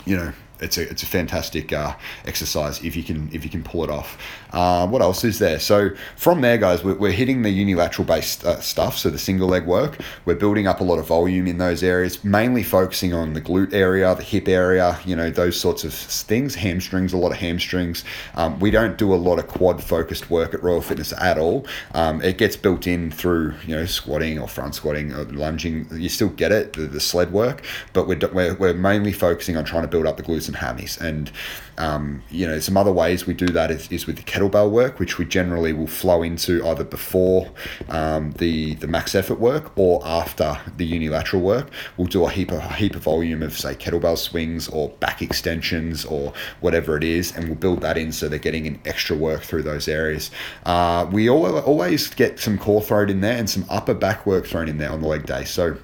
you 0.05 0.15
know, 0.15 0.33
it's 0.59 0.77
a 0.77 0.89
it's 0.89 1.03
a 1.03 1.05
fantastic 1.05 1.73
uh, 1.73 1.95
exercise 2.25 2.83
if 2.83 2.95
you 2.95 3.03
can 3.03 3.29
if 3.33 3.43
you 3.43 3.49
can 3.49 3.63
pull 3.63 3.83
it 3.83 3.89
off. 3.89 4.17
Uh, 4.55 4.87
what 4.87 5.01
else 5.01 5.25
is 5.25 5.37
there? 5.37 5.59
So 5.59 5.89
from 6.15 6.39
there, 6.39 6.57
guys, 6.57 6.81
we're, 6.81 6.95
we're 6.95 7.11
hitting 7.11 7.41
the 7.41 7.49
unilateral 7.49 8.07
based 8.07 8.45
uh, 8.45 8.61
stuff. 8.61 8.97
So 8.97 9.09
the 9.09 9.19
single 9.19 9.49
leg 9.49 9.65
work, 9.65 9.99
we're 10.23 10.35
building 10.35 10.65
up 10.65 10.79
a 10.79 10.83
lot 10.83 10.97
of 10.97 11.07
volume 11.07 11.45
in 11.45 11.57
those 11.57 11.83
areas, 11.83 12.23
mainly 12.23 12.63
focusing 12.63 13.13
on 13.13 13.33
the 13.33 13.41
glute 13.41 13.73
area, 13.73 14.15
the 14.15 14.23
hip 14.23 14.47
area, 14.47 14.97
you 15.05 15.13
know, 15.13 15.29
those 15.29 15.59
sorts 15.59 15.83
of 15.83 15.93
things. 15.93 16.55
Hamstrings, 16.55 17.11
a 17.11 17.17
lot 17.17 17.33
of 17.33 17.37
hamstrings. 17.37 18.05
Um, 18.35 18.57
we 18.61 18.71
don't 18.71 18.97
do 18.97 19.13
a 19.13 19.15
lot 19.15 19.39
of 19.39 19.47
quad 19.47 19.83
focused 19.83 20.29
work 20.29 20.53
at 20.53 20.63
Royal 20.63 20.81
Fitness 20.81 21.11
at 21.13 21.37
all. 21.37 21.67
Um, 21.93 22.21
it 22.21 22.37
gets 22.37 22.55
built 22.55 22.87
in 22.87 23.11
through 23.11 23.55
you 23.67 23.75
know 23.75 23.85
squatting 23.85 24.39
or 24.39 24.47
front 24.47 24.75
squatting 24.75 25.11
or 25.11 25.25
lunging. 25.25 25.85
You 25.91 26.07
still 26.07 26.29
get 26.29 26.53
it, 26.53 26.73
the, 26.73 26.83
the 26.83 27.01
sled 27.01 27.33
work, 27.33 27.65
but 27.91 28.07
we're, 28.07 28.19
we're, 28.31 28.55
we're 28.55 28.73
mainly 28.73 29.11
focusing 29.11 29.57
on 29.57 29.65
trying 29.65 29.81
to 29.81 29.89
build 29.89 30.05
up 30.05 30.15
the 30.15 30.23
glutes 30.23 30.47
and 30.47 30.55
hammies. 30.55 30.99
And 31.01 31.29
um, 31.77 32.23
you 32.29 32.47
know, 32.47 32.59
some 32.59 32.77
other 32.77 32.91
ways 32.91 33.25
we 33.25 33.33
do 33.33 33.47
that 33.47 33.69
is, 33.71 33.91
is 33.91 34.07
with 34.07 34.15
the 34.15 34.23
kettlebell 34.45 34.69
work, 34.69 34.99
which 34.99 35.17
we 35.17 35.25
generally 35.25 35.73
will 35.73 35.87
flow 35.87 36.23
into 36.23 36.65
either 36.67 36.83
before 36.83 37.49
um, 37.89 38.31
the 38.33 38.75
the 38.75 38.87
max 38.87 39.15
effort 39.15 39.39
work 39.39 39.71
or 39.77 40.01
after 40.05 40.57
the 40.77 40.85
unilateral 40.85 41.41
work. 41.41 41.69
We'll 41.97 42.07
do 42.07 42.25
a 42.25 42.29
heap 42.29 42.51
of 42.51 42.59
a 42.59 42.73
heap 42.73 42.95
of 42.95 43.03
volume 43.03 43.43
of 43.43 43.57
say 43.57 43.75
kettlebell 43.75 44.17
swings 44.17 44.67
or 44.67 44.89
back 44.99 45.21
extensions 45.21 46.05
or 46.05 46.33
whatever 46.61 46.97
it 46.97 47.03
is, 47.03 47.35
and 47.35 47.45
we'll 47.45 47.55
build 47.55 47.81
that 47.81 47.97
in 47.97 48.11
so 48.11 48.27
they're 48.27 48.39
getting 48.39 48.67
an 48.67 48.79
extra 48.85 49.15
work 49.15 49.41
through 49.41 49.63
those 49.63 49.87
areas. 49.87 50.31
Uh, 50.65 51.07
we 51.11 51.29
always 51.29 52.09
get 52.09 52.39
some 52.39 52.57
core 52.57 52.81
thrown 52.81 53.09
in 53.09 53.21
there 53.21 53.37
and 53.37 53.49
some 53.49 53.65
upper 53.69 53.93
back 53.93 54.25
work 54.25 54.45
thrown 54.45 54.67
in 54.67 54.77
there 54.77 54.91
on 54.91 55.01
the 55.01 55.07
leg 55.07 55.25
day. 55.25 55.43
So 55.43 55.77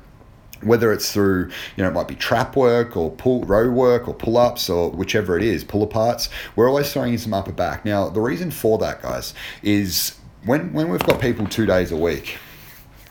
whether 0.63 0.91
it's 0.91 1.11
through 1.11 1.49
you 1.75 1.83
know 1.83 1.89
it 1.89 1.93
might 1.93 2.07
be 2.07 2.15
trap 2.15 2.55
work 2.55 2.95
or 2.95 3.11
pull 3.11 3.43
row 3.43 3.69
work 3.69 4.07
or 4.07 4.13
pull-ups 4.13 4.69
or 4.69 4.91
whichever 4.91 5.37
it 5.37 5.43
is 5.43 5.63
pull 5.63 5.87
aparts 5.87 6.29
we're 6.55 6.67
always 6.67 6.91
throwing 6.91 7.13
in 7.13 7.19
some 7.19 7.33
upper 7.33 7.51
back. 7.51 7.85
Now 7.85 8.09
the 8.09 8.21
reason 8.21 8.51
for 8.51 8.77
that 8.79 9.01
guys 9.01 9.33
is 9.63 10.17
when 10.45 10.73
when 10.73 10.89
we've 10.89 11.03
got 11.03 11.21
people 11.21 11.47
two 11.47 11.65
days 11.65 11.91
a 11.91 11.97
week 11.97 12.37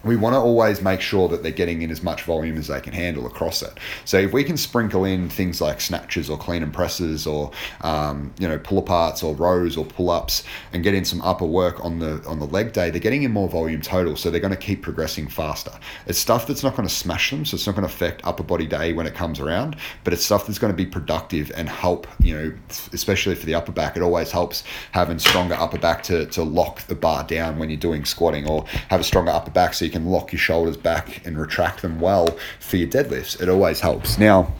we 0.04 0.16
want 0.16 0.34
to 0.34 0.38
always 0.38 0.80
make 0.80 1.00
sure 1.00 1.28
that 1.28 1.42
they're 1.42 1.52
getting 1.52 1.82
in 1.82 1.90
as 1.90 2.02
much 2.02 2.22
volume 2.22 2.56
as 2.56 2.68
they 2.68 2.80
can 2.80 2.92
handle 2.92 3.26
across 3.26 3.62
it. 3.62 3.78
So 4.04 4.18
if 4.18 4.32
we 4.32 4.44
can 4.44 4.56
sprinkle 4.56 5.04
in 5.04 5.28
things 5.28 5.60
like 5.60 5.80
snatches 5.80 6.30
or 6.30 6.38
clean 6.38 6.62
and 6.62 6.72
presses 6.72 7.26
or 7.26 7.50
um, 7.82 8.32
you 8.38 8.48
know 8.48 8.58
pull 8.58 8.82
aparts 8.82 9.22
or 9.22 9.34
rows 9.34 9.76
or 9.76 9.84
pull 9.84 10.10
ups 10.10 10.44
and 10.72 10.82
get 10.82 10.94
in 10.94 11.04
some 11.04 11.20
upper 11.22 11.44
work 11.44 11.84
on 11.84 11.98
the 11.98 12.22
on 12.26 12.38
the 12.38 12.46
leg 12.46 12.72
day, 12.72 12.90
they're 12.90 13.00
getting 13.00 13.22
in 13.22 13.32
more 13.32 13.48
volume 13.48 13.80
total. 13.80 14.16
So 14.16 14.30
they're 14.30 14.40
going 14.40 14.52
to 14.52 14.56
keep 14.56 14.82
progressing 14.82 15.28
faster. 15.28 15.72
It's 16.06 16.18
stuff 16.18 16.46
that's 16.46 16.62
not 16.62 16.76
going 16.76 16.88
to 16.88 16.94
smash 16.94 17.30
them, 17.30 17.44
so 17.44 17.54
it's 17.54 17.66
not 17.66 17.76
going 17.76 17.86
to 17.86 17.92
affect 17.92 18.22
upper 18.24 18.42
body 18.42 18.66
day 18.66 18.92
when 18.92 19.06
it 19.06 19.14
comes 19.14 19.40
around. 19.40 19.76
But 20.04 20.12
it's 20.12 20.24
stuff 20.24 20.46
that's 20.46 20.58
going 20.58 20.72
to 20.72 20.76
be 20.76 20.86
productive 20.86 21.52
and 21.54 21.68
help. 21.68 22.06
You 22.20 22.36
know, 22.36 22.52
especially 22.92 23.34
for 23.34 23.46
the 23.46 23.54
upper 23.54 23.72
back, 23.72 23.96
it 23.96 24.02
always 24.02 24.30
helps 24.30 24.64
having 24.92 25.18
stronger 25.18 25.54
upper 25.54 25.78
back 25.78 26.02
to 26.04 26.26
to 26.26 26.42
lock 26.42 26.82
the 26.82 26.94
bar 26.94 27.24
down 27.24 27.58
when 27.58 27.68
you're 27.68 27.78
doing 27.78 28.04
squatting 28.04 28.48
or 28.48 28.64
have 28.88 29.00
a 29.00 29.04
stronger 29.04 29.30
upper 29.30 29.50
back 29.50 29.74
so 29.74 29.89
you 29.90 30.00
can 30.00 30.06
lock 30.06 30.32
your 30.32 30.38
shoulders 30.38 30.76
back 30.76 31.26
and 31.26 31.36
retract 31.36 31.82
them 31.82 32.00
well 32.00 32.38
for 32.60 32.76
your 32.76 32.88
deadlifts. 32.88 33.40
It 33.42 33.48
always 33.48 33.80
helps. 33.80 34.18
Now, 34.18 34.52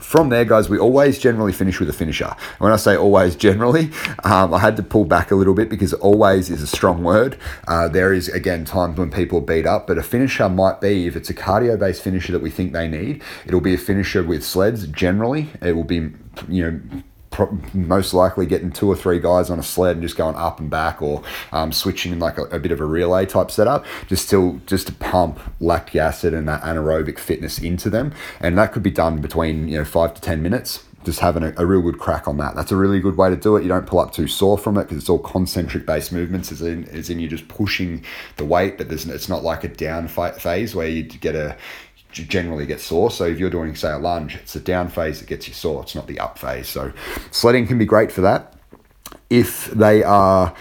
from 0.00 0.30
there, 0.30 0.46
guys, 0.46 0.70
we 0.70 0.78
always 0.78 1.18
generally 1.18 1.52
finish 1.52 1.78
with 1.78 1.90
a 1.90 1.92
finisher. 1.92 2.34
When 2.60 2.72
I 2.72 2.76
say 2.76 2.96
always 2.96 3.36
generally, 3.36 3.90
um, 4.24 4.54
I 4.54 4.58
had 4.58 4.74
to 4.78 4.82
pull 4.82 5.04
back 5.04 5.30
a 5.30 5.34
little 5.34 5.52
bit 5.52 5.68
because 5.68 5.92
always 5.92 6.48
is 6.48 6.62
a 6.62 6.66
strong 6.66 7.04
word. 7.04 7.36
Uh, 7.66 7.88
there 7.88 8.14
is, 8.14 8.28
again, 8.30 8.64
times 8.64 8.98
when 8.98 9.10
people 9.10 9.42
beat 9.42 9.66
up, 9.66 9.86
but 9.86 9.98
a 9.98 10.02
finisher 10.02 10.48
might 10.48 10.80
be, 10.80 11.06
if 11.06 11.14
it's 11.14 11.28
a 11.28 11.34
cardio 11.34 11.78
based 11.78 12.00
finisher 12.00 12.32
that 12.32 12.40
we 12.40 12.48
think 12.48 12.72
they 12.72 12.88
need, 12.88 13.22
it'll 13.44 13.60
be 13.60 13.74
a 13.74 13.78
finisher 13.78 14.22
with 14.22 14.42
sleds 14.42 14.86
generally. 14.86 15.50
It 15.60 15.72
will 15.72 15.84
be, 15.84 16.10
you 16.48 16.70
know, 16.70 16.80
most 17.74 18.14
likely 18.14 18.46
getting 18.46 18.70
two 18.70 18.88
or 18.88 18.96
three 18.96 19.18
guys 19.18 19.50
on 19.50 19.58
a 19.58 19.62
sled 19.62 19.96
and 19.96 20.02
just 20.02 20.16
going 20.16 20.36
up 20.36 20.60
and 20.60 20.70
back 20.70 21.00
or 21.02 21.22
um, 21.52 21.72
switching 21.72 22.12
in 22.12 22.18
like 22.18 22.38
a, 22.38 22.44
a, 22.44 22.58
bit 22.58 22.72
of 22.72 22.80
a 22.80 22.84
relay 22.84 23.24
type 23.26 23.50
setup 23.50 23.84
just 24.06 24.28
to 24.30 24.60
just 24.66 24.86
to 24.86 24.92
pump 24.94 25.38
lactic 25.60 25.96
acid 25.96 26.34
and 26.34 26.48
that 26.48 26.62
anaerobic 26.62 27.18
fitness 27.18 27.58
into 27.58 27.88
them 27.88 28.12
and 28.40 28.58
that 28.58 28.72
could 28.72 28.82
be 28.82 28.90
done 28.90 29.20
between 29.20 29.68
you 29.68 29.78
know 29.78 29.84
five 29.84 30.14
to 30.14 30.20
ten 30.20 30.42
minutes 30.42 30.84
just 31.04 31.20
having 31.20 31.42
a, 31.42 31.54
a, 31.56 31.64
real 31.64 31.80
good 31.80 31.98
crack 31.98 32.26
on 32.26 32.36
that. 32.38 32.54
That's 32.54 32.72
a 32.72 32.76
really 32.76 33.00
good 33.00 33.16
way 33.16 33.30
to 33.30 33.36
do 33.36 33.56
it. 33.56 33.62
You 33.62 33.68
don't 33.68 33.86
pull 33.86 34.00
up 34.00 34.12
too 34.12 34.26
sore 34.26 34.58
from 34.58 34.76
it 34.76 34.84
because 34.84 34.98
it's 34.98 35.08
all 35.08 35.18
concentric 35.18 35.86
based 35.86 36.12
movements, 36.12 36.50
as 36.52 36.60
in, 36.60 36.84
as 36.88 37.08
in 37.08 37.20
you're 37.20 37.30
just 37.30 37.48
pushing 37.48 38.04
the 38.36 38.44
weight, 38.44 38.76
but 38.76 38.88
there's, 38.88 39.06
it's 39.06 39.28
not 39.28 39.42
like 39.42 39.64
a 39.64 39.68
down 39.68 40.08
phase 40.08 40.74
where 40.74 40.88
you 40.88 41.04
get 41.04 41.34
a 41.34 41.56
generally 42.12 42.66
get 42.66 42.80
sore. 42.80 43.10
So 43.10 43.24
if 43.24 43.38
you're 43.38 43.50
doing, 43.50 43.74
say, 43.74 43.92
a 43.92 43.98
lunge, 43.98 44.36
it's 44.36 44.52
the 44.52 44.60
down 44.60 44.88
phase 44.88 45.20
that 45.20 45.28
gets 45.28 45.48
you 45.48 45.54
sore. 45.54 45.82
It's 45.82 45.94
not 45.94 46.06
the 46.06 46.18
up 46.18 46.38
phase. 46.38 46.68
So 46.68 46.92
sledding 47.30 47.66
can 47.66 47.78
be 47.78 47.84
great 47.84 48.10
for 48.12 48.20
that. 48.22 48.54
If 49.30 49.66
they 49.66 50.02
are 50.02 50.54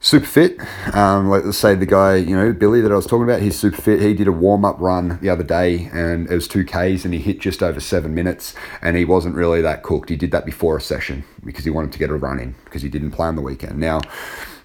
super 0.00 0.26
fit, 0.26 0.58
um, 0.94 1.28
let's 1.28 1.58
say 1.58 1.74
the 1.74 1.86
guy, 1.86 2.16
you 2.16 2.36
know, 2.36 2.52
Billy 2.52 2.80
that 2.80 2.92
I 2.92 2.96
was 2.96 3.06
talking 3.06 3.24
about, 3.24 3.42
he's 3.42 3.58
super 3.58 3.80
fit. 3.80 4.00
He 4.00 4.14
did 4.14 4.28
a 4.28 4.32
warm 4.32 4.64
up 4.64 4.76
run 4.78 5.18
the 5.20 5.28
other 5.28 5.42
day 5.42 5.90
and 5.92 6.30
it 6.30 6.34
was 6.34 6.46
two 6.46 6.64
Ks 6.64 7.04
and 7.04 7.12
he 7.12 7.18
hit 7.18 7.40
just 7.40 7.62
over 7.62 7.80
seven 7.80 8.14
minutes 8.14 8.54
and 8.80 8.96
he 8.96 9.04
wasn't 9.04 9.34
really 9.34 9.60
that 9.62 9.82
cooked. 9.82 10.08
He 10.08 10.16
did 10.16 10.30
that 10.30 10.46
before 10.46 10.76
a 10.76 10.80
session 10.80 11.24
because 11.44 11.64
he 11.64 11.70
wanted 11.70 11.92
to 11.92 11.98
get 11.98 12.10
a 12.10 12.16
run 12.16 12.38
in 12.38 12.54
because 12.64 12.82
he 12.82 12.88
didn't 12.88 13.10
plan 13.10 13.34
the 13.34 13.42
weekend. 13.42 13.78
Now, 13.78 14.00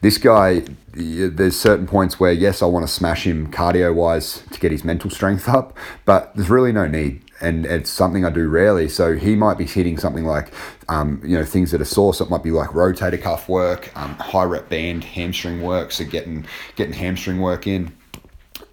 this 0.03 0.17
guy, 0.17 0.63
there's 0.91 1.57
certain 1.57 1.87
points 1.87 2.19
where, 2.19 2.33
yes, 2.33 2.61
I 2.61 2.65
want 2.65 2.85
to 2.85 2.91
smash 2.91 3.25
him 3.25 3.49
cardio 3.49 3.95
wise 3.95 4.43
to 4.51 4.59
get 4.59 4.71
his 4.71 4.83
mental 4.83 5.09
strength 5.09 5.47
up, 5.47 5.75
but 6.03 6.35
there's 6.35 6.49
really 6.49 6.73
no 6.73 6.87
need. 6.87 7.21
And 7.39 7.65
it's 7.65 7.89
something 7.89 8.25
I 8.25 8.29
do 8.29 8.47
rarely. 8.49 8.89
So 8.89 9.15
he 9.15 9.35
might 9.35 9.57
be 9.57 9.65
hitting 9.65 9.97
something 9.97 10.25
like, 10.25 10.53
um, 10.89 11.21
you 11.25 11.37
know, 11.37 11.45
things 11.45 11.71
that 11.71 11.79
are 11.79 11.85
sore. 11.85 12.13
So 12.13 12.25
it 12.25 12.29
might 12.29 12.43
be 12.43 12.51
like 12.51 12.69
rotator 12.71 13.21
cuff 13.21 13.47
work, 13.47 13.91
um, 13.97 14.13
high 14.15 14.43
rep 14.43 14.69
band, 14.69 15.05
hamstring 15.05 15.61
work. 15.61 15.91
So 15.91 16.03
getting 16.05 16.45
getting 16.75 16.93
hamstring 16.93 17.39
work 17.39 17.65
in 17.65 17.93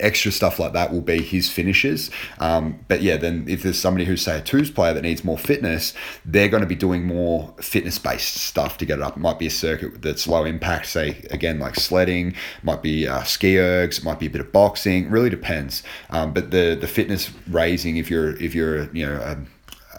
extra 0.00 0.32
stuff 0.32 0.58
like 0.58 0.72
that 0.72 0.92
will 0.92 1.00
be 1.00 1.22
his 1.22 1.50
finishes. 1.50 2.10
Um, 2.38 2.84
but 2.88 3.02
yeah, 3.02 3.16
then 3.16 3.44
if 3.48 3.62
there's 3.62 3.78
somebody 3.78 4.04
who's 4.04 4.22
say 4.22 4.38
a 4.38 4.40
twos 4.40 4.70
player 4.70 4.94
that 4.94 5.02
needs 5.02 5.24
more 5.24 5.38
fitness, 5.38 5.94
they're 6.24 6.48
going 6.48 6.62
to 6.62 6.66
be 6.66 6.74
doing 6.74 7.04
more 7.04 7.54
fitness 7.60 7.98
based 7.98 8.34
stuff 8.34 8.78
to 8.78 8.86
get 8.86 8.98
it 8.98 9.02
up. 9.02 9.16
It 9.16 9.20
might 9.20 9.38
be 9.38 9.46
a 9.46 9.50
circuit 9.50 10.02
that's 10.02 10.26
low 10.26 10.44
impact, 10.44 10.86
say 10.86 11.24
again 11.30 11.58
like 11.58 11.76
sledding, 11.76 12.34
might 12.62 12.82
be 12.82 13.06
uh, 13.06 13.22
ski 13.22 13.54
ergs, 13.54 14.04
might 14.04 14.18
be 14.18 14.26
a 14.26 14.30
bit 14.30 14.40
of 14.40 14.52
boxing. 14.52 15.10
Really 15.10 15.30
depends. 15.30 15.82
Um, 16.10 16.32
but 16.32 16.50
the 16.50 16.76
the 16.80 16.88
fitness 16.88 17.30
raising, 17.48 17.96
if 17.96 18.10
you're 18.10 18.36
if 18.36 18.54
you're 18.54 18.92
you 18.94 19.06
know 19.06 19.16
a, 19.16 19.36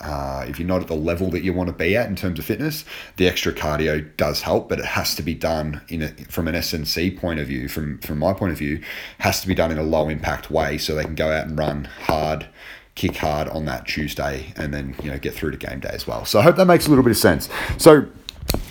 uh, 0.02 0.46
if 0.48 0.60
you're 0.60 0.68
not 0.68 0.82
at 0.82 0.88
the 0.88 0.96
level 0.96 1.30
that 1.30 1.44
you 1.44 1.54
want 1.54 1.68
to 1.68 1.74
be 1.74 1.96
at 1.96 2.08
in 2.08 2.16
terms 2.16 2.40
of 2.40 2.46
fitness, 2.46 2.86
the 3.18 3.28
extra 3.28 3.54
cardio 3.54 4.06
does 4.18 4.42
help, 4.42 4.68
but 4.70 4.80
it 4.80 4.86
has 4.86 5.16
to 5.16 5.24
be 5.24 5.34
done 5.34 5.82
in 5.90 6.02
a, 6.02 6.10
from 6.30 6.48
an 6.48 6.56
SNC 6.56 7.20
point 7.20 7.40
of 7.40 7.48
view, 7.48 7.68
from 7.68 8.00
from 8.00 8.20
my 8.20 8.34
point 8.34 8.52
of 8.52 8.58
view, 8.58 8.82
has 9.20 9.42
to 9.42 9.48
be 9.48 9.56
done 9.56 9.72
in 9.72 9.78
a 9.78 9.84
low 9.84 10.10
impact 10.10 10.50
way 10.52 10.78
so 10.78 10.96
they 10.96 11.04
can 11.04 11.16
go 11.16 11.32
out 11.32 11.48
and 11.48 11.58
run 11.58 11.86
hard, 11.86 12.48
kick 12.96 13.18
hard 13.18 13.48
on 13.50 13.66
that 13.66 13.86
Tuesday, 13.88 14.54
and 14.58 14.74
then 14.74 14.96
you 15.04 15.12
know 15.12 15.20
get 15.20 15.34
through 15.34 15.52
to 15.52 15.58
game 15.58 15.80
day 15.80 15.92
as 15.94 16.08
well. 16.08 16.26
So 16.26 16.40
I 16.40 16.44
hope 16.44 16.56
that 16.56 16.66
makes 16.66 16.88
a 16.88 16.90
little 16.90 17.04
bit 17.04 17.12
of 17.12 17.18
sense. 17.18 17.50
So 17.78 18.08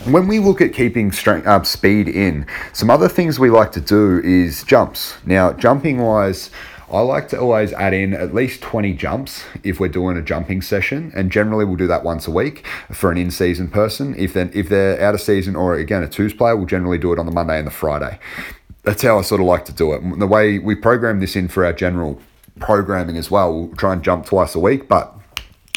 when 0.04 0.26
we 0.26 0.38
look 0.38 0.60
at 0.60 0.72
keeping 0.72 1.12
strength 1.12 1.46
uh, 1.46 1.62
speed 1.62 2.08
in, 2.08 2.46
some 2.72 2.90
other 2.90 3.08
things 3.08 3.38
we 3.38 3.50
like 3.50 3.72
to 3.72 3.80
do 3.80 4.20
is 4.20 4.64
jumps. 4.64 5.14
Now, 5.24 5.52
jumping 5.52 5.98
wise, 5.98 6.50
I 6.92 7.00
like 7.00 7.28
to 7.28 7.40
always 7.40 7.72
add 7.74 7.94
in 7.94 8.14
at 8.14 8.34
least 8.34 8.62
20 8.62 8.94
jumps 8.94 9.44
if 9.62 9.78
we're 9.78 9.88
doing 9.88 10.16
a 10.16 10.22
jumping 10.22 10.60
session, 10.60 11.12
and 11.14 11.30
generally 11.30 11.64
we'll 11.64 11.76
do 11.76 11.86
that 11.86 12.02
once 12.02 12.26
a 12.26 12.30
week 12.30 12.66
for 12.90 13.12
an 13.12 13.18
in-season 13.18 13.68
person. 13.68 14.14
If 14.18 14.34
then 14.34 14.50
if 14.52 14.68
they're 14.68 15.00
out 15.00 15.14
of 15.14 15.20
season 15.20 15.54
or 15.54 15.74
again 15.74 16.02
a 16.02 16.08
twos 16.08 16.32
player, 16.32 16.56
we'll 16.56 16.66
generally 16.66 16.98
do 16.98 17.12
it 17.12 17.18
on 17.18 17.26
the 17.26 17.32
Monday 17.32 17.58
and 17.58 17.66
the 17.66 17.72
Friday. 17.72 18.18
That's 18.82 19.02
how 19.02 19.18
I 19.18 19.22
sort 19.22 19.40
of 19.40 19.46
like 19.46 19.66
to 19.66 19.72
do 19.72 19.92
it. 19.92 20.18
The 20.18 20.26
way 20.26 20.58
we 20.58 20.74
program 20.74 21.20
this 21.20 21.36
in 21.36 21.48
for 21.48 21.64
our 21.64 21.72
general 21.72 22.20
programming 22.58 23.16
as 23.16 23.30
well, 23.30 23.54
we'll 23.54 23.76
try 23.76 23.92
and 23.92 24.02
jump 24.02 24.26
twice 24.26 24.54
a 24.54 24.60
week, 24.60 24.88
but 24.88 25.14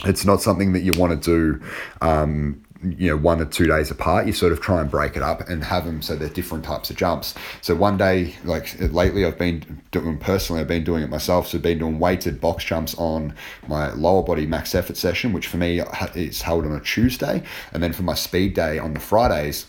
it's 0.05 0.25
not 0.25 0.41
something 0.41 0.73
that 0.73 0.81
you 0.81 0.93
want 0.93 1.21
to 1.21 1.57
do 1.57 1.65
um, 2.01 2.62
you 2.83 3.09
know 3.09 3.17
one 3.17 3.41
or 3.41 3.45
two 3.45 3.65
days 3.67 3.89
apart 3.89 4.27
you 4.27 4.33
sort 4.33 4.51
of 4.51 4.59
try 4.59 4.81
and 4.81 4.91
break 4.91 5.15
it 5.15 5.21
up 5.23 5.47
and 5.49 5.63
have 5.63 5.85
them 5.85 6.01
so 6.01 6.15
they're 6.15 6.29
different 6.29 6.63
types 6.63 6.89
of 6.89 6.95
jumps. 6.95 7.33
So 7.61 7.75
one 7.75 7.97
day 7.97 8.35
like 8.43 8.75
lately 8.91 9.25
i've 9.25 9.37
been 9.37 9.81
doing 9.91 10.17
personally 10.17 10.61
i've 10.61 10.67
been 10.67 10.83
doing 10.83 11.03
it 11.03 11.09
myself. 11.09 11.47
So 11.47 11.57
i've 11.57 11.61
been 11.61 11.79
doing 11.79 11.99
weighted 11.99 12.41
box 12.41 12.63
jumps 12.63 12.95
on 12.95 13.33
my 13.67 13.91
lower 13.93 14.23
body 14.23 14.45
max 14.45 14.75
effort 14.75 14.97
session 14.97 15.33
which 15.33 15.47
for 15.47 15.57
me 15.57 15.81
is 16.15 16.41
held 16.41 16.65
on 16.65 16.73
a 16.73 16.81
tuesday. 16.81 17.43
And 17.71 17.81
then 17.81 17.93
for 17.93 18.03
my 18.03 18.15
speed 18.15 18.53
day 18.53 18.79
on 18.79 18.93
the 18.93 18.99
fridays 18.99 19.65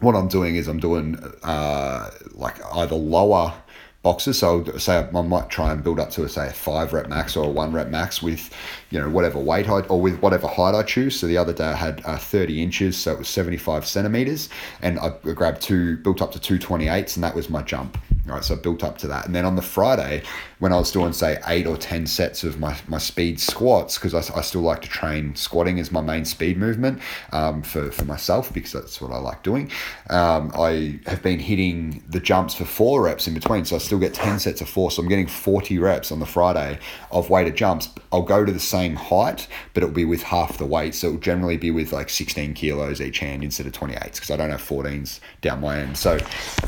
what 0.00 0.14
i'm 0.14 0.28
doing 0.28 0.56
is 0.56 0.66
i'm 0.66 0.80
doing 0.80 1.16
uh, 1.42 2.10
like 2.32 2.56
either 2.74 2.96
lower 2.96 3.54
boxes. 4.02 4.38
So 4.38 4.64
say 4.78 4.98
I 4.98 5.22
might 5.22 5.50
try 5.50 5.72
and 5.72 5.82
build 5.82 6.00
up 6.00 6.10
to 6.10 6.24
a 6.24 6.28
say 6.28 6.48
a 6.48 6.52
five 6.52 6.92
rep 6.92 7.08
max 7.08 7.36
or 7.36 7.46
a 7.46 7.48
one 7.48 7.72
rep 7.72 7.88
max 7.88 8.22
with 8.22 8.50
you 8.90 9.00
know, 9.00 9.08
whatever 9.08 9.38
weight 9.38 9.68
I, 9.68 9.80
or 9.82 10.00
with 10.00 10.20
whatever 10.20 10.48
height 10.48 10.74
I 10.74 10.82
choose. 10.82 11.18
So 11.18 11.26
the 11.26 11.36
other 11.36 11.52
day 11.52 11.64
I 11.64 11.74
had 11.74 12.02
uh, 12.04 12.18
30 12.18 12.62
inches, 12.62 12.96
so 12.96 13.12
it 13.12 13.18
was 13.18 13.28
75 13.28 13.86
centimeters, 13.86 14.48
and 14.82 14.98
I 14.98 15.10
grabbed 15.32 15.62
two, 15.62 15.96
built 15.98 16.20
up 16.20 16.32
to 16.32 16.38
228s, 16.38 17.16
and 17.16 17.24
that 17.24 17.34
was 17.34 17.48
my 17.48 17.62
jump. 17.62 17.96
All 18.28 18.34
right, 18.34 18.44
so 18.44 18.54
I 18.54 18.58
built 18.58 18.84
up 18.84 18.98
to 18.98 19.08
that. 19.08 19.26
And 19.26 19.34
then 19.34 19.44
on 19.44 19.56
the 19.56 19.62
Friday, 19.62 20.22
when 20.58 20.72
I 20.72 20.78
was 20.78 20.92
doing, 20.92 21.12
say, 21.12 21.38
eight 21.46 21.66
or 21.66 21.76
10 21.76 22.06
sets 22.06 22.44
of 22.44 22.60
my, 22.60 22.76
my 22.86 22.98
speed 22.98 23.40
squats, 23.40 23.96
because 23.96 24.14
I, 24.14 24.38
I 24.38 24.42
still 24.42 24.60
like 24.60 24.82
to 24.82 24.88
train 24.88 25.34
squatting 25.34 25.80
as 25.80 25.90
my 25.90 26.02
main 26.02 26.24
speed 26.24 26.58
movement 26.58 27.00
um, 27.32 27.62
for, 27.62 27.90
for 27.90 28.04
myself, 28.04 28.52
because 28.52 28.72
that's 28.72 29.00
what 29.00 29.10
I 29.10 29.18
like 29.18 29.42
doing. 29.42 29.70
Um, 30.10 30.52
I 30.54 31.00
have 31.06 31.22
been 31.22 31.38
hitting 31.38 32.04
the 32.08 32.20
jumps 32.20 32.54
for 32.54 32.66
four 32.66 33.02
reps 33.02 33.26
in 33.26 33.34
between, 33.34 33.64
so 33.64 33.76
I 33.76 33.78
still 33.78 33.98
get 33.98 34.12
10 34.12 34.38
sets 34.38 34.60
of 34.60 34.68
four. 34.68 34.90
So 34.90 35.02
I'm 35.02 35.08
getting 35.08 35.26
40 35.26 35.78
reps 35.78 36.12
on 36.12 36.20
the 36.20 36.26
Friday 36.26 36.78
of 37.10 37.30
weighted 37.30 37.56
jumps. 37.56 37.88
I'll 38.12 38.22
go 38.22 38.44
to 38.44 38.52
the 38.52 38.58
same 38.58 38.96
height, 38.96 39.46
but 39.72 39.82
it'll 39.82 39.94
be 39.94 40.04
with 40.04 40.22
half 40.22 40.58
the 40.58 40.66
weight. 40.66 40.94
So 40.94 41.08
it'll 41.08 41.20
generally 41.20 41.56
be 41.56 41.70
with 41.70 41.92
like 41.92 42.10
16 42.10 42.54
kilos 42.54 43.00
each 43.00 43.20
hand 43.20 43.44
instead 43.44 43.66
of 43.66 43.72
28s, 43.72 44.14
because 44.14 44.30
I 44.30 44.36
don't 44.36 44.50
have 44.50 44.62
14s 44.62 45.20
down 45.40 45.60
my 45.60 45.78
end. 45.78 45.96
So 45.96 46.18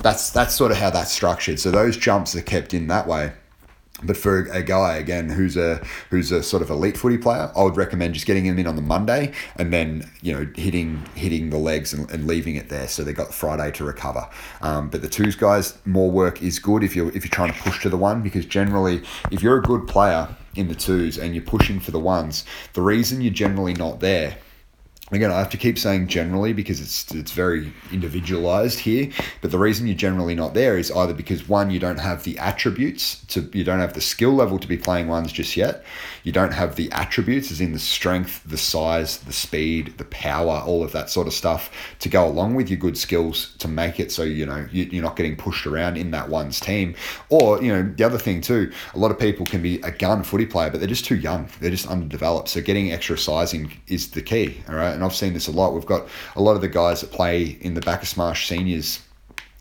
that's 0.03 0.31
that's 0.31 0.55
sort 0.55 0.71
of 0.71 0.77
how 0.79 0.91
that's 0.91 1.13
structured. 1.13 1.59
So 1.59 1.71
those 1.71 1.97
jumps 1.97 2.37
are 2.37 2.43
kept 2.43 2.75
in 2.75 2.87
that 2.89 3.07
way. 3.07 3.33
But 4.05 4.17
for 4.17 4.45
a 4.51 4.63
guy 4.63 4.97
again 4.97 5.29
who's 5.29 5.57
a 5.57 5.83
who's 6.11 6.33
a 6.33 6.43
sort 6.43 6.63
of 6.63 6.71
elite 6.71 6.97
footy 6.97 7.19
player, 7.19 7.51
I 7.57 7.63
would 7.63 7.77
recommend 7.77 8.15
just 8.15 8.27
getting 8.27 8.45
him 8.45 8.59
in 8.59 8.67
on 8.67 8.77
the 8.77 8.83
Monday 8.83 9.33
and 9.57 9.73
then 9.73 10.11
you 10.23 10.33
know 10.33 10.51
hitting 10.57 11.03
hitting 11.15 11.51
the 11.51 11.59
legs 11.59 11.93
and, 11.93 12.11
and 12.11 12.27
leaving 12.27 12.57
it 12.57 12.69
there, 12.69 12.89
so 12.89 13.03
they 13.05 13.13
got 13.13 13.33
Friday 13.35 13.71
to 13.73 13.85
recover. 13.85 14.29
Um, 14.61 14.89
but 14.89 15.03
the 15.03 15.09
twos 15.09 15.37
guys, 15.37 15.79
more 15.85 16.11
work 16.11 16.43
is 16.43 16.59
good 16.59 16.83
if 16.83 16.97
you're 16.97 17.09
if 17.09 17.25
you're 17.25 17.31
trying 17.31 17.53
to 17.53 17.59
push 17.61 17.81
to 17.83 17.89
the 17.89 17.97
one 17.97 18.23
because 18.23 18.45
generally 18.47 19.03
if 19.31 19.43
you're 19.43 19.59
a 19.59 19.63
good 19.63 19.87
player 19.87 20.29
in 20.55 20.69
the 20.69 20.75
twos 20.75 21.19
and 21.19 21.35
you're 21.35 21.45
pushing 21.45 21.81
for 21.81 21.91
the 21.91 22.01
ones, 22.01 22.45
the 22.75 22.83
reason 22.83 23.21
you're 23.21 23.33
generally 23.33 23.75
not 23.75 24.01
there 24.01 24.37
again, 25.13 25.31
I 25.31 25.39
have 25.39 25.51
to 25.51 25.57
keep 25.57 25.79
saying 25.79 26.09
generally 26.09 26.53
because 26.53 26.81
it's 26.81 27.13
it's 27.13 27.33
very 27.33 27.73
individualized 27.93 28.79
here. 28.79 29.11
But 29.43 29.51
the 29.51 29.59
reason 29.59 29.87
you're 29.87 29.97
generally 29.97 30.35
not 30.35 30.55
there 30.55 30.79
is 30.79 30.91
either 30.91 31.13
because 31.13 31.49
one, 31.49 31.71
you 31.71 31.79
don't 31.79 31.99
have 31.99 32.25
the 32.25 32.39
attributes 32.39 33.25
to 33.27 33.49
you 33.53 33.63
don't 33.63 33.81
have 33.81 33.93
the 33.93 34.01
skill 34.01 34.33
level 34.33 34.59
to 34.59 34.67
be 34.67 34.79
playing 34.79 35.09
ones 35.09 35.31
just 35.31 35.57
yet. 35.57 35.85
You 36.23 36.33
don't 36.33 36.53
have 36.53 36.77
the 36.77 36.91
attributes, 36.93 37.51
as 37.51 37.61
in 37.61 37.73
the 37.73 37.79
strength, 37.79 38.43
the 38.45 38.57
size, 38.57 39.19
the 39.19 39.33
speed, 39.33 39.99
the 39.99 40.05
power, 40.07 40.63
all 40.65 40.83
of 40.83 40.93
that 40.93 41.11
sort 41.11 41.27
of 41.27 41.35
stuff 41.35 41.71
to 41.99 42.09
go 42.09 42.27
along 42.27 42.55
with 42.55 42.71
your 42.71 42.79
good 42.79 42.97
skills 42.97 43.55
to 43.59 43.69
make 43.69 44.01
it 44.01 44.11
so 44.13 44.23
you 44.23 44.47
know 44.47 44.67
you, 44.73 44.85
you're 44.85 45.03
not 45.03 45.17
getting 45.17 45.37
pushed 45.37 45.67
around 45.67 45.99
in 45.99 46.11
that 46.13 46.29
one's 46.31 46.59
team. 46.59 46.95
Or 47.29 47.63
you 47.63 47.73
know 47.73 47.83
the 47.83 48.05
other 48.05 48.19
thing 48.19 48.41
too, 48.41 48.73
a 48.95 48.99
lot 48.99 49.11
of 49.11 49.19
people 49.19 49.45
can 49.45 49.61
be 49.61 49.81
a 49.83 49.91
gun 49.91 50.23
footy 50.23 50.47
player, 50.47 50.71
but 50.71 50.81
they're 50.81 50.89
just 50.89 51.05
too 51.05 51.17
young. 51.17 51.49
They're 51.61 51.71
just 51.71 51.89
underdeveloped. 51.89 52.49
So 52.49 52.63
getting 52.63 52.93
extra 52.93 53.19
sizing 53.19 53.73
is 53.89 54.11
the 54.13 54.23
key. 54.23 54.63
All 54.69 54.77
right 54.77 55.02
and 55.02 55.02
I've 55.05 55.15
seen 55.15 55.33
this 55.35 55.49
a 55.49 55.53
lot. 55.53 55.75
We've 55.75 55.87
got 55.87 56.09
a 56.37 56.43
lot 56.43 56.55
of 56.55 56.61
the 56.61 56.69
guys 56.69 57.01
that 57.01 57.11
play 57.11 57.59
in 57.61 57.75
the 57.75 57.81
Bacchus 57.81 58.17
Marsh 58.17 58.49
seniors 58.49 59.01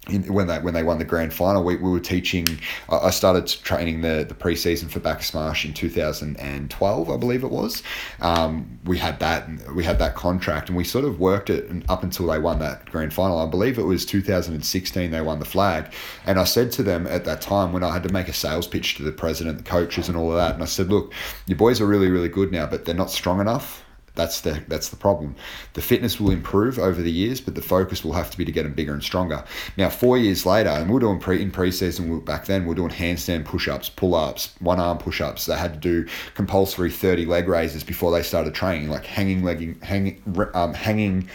in, 0.10 0.34
when 0.34 0.48
they 0.48 0.58
when 0.60 0.74
they 0.74 0.82
won 0.82 0.98
the 0.98 1.06
grand 1.06 1.32
final, 1.32 1.64
we, 1.64 1.76
we 1.76 1.90
were 1.90 2.00
teaching. 2.00 2.60
I 2.90 3.12
started 3.12 3.46
training 3.48 4.02
the 4.02 4.26
the 4.28 4.34
preseason 4.34 4.90
for 4.90 5.00
Bacchus 5.00 5.32
Marsh 5.34 5.64
in 5.64 5.74
two 5.74 5.90
thousand 5.90 6.38
and 6.38 6.72
twelve, 6.72 7.12
I 7.12 7.18
believe 7.18 7.44
it 7.44 7.52
was. 7.52 7.84
Um, 8.20 8.80
we 8.84 8.98
had 8.98 9.20
that 9.20 9.48
we 9.76 9.84
had 9.84 10.00
that 10.00 10.16
contract, 10.16 10.70
and 10.70 10.78
we 10.78 10.84
sort 10.84 11.06
of 11.06 11.20
worked 11.20 11.52
it 11.52 11.70
up 11.88 12.02
until 12.02 12.28
they 12.28 12.40
won 12.40 12.58
that 12.60 12.86
grand 12.90 13.14
final. 13.14 13.38
I 13.38 13.46
believe 13.46 13.78
it 13.78 13.84
was 13.84 14.04
two 14.04 14.22
thousand 14.22 14.56
and 14.56 14.66
sixteen. 14.66 15.12
They 15.12 15.22
won 15.22 15.38
the 15.38 15.46
flag, 15.46 15.94
and 16.26 16.40
I 16.40 16.46
said 16.46 16.72
to 16.74 16.84
them 16.84 17.06
at 17.06 17.26
that 17.26 17.42
time 17.42 17.72
when 17.72 17.84
I 17.84 17.94
had 17.94 18.04
to 18.04 18.12
make 18.12 18.28
a 18.28 18.34
sales 18.34 18.68
pitch 18.68 18.96
to 18.96 19.04
the 19.04 19.12
president, 19.12 19.60
the 19.60 19.64
coaches, 19.64 20.08
and 20.08 20.18
all 20.18 20.32
of 20.32 20.38
that, 20.38 20.56
and 20.56 20.64
I 20.64 20.68
said, 20.68 20.90
look, 20.90 21.14
your 21.46 21.58
boys 21.58 21.80
are 21.80 21.86
really 21.86 22.10
really 22.10 22.30
good 22.30 22.52
now, 22.52 22.66
but 22.66 22.86
they're 22.86 22.96
not 22.96 23.12
strong 23.12 23.40
enough 23.40 23.81
that's 24.16 24.42
the 24.42 24.62
that's 24.68 24.90
the 24.90 24.96
problem. 24.96 25.36
The 25.74 25.82
fitness 25.82 26.20
will 26.20 26.32
improve 26.32 26.78
over 26.78 27.02
the 27.02 27.12
years, 27.12 27.40
but 27.40 27.56
the 27.56 27.62
focus 27.62 28.04
will 28.04 28.14
have 28.14 28.30
to 28.32 28.38
be 28.38 28.46
to 28.46 28.52
get 28.52 28.64
them 28.64 28.74
bigger 28.74 28.94
and 28.94 29.04
stronger. 29.04 29.44
Now, 29.78 29.90
four 29.90 30.18
years 30.18 30.46
later, 30.46 30.70
and 30.70 30.90
we 30.90 30.98
are 30.98 31.00
doing 31.00 31.20
pre 31.20 31.42
in 31.42 31.52
preseason 31.52 32.24
back 32.26 32.46
then, 32.46 32.66
we 32.66 32.74
are 32.74 32.76
doing 32.76 32.92
handstand 32.92 33.46
push-ups, 33.46 33.90
pull-ups, 33.90 34.56
one 34.60 34.80
arm 34.80 34.98
push-ups. 34.98 35.46
They 35.46 35.56
had 35.56 35.74
to 35.74 35.80
do 35.80 36.10
compulsory 36.36 36.92
thirty 36.92 37.26
leg 37.26 37.48
raises 37.48 37.84
before 37.84 38.12
they 38.12 38.24
started 38.24 38.54
training, 38.54 38.90
like 38.90 39.06
hanging 39.06 39.44
legging, 39.44 39.80
hanging 39.82 40.22
um, 40.54 40.74
hanging 40.74 41.30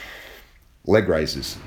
leg 0.84 1.08
raises 1.08 1.58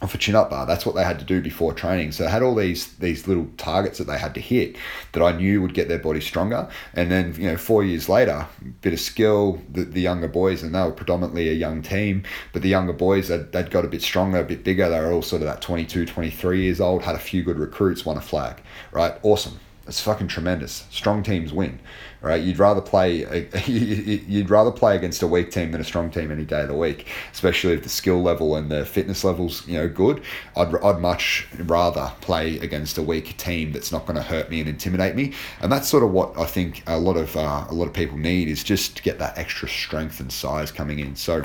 a 0.00 0.18
chin 0.18 0.36
up 0.36 0.50
bar. 0.50 0.64
That's 0.64 0.86
what 0.86 0.94
they 0.94 1.02
had 1.02 1.18
to 1.18 1.24
do 1.24 1.40
before 1.40 1.72
training. 1.72 2.12
So 2.12 2.24
they 2.24 2.30
had 2.30 2.42
all 2.42 2.54
these 2.54 2.94
these 2.98 3.26
little 3.26 3.48
targets 3.56 3.98
that 3.98 4.04
they 4.04 4.18
had 4.18 4.34
to 4.34 4.40
hit 4.40 4.76
that 5.12 5.22
I 5.22 5.32
knew 5.32 5.60
would 5.60 5.74
get 5.74 5.88
their 5.88 5.98
body 5.98 6.20
stronger. 6.20 6.68
And 6.94 7.10
then, 7.10 7.34
you 7.36 7.48
know, 7.48 7.56
four 7.56 7.82
years 7.84 8.08
later, 8.08 8.46
bit 8.80 8.92
of 8.92 9.00
skill, 9.00 9.60
the, 9.70 9.84
the 9.84 10.00
younger 10.00 10.28
boys, 10.28 10.62
and 10.62 10.74
they 10.74 10.80
were 10.80 10.92
predominantly 10.92 11.48
a 11.48 11.54
young 11.54 11.82
team, 11.82 12.22
but 12.52 12.62
the 12.62 12.68
younger 12.68 12.92
boys, 12.92 13.28
they'd, 13.28 13.50
they'd 13.52 13.70
got 13.70 13.84
a 13.84 13.88
bit 13.88 14.02
stronger, 14.02 14.38
a 14.38 14.44
bit 14.44 14.62
bigger. 14.62 14.88
They 14.88 15.00
were 15.00 15.12
all 15.12 15.22
sort 15.22 15.42
of 15.42 15.48
that 15.48 15.60
22, 15.62 16.06
23 16.06 16.62
years 16.62 16.80
old, 16.80 17.02
had 17.02 17.16
a 17.16 17.20
few 17.20 17.42
good 17.42 17.58
recruits, 17.58 18.04
won 18.04 18.16
a 18.16 18.20
flag, 18.20 18.62
right? 18.92 19.14
Awesome. 19.22 19.58
It's 19.88 20.00
fucking 20.00 20.28
tremendous. 20.28 20.86
Strong 20.90 21.22
teams 21.22 21.50
win, 21.50 21.80
right? 22.20 22.42
You'd 22.42 22.58
rather 22.58 22.82
play 22.82 23.48
you'd 23.66 24.50
rather 24.50 24.70
play 24.70 24.96
against 24.96 25.22
a 25.22 25.26
weak 25.26 25.50
team 25.50 25.72
than 25.72 25.80
a 25.80 25.84
strong 25.84 26.10
team 26.10 26.30
any 26.30 26.44
day 26.44 26.60
of 26.60 26.68
the 26.68 26.74
week, 26.74 27.06
especially 27.32 27.72
if 27.72 27.82
the 27.82 27.88
skill 27.88 28.22
level 28.22 28.54
and 28.54 28.70
the 28.70 28.84
fitness 28.84 29.24
levels 29.24 29.66
you 29.66 29.78
know 29.78 29.88
good. 29.88 30.22
I'd, 30.56 30.74
I'd 30.76 31.00
much 31.00 31.48
rather 31.58 32.12
play 32.20 32.58
against 32.58 32.98
a 32.98 33.02
weak 33.02 33.38
team 33.38 33.72
that's 33.72 33.90
not 33.90 34.04
going 34.04 34.16
to 34.16 34.22
hurt 34.22 34.50
me 34.50 34.60
and 34.60 34.68
intimidate 34.68 35.16
me, 35.16 35.32
and 35.62 35.72
that's 35.72 35.88
sort 35.88 36.02
of 36.02 36.12
what 36.12 36.38
I 36.38 36.44
think 36.44 36.82
a 36.86 36.98
lot 36.98 37.16
of 37.16 37.34
uh, 37.34 37.64
a 37.68 37.74
lot 37.74 37.86
of 37.86 37.94
people 37.94 38.18
need 38.18 38.48
is 38.48 38.62
just 38.62 38.98
to 38.98 39.02
get 39.02 39.18
that 39.20 39.38
extra 39.38 39.68
strength 39.68 40.20
and 40.20 40.30
size 40.30 40.70
coming 40.70 40.98
in. 40.98 41.16
So 41.16 41.44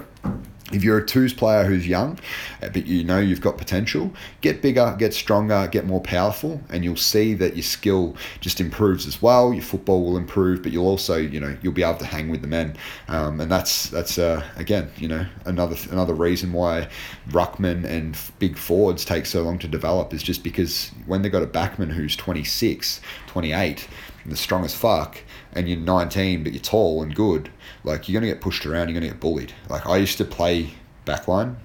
if 0.71 0.84
you're 0.84 0.97
a 0.97 1.06
twos 1.06 1.34
player 1.34 1.65
who's 1.65 1.88
young, 1.88 2.17
uh, 2.62 2.69
but 2.69 2.86
you 2.86 3.04
know 3.04 3.19
you've 3.19 3.41
got 3.41 3.58
potential, 3.58 4.12
get 4.41 4.62
bigger, 4.62 4.95
get 4.97 5.13
stronger, 5.13 5.67
get 5.67 5.86
more 5.86 6.02
powerful, 6.02 6.62
and 6.69 6.84
you'll 6.84 6.95
see 6.95 7.34
that 7.34 7.56
your 7.56 7.63
skill 7.63 8.15
just 8.39 8.62
improves 8.62 9.06
as 9.06 9.21
well. 9.21 9.54
Your 9.54 9.63
football 9.63 10.04
will 10.04 10.17
improve, 10.17 10.63
but 10.63 10.71
you'll 10.71 10.88
also, 10.88 11.17
you 11.17 11.39
know, 11.39 11.58
you'll 11.62 11.73
be 11.73 11.84
able 11.84 11.99
to 11.99 12.06
hang 12.06 12.30
with 12.30 12.41
the 12.41 12.47
men, 12.47 12.76
um, 13.08 13.41
and 13.41 13.52
that's 13.52 13.89
that's 13.89 14.17
uh, 14.17 14.43
again, 14.56 14.89
you 14.97 15.08
know, 15.08 15.26
another 15.45 15.76
another 15.91 16.13
reason 16.13 16.54
why 16.54 16.88
ruckman 17.30 17.84
and 17.84 18.17
big 18.39 18.58
forwards 18.58 19.04
take 19.04 19.26
so 19.26 19.41
long 19.43 19.60
to 19.60 19.67
develop 19.67 20.13
is 20.13 20.23
just 20.23 20.43
because 20.43 20.91
when 21.06 21.21
they 21.21 21.30
got 21.30 21.43
a 21.43 21.47
backman 21.47 21.91
who's 21.91 22.15
26, 22.15 23.02
28, 23.28 23.88
and 24.23 24.32
the 24.32 24.38
strongest 24.38 24.78
fuck, 24.78 25.19
and 25.53 25.67
you're 25.67 25.77
19 25.77 26.43
but 26.43 26.53
you're 26.53 26.61
tall 26.61 27.01
and 27.01 27.15
good, 27.15 27.49
like 27.83 28.07
you're 28.07 28.19
gonna 28.19 28.31
get 28.31 28.41
pushed 28.41 28.65
around, 28.65 28.89
you're 28.89 28.99
gonna 28.99 29.11
get 29.11 29.19
bullied. 29.19 29.53
Like 29.69 29.87
I 29.87 29.97
used 29.97 30.17
to 30.17 30.25
play 30.25 30.71
backline, 31.05 31.55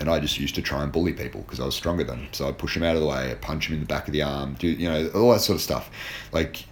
and 0.00 0.10
I 0.10 0.20
just 0.20 0.38
used 0.38 0.54
to 0.56 0.62
try 0.62 0.82
and 0.82 0.92
bully 0.92 1.12
people 1.12 1.42
because 1.42 1.60
I 1.60 1.64
was 1.64 1.74
stronger 1.74 2.04
than 2.04 2.20
them. 2.20 2.28
So 2.32 2.48
I'd 2.48 2.58
push 2.58 2.74
them 2.74 2.82
out 2.82 2.96
of 2.96 3.02
the 3.02 3.08
way, 3.08 3.30
I'd 3.30 3.40
punch 3.40 3.66
them 3.66 3.74
in 3.74 3.80
the 3.80 3.86
back 3.86 4.06
of 4.06 4.12
the 4.12 4.22
arm, 4.22 4.54
do 4.58 4.68
you 4.68 4.88
know 4.88 5.08
all 5.14 5.32
that 5.32 5.40
sort 5.40 5.56
of 5.56 5.62
stuff. 5.62 5.90
Like 6.32 6.64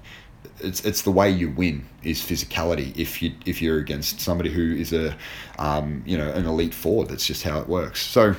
it's 0.60 0.84
it's 0.84 1.02
the 1.02 1.10
way 1.10 1.30
you 1.30 1.50
win 1.50 1.86
is 2.02 2.20
physicality. 2.20 2.96
If 2.96 3.22
you 3.22 3.32
if 3.46 3.60
you're 3.60 3.78
against 3.78 4.20
somebody 4.20 4.50
who 4.50 4.74
is 4.74 4.92
a 4.92 5.16
um, 5.58 6.02
you 6.06 6.16
know 6.16 6.30
an 6.30 6.46
elite 6.46 6.74
forward, 6.74 7.08
that's 7.08 7.26
just 7.26 7.42
how 7.42 7.60
it 7.60 7.68
works. 7.68 8.02
So 8.02 8.34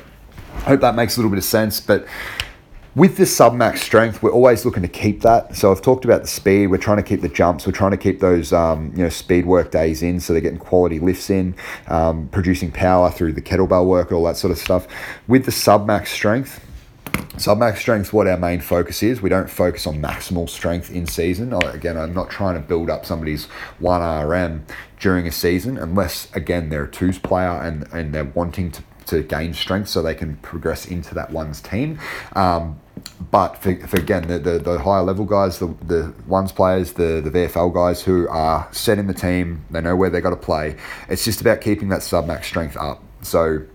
I 0.55 0.59
hope 0.61 0.81
that 0.81 0.95
makes 0.95 1.17
a 1.17 1.19
little 1.19 1.31
bit 1.31 1.37
of 1.37 1.43
sense, 1.43 1.79
but 1.79 2.07
with 2.95 3.17
the 3.17 3.23
submax 3.23 3.79
strength, 3.79 4.23
we're 4.23 4.31
always 4.31 4.63
looking 4.63 4.81
to 4.81 4.87
keep 4.87 5.21
that. 5.21 5.55
So 5.55 5.71
I've 5.71 5.81
talked 5.81 6.05
about 6.05 6.21
the 6.21 6.27
speed. 6.27 6.67
We're 6.67 6.77
trying 6.77 6.97
to 6.97 7.03
keep 7.03 7.21
the 7.21 7.29
jumps. 7.29 7.67
We're 7.67 7.73
trying 7.73 7.91
to 7.91 7.97
keep 7.97 8.21
those 8.21 8.53
um, 8.53 8.91
you 8.95 9.03
know 9.03 9.09
speed 9.09 9.45
work 9.45 9.71
days 9.71 10.01
in, 10.01 10.19
so 10.19 10.33
they're 10.33 10.41
getting 10.41 10.59
quality 10.59 10.99
lifts 10.99 11.29
in, 11.29 11.55
um, 11.87 12.29
producing 12.29 12.71
power 12.71 13.11
through 13.11 13.33
the 13.33 13.41
kettlebell 13.41 13.85
work, 13.85 14.11
all 14.11 14.23
that 14.25 14.37
sort 14.37 14.51
of 14.51 14.57
stuff. 14.57 14.87
With 15.27 15.45
the 15.45 15.51
submax 15.51 16.07
strength, 16.07 16.61
Submax 17.35 17.77
strength, 17.77 18.13
what 18.13 18.27
our 18.27 18.37
main 18.37 18.61
focus 18.61 19.03
is. 19.03 19.21
We 19.21 19.29
don't 19.29 19.49
focus 19.49 19.85
on 19.85 20.01
maximal 20.01 20.49
strength 20.49 20.89
in 20.91 21.05
season. 21.05 21.53
Again, 21.53 21.97
I'm 21.97 22.13
not 22.13 22.29
trying 22.29 22.55
to 22.55 22.61
build 22.61 22.89
up 22.89 23.05
somebody's 23.05 23.47
1RM 23.81 24.61
during 24.99 25.27
a 25.27 25.31
season 25.31 25.77
unless, 25.77 26.33
again, 26.33 26.69
they're 26.69 26.85
a 26.85 26.91
twos 26.91 27.19
player 27.19 27.49
and, 27.49 27.87
and 27.93 28.13
they're 28.13 28.23
wanting 28.23 28.71
to, 28.71 28.83
to 29.07 29.21
gain 29.21 29.53
strength 29.53 29.89
so 29.89 30.01
they 30.01 30.15
can 30.15 30.37
progress 30.37 30.85
into 30.85 31.13
that 31.13 31.31
one's 31.31 31.61
team. 31.61 31.99
Um, 32.33 32.79
but 33.31 33.57
for, 33.57 33.75
for 33.87 33.97
again 33.97 34.27
the, 34.27 34.39
the, 34.39 34.59
the, 34.59 34.79
higher 34.79 35.01
level 35.01 35.25
guys, 35.25 35.59
the, 35.59 35.67
the 35.85 36.13
ones 36.27 36.51
players, 36.51 36.93
the, 36.93 37.21
the 37.21 37.31
VFL 37.31 37.73
guys 37.73 38.01
who 38.01 38.27
are 38.29 38.67
set 38.71 38.97
in 38.97 39.07
the 39.07 39.13
team, 39.13 39.65
they 39.71 39.81
know 39.81 39.95
where 39.95 40.09
they 40.09 40.21
got 40.21 40.31
to 40.31 40.35
play. 40.35 40.75
It's 41.09 41.23
just 41.23 41.41
about 41.41 41.61
keeping 41.61 41.89
that 41.89 42.03
sub 42.03 42.27
max 42.27 42.47
strength 42.47 42.77
up. 42.77 43.01
So 43.21 43.65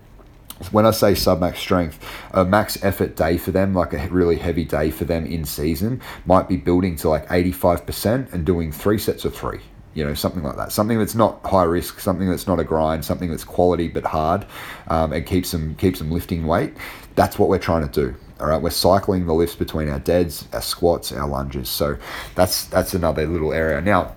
when 0.71 0.85
I 0.85 0.91
say 0.91 1.15
sub 1.15 1.39
max 1.39 1.59
strength, 1.59 1.99
a 2.31 2.45
max 2.45 2.83
effort 2.83 3.15
day 3.15 3.37
for 3.37 3.51
them, 3.51 3.73
like 3.73 3.93
a 3.93 4.07
really 4.09 4.37
heavy 4.37 4.63
day 4.63 4.91
for 4.91 5.05
them 5.05 5.25
in 5.25 5.45
season, 5.45 6.01
might 6.25 6.47
be 6.47 6.57
building 6.57 6.95
to 6.97 7.09
like 7.09 7.27
85% 7.27 8.31
and 8.33 8.45
doing 8.45 8.71
three 8.71 8.99
sets 8.99 9.25
of 9.25 9.35
three 9.35 9.61
you 9.93 10.05
know 10.05 10.13
something 10.13 10.41
like 10.41 10.55
that 10.55 10.71
something 10.71 10.97
that's 10.97 11.15
not 11.15 11.45
high 11.45 11.63
risk 11.63 11.99
something 11.99 12.29
that's 12.29 12.47
not 12.47 12.61
a 12.61 12.63
grind 12.63 13.03
something 13.03 13.29
that's 13.29 13.43
quality 13.43 13.89
but 13.89 14.05
hard 14.05 14.45
um, 14.87 15.11
and 15.11 15.25
keeps 15.25 15.51
them 15.51 15.75
keeps 15.75 15.99
them 15.99 16.09
lifting 16.09 16.47
weight 16.47 16.73
that's 17.15 17.37
what 17.37 17.49
we're 17.49 17.59
trying 17.59 17.85
to 17.85 18.05
do 18.05 18.15
all 18.41 18.47
right, 18.47 18.61
we're 18.61 18.71
cycling 18.71 19.27
the 19.27 19.33
lifts 19.33 19.55
between 19.55 19.87
our 19.89 19.99
deads, 19.99 20.47
our 20.51 20.61
squats, 20.61 21.11
our 21.11 21.27
lunges. 21.27 21.69
So 21.69 21.97
that's 22.35 22.65
that's 22.65 22.93
another 22.93 23.27
little 23.27 23.53
area. 23.53 23.81
Now, 23.81 24.15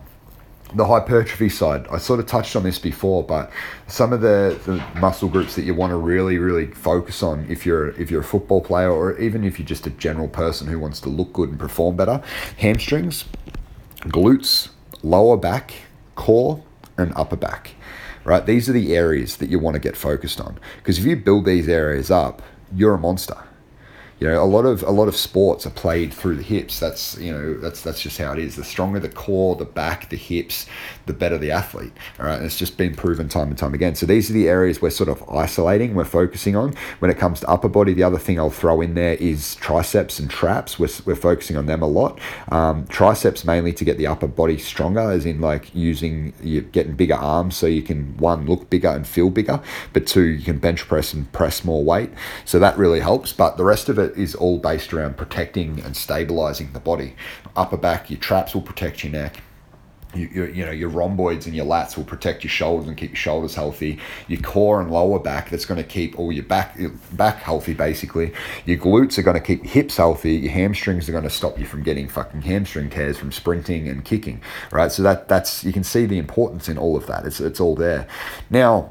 the 0.74 0.86
hypertrophy 0.86 1.48
side, 1.48 1.86
I 1.90 1.98
sort 1.98 2.20
of 2.20 2.26
touched 2.26 2.56
on 2.56 2.62
this 2.64 2.78
before, 2.78 3.22
but 3.22 3.50
some 3.86 4.12
of 4.12 4.22
the, 4.22 4.58
the 4.64 4.82
muscle 4.98 5.28
groups 5.28 5.54
that 5.56 5.62
you 5.62 5.74
want 5.74 5.90
to 5.90 5.96
really, 5.96 6.38
really 6.38 6.66
focus 6.66 7.22
on 7.22 7.46
if 7.48 7.64
you're 7.64 7.90
if 8.00 8.10
you're 8.10 8.22
a 8.22 8.24
football 8.24 8.60
player 8.60 8.90
or 8.90 9.16
even 9.18 9.44
if 9.44 9.58
you're 9.58 9.66
just 9.66 9.86
a 9.86 9.90
general 9.90 10.28
person 10.28 10.66
who 10.66 10.78
wants 10.78 11.00
to 11.00 11.08
look 11.08 11.32
good 11.32 11.50
and 11.50 11.58
perform 11.58 11.96
better, 11.96 12.22
hamstrings, 12.58 13.26
glutes, 14.00 14.70
lower 15.02 15.36
back, 15.36 15.74
core, 16.14 16.62
and 16.96 17.12
upper 17.14 17.36
back. 17.36 17.72
Right? 18.24 18.44
These 18.44 18.70
are 18.70 18.72
the 18.72 18.96
areas 18.96 19.36
that 19.36 19.50
you 19.50 19.58
want 19.58 19.74
to 19.74 19.80
get 19.80 19.98
focused 19.98 20.40
on. 20.40 20.58
Because 20.78 20.98
if 20.98 21.04
you 21.04 21.14
build 21.14 21.44
these 21.44 21.68
areas 21.68 22.10
up, 22.10 22.40
you're 22.74 22.94
a 22.94 22.98
monster 22.98 23.36
you 24.20 24.28
know, 24.28 24.42
a 24.42 24.44
lot 24.44 24.64
of 24.64 24.82
a 24.82 24.90
lot 24.90 25.08
of 25.08 25.16
sports 25.16 25.66
are 25.66 25.70
played 25.70 26.14
through 26.14 26.36
the 26.36 26.42
hips. 26.42 26.78
That's 26.78 27.18
you 27.18 27.32
know 27.32 27.54
that's 27.54 27.82
that's 27.82 28.00
just 28.00 28.18
how 28.18 28.32
it 28.32 28.38
is. 28.38 28.56
The 28.56 28.64
stronger 28.64 29.00
the 29.00 29.08
core, 29.08 29.56
the 29.56 29.64
back, 29.64 30.08
the 30.08 30.16
hips, 30.16 30.66
the 31.06 31.12
better 31.12 31.36
the 31.36 31.50
athlete. 31.50 31.92
All 32.18 32.26
right, 32.26 32.36
and 32.36 32.46
it's 32.46 32.58
just 32.58 32.76
been 32.76 32.94
proven 32.94 33.28
time 33.28 33.48
and 33.48 33.58
time 33.58 33.74
again. 33.74 33.94
So 33.94 34.06
these 34.06 34.30
are 34.30 34.32
the 34.32 34.48
areas 34.48 34.80
we're 34.80 34.90
sort 34.90 35.08
of 35.08 35.28
isolating, 35.28 35.94
we're 35.94 36.04
focusing 36.04 36.54
on. 36.54 36.74
When 37.00 37.10
it 37.10 37.18
comes 37.18 37.40
to 37.40 37.48
upper 37.48 37.68
body, 37.68 37.92
the 37.92 38.04
other 38.04 38.18
thing 38.18 38.38
I'll 38.38 38.50
throw 38.50 38.80
in 38.80 38.94
there 38.94 39.14
is 39.14 39.56
triceps 39.56 40.18
and 40.18 40.30
traps. 40.30 40.78
We're, 40.78 40.88
we're 41.04 41.16
focusing 41.16 41.56
on 41.56 41.66
them 41.66 41.82
a 41.82 41.86
lot. 41.86 42.18
Um, 42.50 42.86
triceps 42.86 43.44
mainly 43.44 43.72
to 43.74 43.84
get 43.84 43.98
the 43.98 44.06
upper 44.06 44.28
body 44.28 44.58
stronger, 44.58 45.10
as 45.10 45.26
in 45.26 45.40
like 45.40 45.74
using 45.74 46.32
you're 46.42 46.62
getting 46.62 46.94
bigger 46.94 47.14
arms 47.14 47.56
so 47.56 47.66
you 47.66 47.82
can 47.82 48.16
one 48.16 48.46
look 48.46 48.70
bigger 48.70 48.88
and 48.88 49.06
feel 49.06 49.30
bigger, 49.30 49.60
but 49.92 50.06
two 50.06 50.22
you 50.22 50.44
can 50.44 50.58
bench 50.58 50.86
press 50.86 51.12
and 51.12 51.30
press 51.32 51.64
more 51.64 51.84
weight. 51.84 52.10
So 52.44 52.58
that 52.58 52.78
really 52.78 53.00
helps. 53.00 53.32
But 53.32 53.56
the 53.56 53.64
rest 53.64 53.88
of 53.88 53.98
it 53.98 54.13
is 54.16 54.34
all 54.34 54.58
based 54.58 54.92
around 54.92 55.16
protecting 55.16 55.80
and 55.80 55.96
stabilizing 55.96 56.72
the 56.72 56.80
body. 56.80 57.14
Upper 57.56 57.76
back, 57.76 58.10
your 58.10 58.20
traps 58.20 58.54
will 58.54 58.62
protect 58.62 59.04
your 59.04 59.12
neck. 59.12 59.42
You, 60.14 60.28
you, 60.32 60.44
you 60.46 60.64
know 60.64 60.70
your 60.70 60.90
rhomboids 60.90 61.46
and 61.46 61.56
your 61.56 61.66
lats 61.66 61.96
will 61.96 62.04
protect 62.04 62.44
your 62.44 62.50
shoulders 62.50 62.86
and 62.86 62.96
keep 62.96 63.10
your 63.10 63.16
shoulders 63.16 63.54
healthy. 63.54 63.98
Your 64.28 64.40
core 64.40 64.80
and 64.80 64.90
lower 64.90 65.18
back 65.18 65.50
that's 65.50 65.64
going 65.64 65.82
to 65.82 65.88
keep 65.88 66.18
all 66.18 66.30
your 66.30 66.44
back 66.44 66.76
your 66.78 66.92
back 67.12 67.38
healthy 67.38 67.74
basically. 67.74 68.32
Your 68.64 68.78
glutes 68.78 69.18
are 69.18 69.22
going 69.22 69.34
to 69.34 69.42
keep 69.42 69.64
your 69.64 69.72
hips 69.72 69.96
healthy. 69.96 70.36
Your 70.36 70.52
hamstrings 70.52 71.08
are 71.08 71.12
going 71.12 71.24
to 71.24 71.30
stop 71.30 71.58
you 71.58 71.66
from 71.66 71.82
getting 71.82 72.08
fucking 72.08 72.42
hamstring 72.42 72.90
tears 72.90 73.18
from 73.18 73.32
sprinting 73.32 73.88
and 73.88 74.04
kicking. 74.04 74.40
Right, 74.70 74.92
so 74.92 75.02
that 75.02 75.28
that's 75.28 75.64
you 75.64 75.72
can 75.72 75.84
see 75.84 76.06
the 76.06 76.18
importance 76.18 76.68
in 76.68 76.78
all 76.78 76.96
of 76.96 77.06
that. 77.06 77.26
It's 77.26 77.40
it's 77.40 77.60
all 77.60 77.74
there. 77.74 78.06
Now 78.50 78.90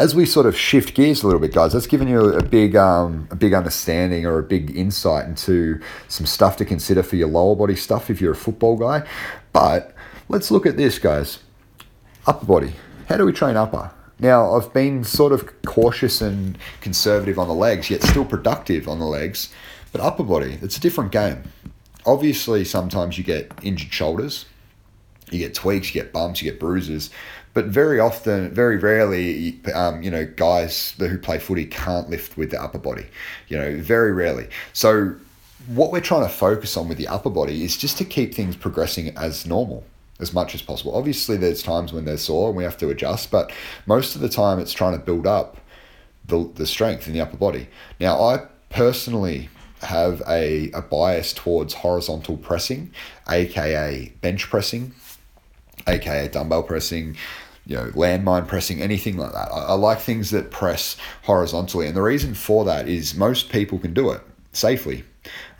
as 0.00 0.14
we 0.14 0.24
sort 0.24 0.46
of 0.46 0.56
shift 0.56 0.94
gears 0.94 1.22
a 1.22 1.26
little 1.26 1.40
bit, 1.40 1.52
guys, 1.52 1.72
that's 1.72 1.86
given 1.86 2.06
you 2.06 2.32
a 2.32 2.42
big, 2.42 2.76
um, 2.76 3.26
a 3.30 3.36
big 3.36 3.52
understanding 3.52 4.26
or 4.26 4.38
a 4.38 4.42
big 4.42 4.76
insight 4.76 5.26
into 5.26 5.80
some 6.06 6.24
stuff 6.24 6.56
to 6.58 6.64
consider 6.64 7.02
for 7.02 7.16
your 7.16 7.28
lower 7.28 7.56
body 7.56 7.74
stuff 7.74 8.08
if 8.08 8.20
you're 8.20 8.32
a 8.32 8.36
football 8.36 8.76
guy. 8.76 9.06
But 9.52 9.94
let's 10.28 10.50
look 10.50 10.66
at 10.66 10.76
this, 10.76 10.98
guys. 10.98 11.40
Upper 12.26 12.46
body. 12.46 12.74
How 13.08 13.16
do 13.16 13.26
we 13.26 13.32
train 13.32 13.56
upper? 13.56 13.90
Now, 14.20 14.54
I've 14.54 14.72
been 14.72 15.04
sort 15.04 15.32
of 15.32 15.62
cautious 15.62 16.20
and 16.20 16.58
conservative 16.80 17.38
on 17.38 17.48
the 17.48 17.54
legs, 17.54 17.90
yet 17.90 18.02
still 18.02 18.24
productive 18.24 18.88
on 18.88 18.98
the 18.98 19.06
legs. 19.06 19.52
But 19.92 20.00
upper 20.00 20.24
body, 20.24 20.58
it's 20.60 20.76
a 20.76 20.80
different 20.80 21.12
game. 21.12 21.44
Obviously, 22.04 22.64
sometimes 22.64 23.18
you 23.18 23.24
get 23.24 23.52
injured 23.62 23.92
shoulders, 23.92 24.46
you 25.30 25.38
get 25.38 25.54
tweaks, 25.54 25.94
you 25.94 26.00
get 26.00 26.12
bumps, 26.12 26.42
you 26.42 26.50
get 26.50 26.60
bruises. 26.60 27.10
But 27.58 27.66
very 27.66 27.98
often, 27.98 28.54
very 28.54 28.76
rarely, 28.76 29.58
um, 29.74 30.00
you 30.00 30.12
know, 30.12 30.24
guys 30.24 30.94
who 30.96 31.18
play 31.18 31.40
footy 31.40 31.64
can't 31.64 32.08
lift 32.08 32.36
with 32.36 32.52
the 32.52 32.62
upper 32.62 32.78
body. 32.78 33.06
You 33.48 33.58
know, 33.58 33.76
very 33.78 34.12
rarely. 34.12 34.46
So 34.72 35.16
what 35.66 35.90
we're 35.90 36.00
trying 36.00 36.22
to 36.22 36.28
focus 36.32 36.76
on 36.76 36.86
with 36.88 36.98
the 36.98 37.08
upper 37.08 37.30
body 37.30 37.64
is 37.64 37.76
just 37.76 37.98
to 37.98 38.04
keep 38.04 38.32
things 38.32 38.54
progressing 38.54 39.08
as 39.16 39.44
normal 39.44 39.82
as 40.20 40.32
much 40.32 40.54
as 40.54 40.62
possible. 40.62 40.94
Obviously, 40.94 41.36
there's 41.36 41.60
times 41.60 41.92
when 41.92 42.04
they're 42.04 42.16
sore 42.16 42.50
and 42.50 42.56
we 42.56 42.62
have 42.62 42.78
to 42.78 42.90
adjust, 42.90 43.32
but 43.32 43.50
most 43.86 44.14
of 44.14 44.20
the 44.20 44.28
time 44.28 44.60
it's 44.60 44.72
trying 44.72 44.96
to 44.96 45.04
build 45.04 45.26
up 45.26 45.56
the, 46.26 46.48
the 46.54 46.64
strength 46.64 47.08
in 47.08 47.12
the 47.12 47.20
upper 47.20 47.36
body. 47.36 47.66
Now, 47.98 48.20
I 48.20 48.46
personally 48.70 49.48
have 49.82 50.22
a, 50.28 50.70
a 50.70 50.82
bias 50.82 51.32
towards 51.32 51.74
horizontal 51.74 52.36
pressing, 52.36 52.92
aka 53.28 54.12
bench 54.20 54.48
pressing 54.48 54.94
aka 55.86 56.28
dumbbell 56.28 56.62
pressing, 56.62 57.16
you 57.68 57.76
know, 57.76 57.90
landmine 57.90 58.48
pressing, 58.48 58.80
anything 58.80 59.18
like 59.18 59.32
that. 59.32 59.52
I, 59.52 59.66
I, 59.66 59.72
like 59.74 60.00
things 60.00 60.30
that 60.30 60.50
press 60.50 60.96
horizontally. 61.22 61.86
And 61.86 61.94
the 61.94 62.02
reason 62.02 62.32
for 62.32 62.64
that 62.64 62.88
is 62.88 63.14
most 63.14 63.50
people 63.50 63.78
can 63.78 63.92
do 63.92 64.10
it 64.10 64.22
safely. 64.52 65.04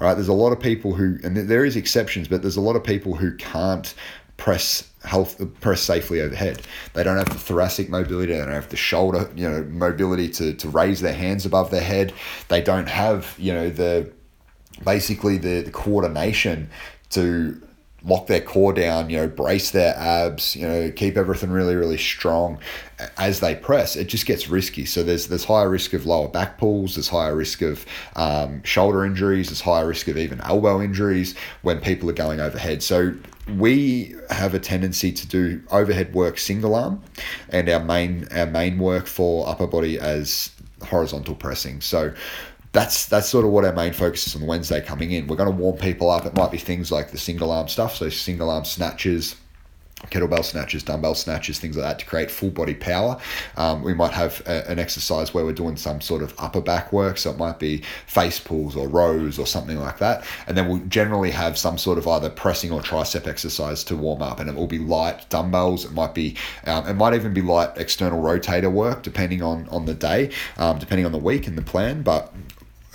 Right? 0.00 0.14
There's 0.14 0.28
a 0.28 0.32
lot 0.32 0.52
of 0.52 0.58
people 0.58 0.94
who, 0.94 1.18
and 1.22 1.36
there 1.36 1.66
is 1.66 1.76
exceptions, 1.76 2.26
but 2.26 2.40
there's 2.40 2.56
a 2.56 2.62
lot 2.62 2.76
of 2.76 2.82
people 2.82 3.14
who 3.14 3.36
can't 3.36 3.94
press 4.38 4.88
health 5.04 5.40
press 5.60 5.82
safely 5.82 6.22
overhead. 6.22 6.62
They 6.94 7.04
don't 7.04 7.18
have 7.18 7.28
the 7.28 7.34
thoracic 7.34 7.90
mobility, 7.90 8.32
they 8.32 8.38
don't 8.38 8.52
have 8.52 8.70
the 8.70 8.76
shoulder, 8.76 9.30
you 9.36 9.48
know, 9.48 9.62
mobility 9.64 10.30
to, 10.30 10.54
to 10.54 10.68
raise 10.70 11.02
their 11.02 11.12
hands 11.12 11.44
above 11.44 11.70
their 11.70 11.82
head. 11.82 12.14
They 12.48 12.62
don't 12.62 12.88
have, 12.88 13.34
you 13.36 13.52
know, 13.52 13.68
the 13.68 14.10
basically 14.82 15.36
the, 15.36 15.60
the 15.60 15.70
coordination 15.70 16.70
to 17.10 17.60
lock 18.04 18.26
their 18.28 18.40
core 18.40 18.72
down, 18.72 19.10
you 19.10 19.16
know, 19.16 19.26
brace 19.26 19.72
their 19.72 19.94
abs, 19.96 20.54
you 20.54 20.66
know, 20.66 20.90
keep 20.92 21.16
everything 21.16 21.50
really, 21.50 21.74
really 21.74 21.98
strong 21.98 22.58
as 23.16 23.40
they 23.40 23.54
press, 23.54 23.96
it 23.96 24.06
just 24.06 24.26
gets 24.26 24.48
risky. 24.48 24.84
So 24.84 25.02
there's 25.02 25.28
there's 25.28 25.44
higher 25.44 25.68
risk 25.68 25.92
of 25.92 26.06
lower 26.06 26.28
back 26.28 26.58
pulls, 26.58 26.94
there's 26.96 27.08
higher 27.08 27.34
risk 27.34 27.62
of 27.62 27.84
um, 28.16 28.62
shoulder 28.62 29.04
injuries, 29.04 29.48
there's 29.48 29.60
higher 29.60 29.86
risk 29.86 30.08
of 30.08 30.16
even 30.16 30.40
elbow 30.42 30.80
injuries 30.80 31.34
when 31.62 31.80
people 31.80 32.08
are 32.10 32.14
going 32.14 32.40
overhead. 32.40 32.82
So 32.82 33.14
we 33.56 34.14
have 34.30 34.54
a 34.54 34.58
tendency 34.58 35.12
to 35.12 35.26
do 35.26 35.62
overhead 35.70 36.14
work 36.14 36.38
single 36.38 36.74
arm, 36.74 37.02
and 37.50 37.68
our 37.68 37.80
main 37.80 38.28
our 38.32 38.46
main 38.46 38.78
work 38.78 39.06
for 39.06 39.48
upper 39.48 39.66
body 39.66 39.98
as 39.98 40.50
horizontal 40.84 41.34
pressing. 41.34 41.80
So 41.80 42.12
that's 42.78 43.06
that's 43.06 43.28
sort 43.28 43.44
of 43.44 43.50
what 43.50 43.64
our 43.64 43.72
main 43.72 43.92
focus 43.92 44.28
is 44.28 44.36
on 44.36 44.46
Wednesday 44.46 44.80
coming 44.80 45.10
in. 45.10 45.26
We're 45.26 45.36
going 45.36 45.50
to 45.50 45.56
warm 45.56 45.76
people 45.78 46.10
up. 46.10 46.26
It 46.26 46.34
might 46.34 46.52
be 46.52 46.58
things 46.58 46.92
like 46.92 47.10
the 47.10 47.18
single 47.18 47.50
arm 47.50 47.66
stuff, 47.66 47.96
so 47.96 48.08
single 48.08 48.50
arm 48.50 48.64
snatches, 48.64 49.34
kettlebell 50.12 50.44
snatches, 50.44 50.84
dumbbell 50.84 51.16
snatches, 51.16 51.58
things 51.58 51.76
like 51.76 51.84
that 51.84 51.98
to 51.98 52.06
create 52.06 52.30
full 52.30 52.50
body 52.50 52.74
power. 52.74 53.20
Um, 53.56 53.82
we 53.82 53.94
might 53.94 54.12
have 54.12 54.40
a, 54.46 54.70
an 54.70 54.78
exercise 54.78 55.34
where 55.34 55.44
we're 55.44 55.52
doing 55.54 55.76
some 55.76 56.00
sort 56.00 56.22
of 56.22 56.32
upper 56.38 56.60
back 56.60 56.92
work, 56.92 57.18
so 57.18 57.30
it 57.30 57.36
might 57.36 57.58
be 57.58 57.82
face 58.06 58.38
pulls 58.38 58.76
or 58.76 58.86
rows 58.86 59.40
or 59.40 59.46
something 59.46 59.80
like 59.80 59.98
that. 59.98 60.24
And 60.46 60.56
then 60.56 60.68
we'll 60.68 60.78
generally 60.86 61.32
have 61.32 61.58
some 61.58 61.78
sort 61.78 61.98
of 61.98 62.06
either 62.06 62.30
pressing 62.30 62.70
or 62.70 62.80
tricep 62.80 63.26
exercise 63.26 63.82
to 63.84 63.96
warm 63.96 64.22
up, 64.22 64.38
and 64.38 64.48
it 64.48 64.54
will 64.54 64.68
be 64.68 64.78
light 64.78 65.28
dumbbells. 65.30 65.84
It 65.84 65.92
might 65.92 66.14
be, 66.14 66.36
um, 66.64 66.86
it 66.86 66.94
might 66.94 67.14
even 67.14 67.34
be 67.34 67.42
light 67.42 67.70
external 67.76 68.22
rotator 68.22 68.70
work, 68.70 69.02
depending 69.02 69.42
on 69.42 69.68
on 69.70 69.86
the 69.86 69.94
day, 69.94 70.30
um, 70.58 70.78
depending 70.78 71.06
on 71.06 71.10
the 71.10 71.18
week 71.18 71.48
and 71.48 71.58
the 71.58 71.62
plan. 71.62 72.02
But 72.02 72.32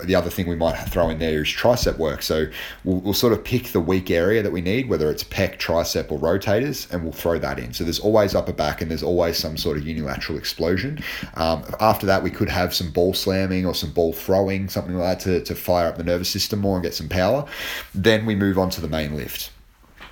the 0.06 0.16
other 0.16 0.30
thing 0.30 0.48
we 0.48 0.56
might 0.56 0.76
throw 0.76 1.10
in 1.10 1.20
there 1.20 1.42
is 1.42 1.48
tricep 1.48 1.98
work. 1.98 2.22
So 2.22 2.48
we'll, 2.84 3.00
we'll 3.00 3.14
sort 3.14 3.34
of 3.34 3.44
pick 3.44 3.68
the 3.68 3.80
weak 3.80 4.12
area 4.12 4.44
that 4.44 4.52
we 4.52 4.62
need, 4.62 4.90
whether 4.90 5.10
it's 5.10 5.24
pec, 5.24 5.58
tricep, 5.58 6.12
or 6.12 6.20
rotators, 6.20 6.92
and 6.92 7.04
we'll 7.04 7.14
throw 7.14 7.40
that 7.40 7.60
in. 7.60 7.74
So 7.74 7.84
there's 7.84 8.00
always 8.00 8.36
upper 8.36 8.54
back 8.54 8.82
and 8.82 8.90
there's 8.90 9.04
always 9.04 9.38
some 9.38 9.58
sort 9.58 9.78
of 9.78 9.88
unilateral 9.88 10.38
explosion. 10.38 11.04
Um, 11.36 11.64
after 11.80 12.06
that, 12.06 12.24
we 12.24 12.30
could 12.30 12.50
have 12.50 12.74
some 12.74 12.92
ball 12.92 13.14
slamming 13.14 13.66
or 13.66 13.74
some 13.74 13.92
ball 13.92 14.14
throwing, 14.14 14.70
something 14.70 14.96
like 14.96 15.20
that 15.20 15.24
to, 15.24 15.44
to 15.46 15.56
fire 15.56 15.88
up 15.88 15.98
the 15.98 16.04
nervous 16.04 16.30
system 16.30 16.60
more 16.60 16.76
and 16.76 16.84
get 16.84 16.94
some 16.94 17.10
power. 17.10 17.46
Then 17.94 18.26
we 18.26 18.36
move 18.36 18.58
on 18.58 18.70
to 18.72 18.82
the 18.82 18.88
main 18.88 19.16
lift. 19.16 19.52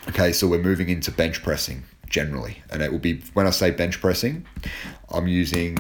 Okay, 0.10 0.32
so 0.32 0.48
we're 0.48 0.62
moving 0.62 0.90
into 0.90 1.12
bench 1.12 1.44
pressing 1.44 1.84
generally. 2.10 2.62
And 2.70 2.82
it 2.82 2.92
will 2.92 3.00
be, 3.00 3.22
when 3.34 3.48
I 3.48 3.52
say 3.52 3.72
bench 3.72 4.02
pressing, 4.02 4.46
I'm 5.10 5.28
using 5.28 5.78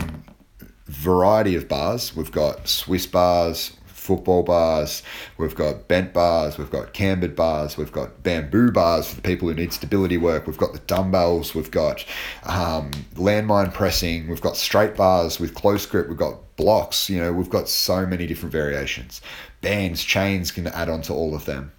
variety 0.87 1.55
of 1.55 1.67
bars. 1.67 2.15
We've 2.15 2.31
got 2.31 2.67
Swiss 2.67 3.05
bars, 3.05 3.77
football 4.01 4.41
bars, 4.41 5.03
we've 5.37 5.53
got 5.53 5.87
bent 5.87 6.11
bars, 6.11 6.57
we've 6.57 6.71
got 6.71 6.91
cambered 6.91 7.35
bars, 7.35 7.77
we've 7.77 7.91
got 7.91 8.23
bamboo 8.23 8.71
bars 8.71 9.07
for 9.07 9.15
the 9.15 9.21
people 9.21 9.47
who 9.47 9.53
need 9.53 9.71
stability 9.71 10.17
work, 10.17 10.47
we've 10.47 10.57
got 10.57 10.73
the 10.73 10.79
dumbbells, 10.79 11.53
we've 11.53 11.69
got 11.69 12.03
um, 12.43 12.89
landmine 13.13 13.71
pressing, 13.71 14.27
we've 14.27 14.41
got 14.41 14.57
straight 14.57 14.95
bars 14.95 15.39
with 15.39 15.53
close 15.53 15.85
grip, 15.85 16.09
we've 16.09 16.17
got 16.17 16.39
blocks, 16.55 17.11
you 17.11 17.21
know, 17.21 17.31
we've 17.31 17.51
got 17.51 17.69
so 17.69 18.03
many 18.03 18.25
different 18.25 18.51
variations. 18.51 19.21
Bands, 19.61 20.03
chains 20.03 20.51
can 20.51 20.65
add 20.65 20.89
on 20.89 21.03
to 21.03 21.13
all 21.13 21.35
of 21.35 21.45
them, 21.45 21.71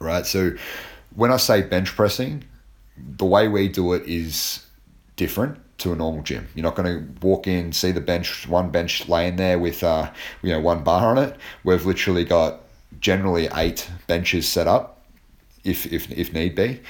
right? 0.00 0.26
So 0.26 0.52
when 1.16 1.32
I 1.32 1.38
say 1.38 1.62
bench 1.62 1.96
pressing, 1.96 2.44
the 2.98 3.24
way 3.24 3.48
we 3.48 3.68
do 3.68 3.94
it 3.94 4.02
is 4.06 4.66
different 5.16 5.58
to 5.82 5.92
a 5.92 5.96
normal 5.96 6.22
gym. 6.22 6.48
You're 6.54 6.64
not 6.64 6.74
going 6.76 6.88
to 6.88 7.26
walk 7.26 7.46
in, 7.46 7.72
see 7.72 7.92
the 7.92 8.00
bench, 8.00 8.48
one 8.48 8.70
bench 8.70 9.08
laying 9.08 9.36
there 9.36 9.58
with, 9.58 9.82
uh, 9.82 10.10
you 10.42 10.50
know, 10.50 10.60
one 10.60 10.82
bar 10.82 11.06
on 11.06 11.18
it. 11.18 11.36
We've 11.64 11.84
literally 11.84 12.24
got 12.24 12.60
generally 13.00 13.48
eight 13.54 13.88
benches 14.06 14.48
set 14.48 14.66
up, 14.66 15.02
if 15.64 15.86
if 15.92 16.10
if 16.10 16.32
need 16.32 16.54
be. 16.54 16.80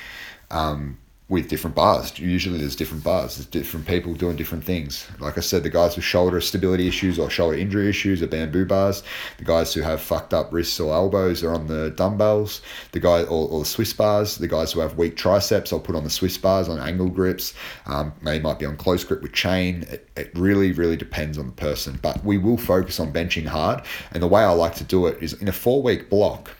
Um, 0.51 0.99
with 1.29 1.49
different 1.49 1.75
bars. 1.75 2.19
Usually 2.19 2.59
there's 2.59 2.77
different 2.77 3.03
bars. 3.03 3.37
There's 3.37 3.46
different 3.46 3.87
people 3.87 4.13
doing 4.13 4.37
different 4.37 4.65
things. 4.65 5.07
Like 5.19 5.38
I 5.38 5.40
said, 5.40 5.63
the 5.63 5.71
guys 5.71 5.96
with 5.96 6.05
shoulder 6.05 6.40
stability 6.42 6.88
issues 6.88 7.19
or 7.19 7.31
shoulder 7.31 7.57
injury 7.57 7.88
issues 7.88 8.23
are 8.23 8.27
bamboo 8.27 8.67
bars. 8.67 9.03
The 9.38 9.44
guys 9.44 9.73
who 9.73 9.81
have 9.81 10.03
fucked 10.03 10.35
up 10.35 10.53
wrists 10.53 10.79
or 10.79 10.92
elbows 10.92 11.42
are 11.42 11.55
on 11.55 11.69
the 11.69 11.90
dumbbells. 11.90 12.61
The 12.92 13.01
guy 13.01 13.23
or, 13.23 13.49
or 13.49 13.61
the 13.61 13.65
Swiss 13.65 13.92
bars. 13.92 14.37
The 14.37 14.49
guys 14.49 14.73
who 14.73 14.81
have 14.81 14.99
weak 14.99 15.17
triceps, 15.17 15.73
I'll 15.73 15.81
put 15.81 15.96
on 15.96 16.05
the 16.05 16.11
Swiss 16.11 16.37
bars 16.37 16.69
on 16.69 16.79
angle 16.79 17.09
grips. 17.09 17.55
Um, 17.87 18.13
they 18.23 18.38
might 18.38 18.59
be 18.59 18.67
on 18.67 18.77
close 18.77 19.03
grip 19.03 19.23
with 19.23 19.33
chain. 19.33 19.87
It, 19.88 20.11
it 20.17 20.33
really, 20.35 20.73
really 20.73 20.96
depends 20.96 21.38
on 21.38 21.46
the 21.46 21.53
person. 21.53 21.99
But 22.03 22.23
we 22.25 22.37
will 22.37 22.59
focus 22.59 23.01
on 23.01 23.13
benching 23.13 23.46
hard. 23.46 23.83
And 24.11 24.23
the 24.23 24.29
way 24.29 24.42
I 24.42 24.51
like 24.51 24.75
to 24.77 24.85
do 24.85 25.07
it 25.07 25.23
is 25.23 25.33
in 25.35 25.49
a 25.49 25.53
four 25.53 25.83
week 25.83 26.11
block 26.11 26.51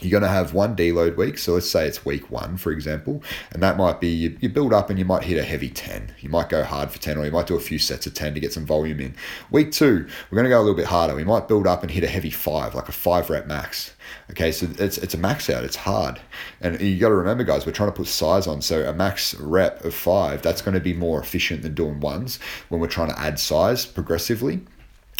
you're 0.00 0.10
going 0.10 0.22
to 0.22 0.28
have 0.28 0.54
one 0.54 0.76
deload 0.76 1.16
week. 1.16 1.36
So 1.36 1.54
let's 1.54 1.70
say 1.70 1.86
it's 1.86 2.04
week 2.04 2.30
one, 2.30 2.56
for 2.56 2.72
example, 2.72 3.22
and 3.52 3.62
that 3.62 3.76
might 3.76 4.00
be 4.00 4.08
you, 4.08 4.36
you, 4.40 4.48
build 4.48 4.72
up 4.72 4.88
and 4.88 4.98
you 4.98 5.04
might 5.04 5.24
hit 5.24 5.36
a 5.36 5.42
heavy 5.42 5.68
10. 5.68 6.14
You 6.20 6.28
might 6.28 6.48
go 6.48 6.64
hard 6.64 6.90
for 6.90 6.98
10, 6.98 7.18
or 7.18 7.24
you 7.24 7.30
might 7.30 7.46
do 7.46 7.56
a 7.56 7.60
few 7.60 7.78
sets 7.78 8.06
of 8.06 8.14
10 8.14 8.34
to 8.34 8.40
get 8.40 8.52
some 8.52 8.64
volume 8.64 9.00
in. 9.00 9.14
Week 9.50 9.72
two, 9.72 10.06
we're 10.30 10.36
going 10.36 10.44
to 10.44 10.50
go 10.50 10.58
a 10.58 10.62
little 10.62 10.76
bit 10.76 10.86
harder. 10.86 11.14
We 11.14 11.24
might 11.24 11.48
build 11.48 11.66
up 11.66 11.82
and 11.82 11.90
hit 11.90 12.04
a 12.04 12.08
heavy 12.08 12.30
five, 12.30 12.74
like 12.74 12.88
a 12.88 12.92
five 12.92 13.28
rep 13.28 13.46
max. 13.46 13.94
Okay, 14.30 14.52
so 14.52 14.68
it's, 14.78 14.98
it's 14.98 15.14
a 15.14 15.18
max 15.18 15.50
out, 15.50 15.64
it's 15.64 15.76
hard. 15.76 16.20
And 16.60 16.80
you 16.80 16.98
got 16.98 17.08
to 17.08 17.14
remember, 17.14 17.44
guys, 17.44 17.66
we're 17.66 17.72
trying 17.72 17.90
to 17.90 17.96
put 17.96 18.06
size 18.06 18.46
on. 18.46 18.62
So 18.62 18.88
a 18.88 18.92
max 18.92 19.34
rep 19.34 19.84
of 19.84 19.94
five, 19.94 20.40
that's 20.40 20.62
going 20.62 20.74
to 20.74 20.80
be 20.80 20.94
more 20.94 21.20
efficient 21.20 21.62
than 21.62 21.74
doing 21.74 22.00
ones 22.00 22.38
when 22.68 22.80
we're 22.80 22.86
trying 22.86 23.10
to 23.10 23.20
add 23.20 23.38
size 23.38 23.86
progressively 23.86 24.60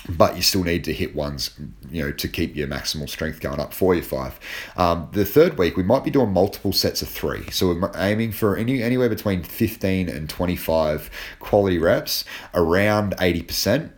but 0.08 0.36
you 0.36 0.42
still 0.42 0.64
need 0.64 0.84
to 0.84 0.92
hit 0.92 1.14
ones, 1.14 1.50
you 1.90 2.02
know, 2.02 2.12
to 2.12 2.28
keep 2.28 2.56
your 2.56 2.68
maximal 2.68 3.08
strength 3.08 3.40
going 3.40 3.60
up 3.60 3.72
for 3.72 3.94
your 3.94 4.04
five. 4.04 4.38
Um, 4.76 5.08
the 5.12 5.24
third 5.24 5.58
week, 5.58 5.76
we 5.76 5.82
might 5.82 6.04
be 6.04 6.10
doing 6.10 6.32
multiple 6.32 6.72
sets 6.72 7.02
of 7.02 7.08
three. 7.08 7.50
So 7.50 7.74
we're 7.74 7.90
aiming 7.96 8.32
for 8.32 8.56
any 8.56 8.82
anywhere 8.82 9.08
between 9.08 9.42
15 9.42 10.08
and 10.08 10.28
25 10.28 11.10
quality 11.40 11.78
reps, 11.78 12.24
around 12.54 13.16
80% 13.16 13.92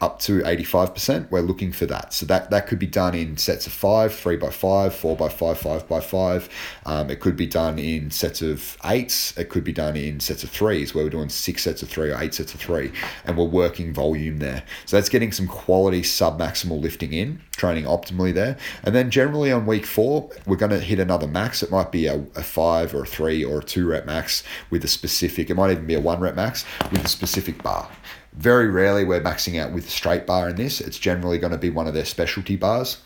up 0.00 0.18
to 0.20 0.40
85%, 0.40 1.30
we're 1.30 1.40
looking 1.40 1.72
for 1.72 1.86
that. 1.86 2.12
So 2.12 2.26
that, 2.26 2.50
that 2.50 2.66
could 2.66 2.78
be 2.78 2.86
done 2.86 3.14
in 3.14 3.36
sets 3.36 3.66
of 3.66 3.72
five, 3.72 4.14
three 4.14 4.36
by 4.36 4.50
five, 4.50 4.94
four 4.94 5.16
by 5.16 5.28
five, 5.28 5.58
five 5.58 5.88
by 5.88 6.00
five. 6.00 6.48
Um, 6.86 7.10
it 7.10 7.20
could 7.20 7.36
be 7.36 7.46
done 7.46 7.78
in 7.78 8.10
sets 8.10 8.42
of 8.42 8.76
eights. 8.84 9.36
It 9.36 9.48
could 9.48 9.64
be 9.64 9.72
done 9.72 9.96
in 9.96 10.20
sets 10.20 10.44
of 10.44 10.50
threes 10.50 10.94
where 10.94 11.04
we're 11.04 11.10
doing 11.10 11.28
six 11.28 11.62
sets 11.62 11.82
of 11.82 11.88
three 11.88 12.10
or 12.10 12.20
eight 12.20 12.34
sets 12.34 12.54
of 12.54 12.60
three 12.60 12.92
and 13.24 13.36
we're 13.36 13.44
working 13.44 13.92
volume 13.92 14.38
there. 14.38 14.64
So 14.86 14.96
that's 14.96 15.08
getting 15.08 15.32
some 15.32 15.46
quality 15.46 16.02
sub 16.02 16.38
maximal 16.38 16.80
lifting 16.80 17.12
in, 17.12 17.40
training 17.52 17.84
optimally 17.84 18.34
there. 18.34 18.56
And 18.82 18.94
then 18.94 19.10
generally 19.10 19.52
on 19.52 19.66
week 19.66 19.86
four, 19.86 20.30
we're 20.46 20.56
going 20.56 20.70
to 20.70 20.80
hit 20.80 20.98
another 20.98 21.26
max. 21.26 21.62
It 21.62 21.70
might 21.70 21.92
be 21.92 22.06
a, 22.06 22.24
a 22.36 22.42
five 22.42 22.94
or 22.94 23.02
a 23.02 23.06
three 23.06 23.44
or 23.44 23.58
a 23.58 23.64
two 23.64 23.86
rep 23.86 24.06
max 24.06 24.42
with 24.70 24.84
a 24.84 24.88
specific, 24.88 25.50
it 25.50 25.54
might 25.54 25.70
even 25.70 25.86
be 25.86 25.94
a 25.94 26.00
one 26.00 26.20
rep 26.20 26.34
max 26.34 26.64
with 26.90 27.04
a 27.04 27.08
specific 27.08 27.62
bar. 27.62 27.88
Very 28.34 28.68
rarely 28.68 29.04
we're 29.04 29.20
maxing 29.20 29.60
out 29.60 29.72
with 29.72 29.88
straight 29.88 30.26
bar 30.26 30.48
in 30.48 30.56
this. 30.56 30.80
It's 30.80 30.98
generally 30.98 31.38
going 31.38 31.52
to 31.52 31.58
be 31.58 31.70
one 31.70 31.86
of 31.86 31.94
their 31.94 32.04
specialty 32.04 32.56
bars. 32.56 32.98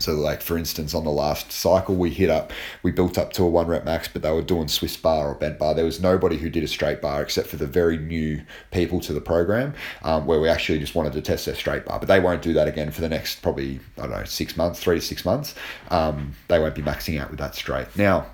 So, 0.00 0.12
like 0.14 0.42
for 0.42 0.58
instance, 0.58 0.92
on 0.92 1.04
the 1.04 1.10
last 1.10 1.52
cycle, 1.52 1.94
we 1.94 2.10
hit 2.10 2.28
up, 2.28 2.52
we 2.82 2.90
built 2.90 3.16
up 3.16 3.32
to 3.34 3.44
a 3.44 3.48
one 3.48 3.68
rep 3.68 3.84
max, 3.84 4.08
but 4.08 4.22
they 4.22 4.32
were 4.32 4.42
doing 4.42 4.66
Swiss 4.66 4.96
bar 4.96 5.28
or 5.28 5.34
bent 5.34 5.58
bar. 5.58 5.72
There 5.72 5.84
was 5.84 6.00
nobody 6.00 6.36
who 6.36 6.50
did 6.50 6.64
a 6.64 6.68
straight 6.68 7.00
bar 7.00 7.22
except 7.22 7.46
for 7.46 7.56
the 7.56 7.66
very 7.66 7.96
new 7.96 8.42
people 8.72 8.98
to 9.00 9.12
the 9.12 9.20
program, 9.20 9.74
um, 10.02 10.26
where 10.26 10.40
we 10.40 10.48
actually 10.48 10.80
just 10.80 10.96
wanted 10.96 11.12
to 11.12 11.22
test 11.22 11.46
their 11.46 11.54
straight 11.54 11.84
bar. 11.84 12.00
But 12.00 12.08
they 12.08 12.18
won't 12.18 12.42
do 12.42 12.52
that 12.54 12.66
again 12.66 12.90
for 12.90 13.02
the 13.02 13.08
next 13.08 13.40
probably 13.40 13.78
I 13.96 14.02
don't 14.02 14.10
know 14.10 14.24
six 14.24 14.56
months, 14.56 14.80
three 14.80 14.96
to 14.96 15.00
six 15.00 15.24
months. 15.24 15.54
Um, 15.90 16.34
they 16.48 16.58
won't 16.58 16.74
be 16.74 16.82
maxing 16.82 17.20
out 17.20 17.30
with 17.30 17.38
that 17.38 17.54
straight 17.54 17.94
now 17.96 18.26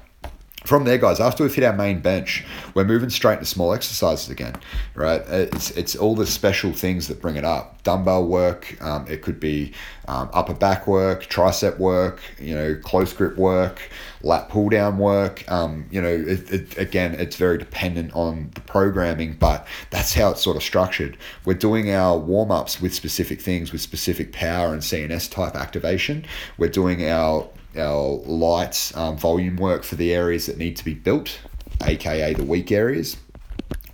from 0.65 0.85
there, 0.85 0.99
guys, 0.99 1.21
after 1.21 1.43
we've 1.43 1.55
hit 1.55 1.65
our 1.65 1.73
main 1.73 2.01
bench, 2.01 2.45
we're 2.75 2.85
moving 2.85 3.09
straight 3.09 3.35
into 3.35 3.47
small 3.47 3.73
exercises 3.73 4.29
again, 4.29 4.55
right? 4.95 5.23
It's, 5.29 5.71
it's 5.71 5.97
all 5.97 6.15
the 6.15 6.27
special 6.27 6.73
things 6.73 7.09
that 7.09 7.21
bring 7.21 7.37
it 7.37 7.47
up. 7.47 7.83
Dumbbell 7.83 8.27
work, 8.27 8.77
um, 8.83 9.07
it 9.09 9.23
could 9.23 9.41
be 9.41 9.73
um, 10.07 10.29
upper 10.35 10.53
back 10.53 10.87
work, 10.87 11.25
tricep 11.25 11.79
work, 11.79 12.21
you 12.39 12.55
know, 12.55 12.75
close 12.75 13.15
grip 13.15 13.37
work, 13.37 13.81
lat 14.23 14.51
pull 14.51 14.69
down 14.69 14.99
work. 14.99 15.51
Um, 15.51 15.87
you 15.91 16.03
know, 16.03 16.13
it, 16.13 16.53
it, 16.53 16.79
again, 16.79 17.15
it's 17.15 17.37
very 17.37 17.57
dependent 17.57 18.13
on 18.13 18.51
the 18.55 18.61
programming, 18.61 19.37
but 19.41 19.67
that's 19.89 20.13
how 20.13 20.31
it's 20.31 20.43
sort 20.43 20.59
of 20.59 20.63
structured. 20.63 21.17
We're 21.47 21.55
doing 21.55 21.91
our 21.91 22.19
warm 22.19 22.51
ups 22.51 22.83
with 22.83 22.95
specific 22.95 23.41
things, 23.41 23.73
with 23.73 23.81
specific 23.81 24.33
power 24.33 24.75
and 24.75 24.83
CNS 24.83 25.31
type 25.31 25.57
activation. 25.57 26.27
We're 26.59 26.69
doing 26.69 27.09
our 27.09 27.49
our 27.77 28.21
light 28.27 28.93
um, 28.95 29.17
volume 29.17 29.57
work 29.57 29.83
for 29.85 29.97
the 29.97 30.13
areas 30.13 30.47
that 30.47 30.59
need 30.59 30.77
to 30.77 30.85
be 30.85 30.95
built, 30.95 31.39
aka 31.83 32.35
the 32.35 32.45
weak 32.45 32.73
areas. 32.73 33.17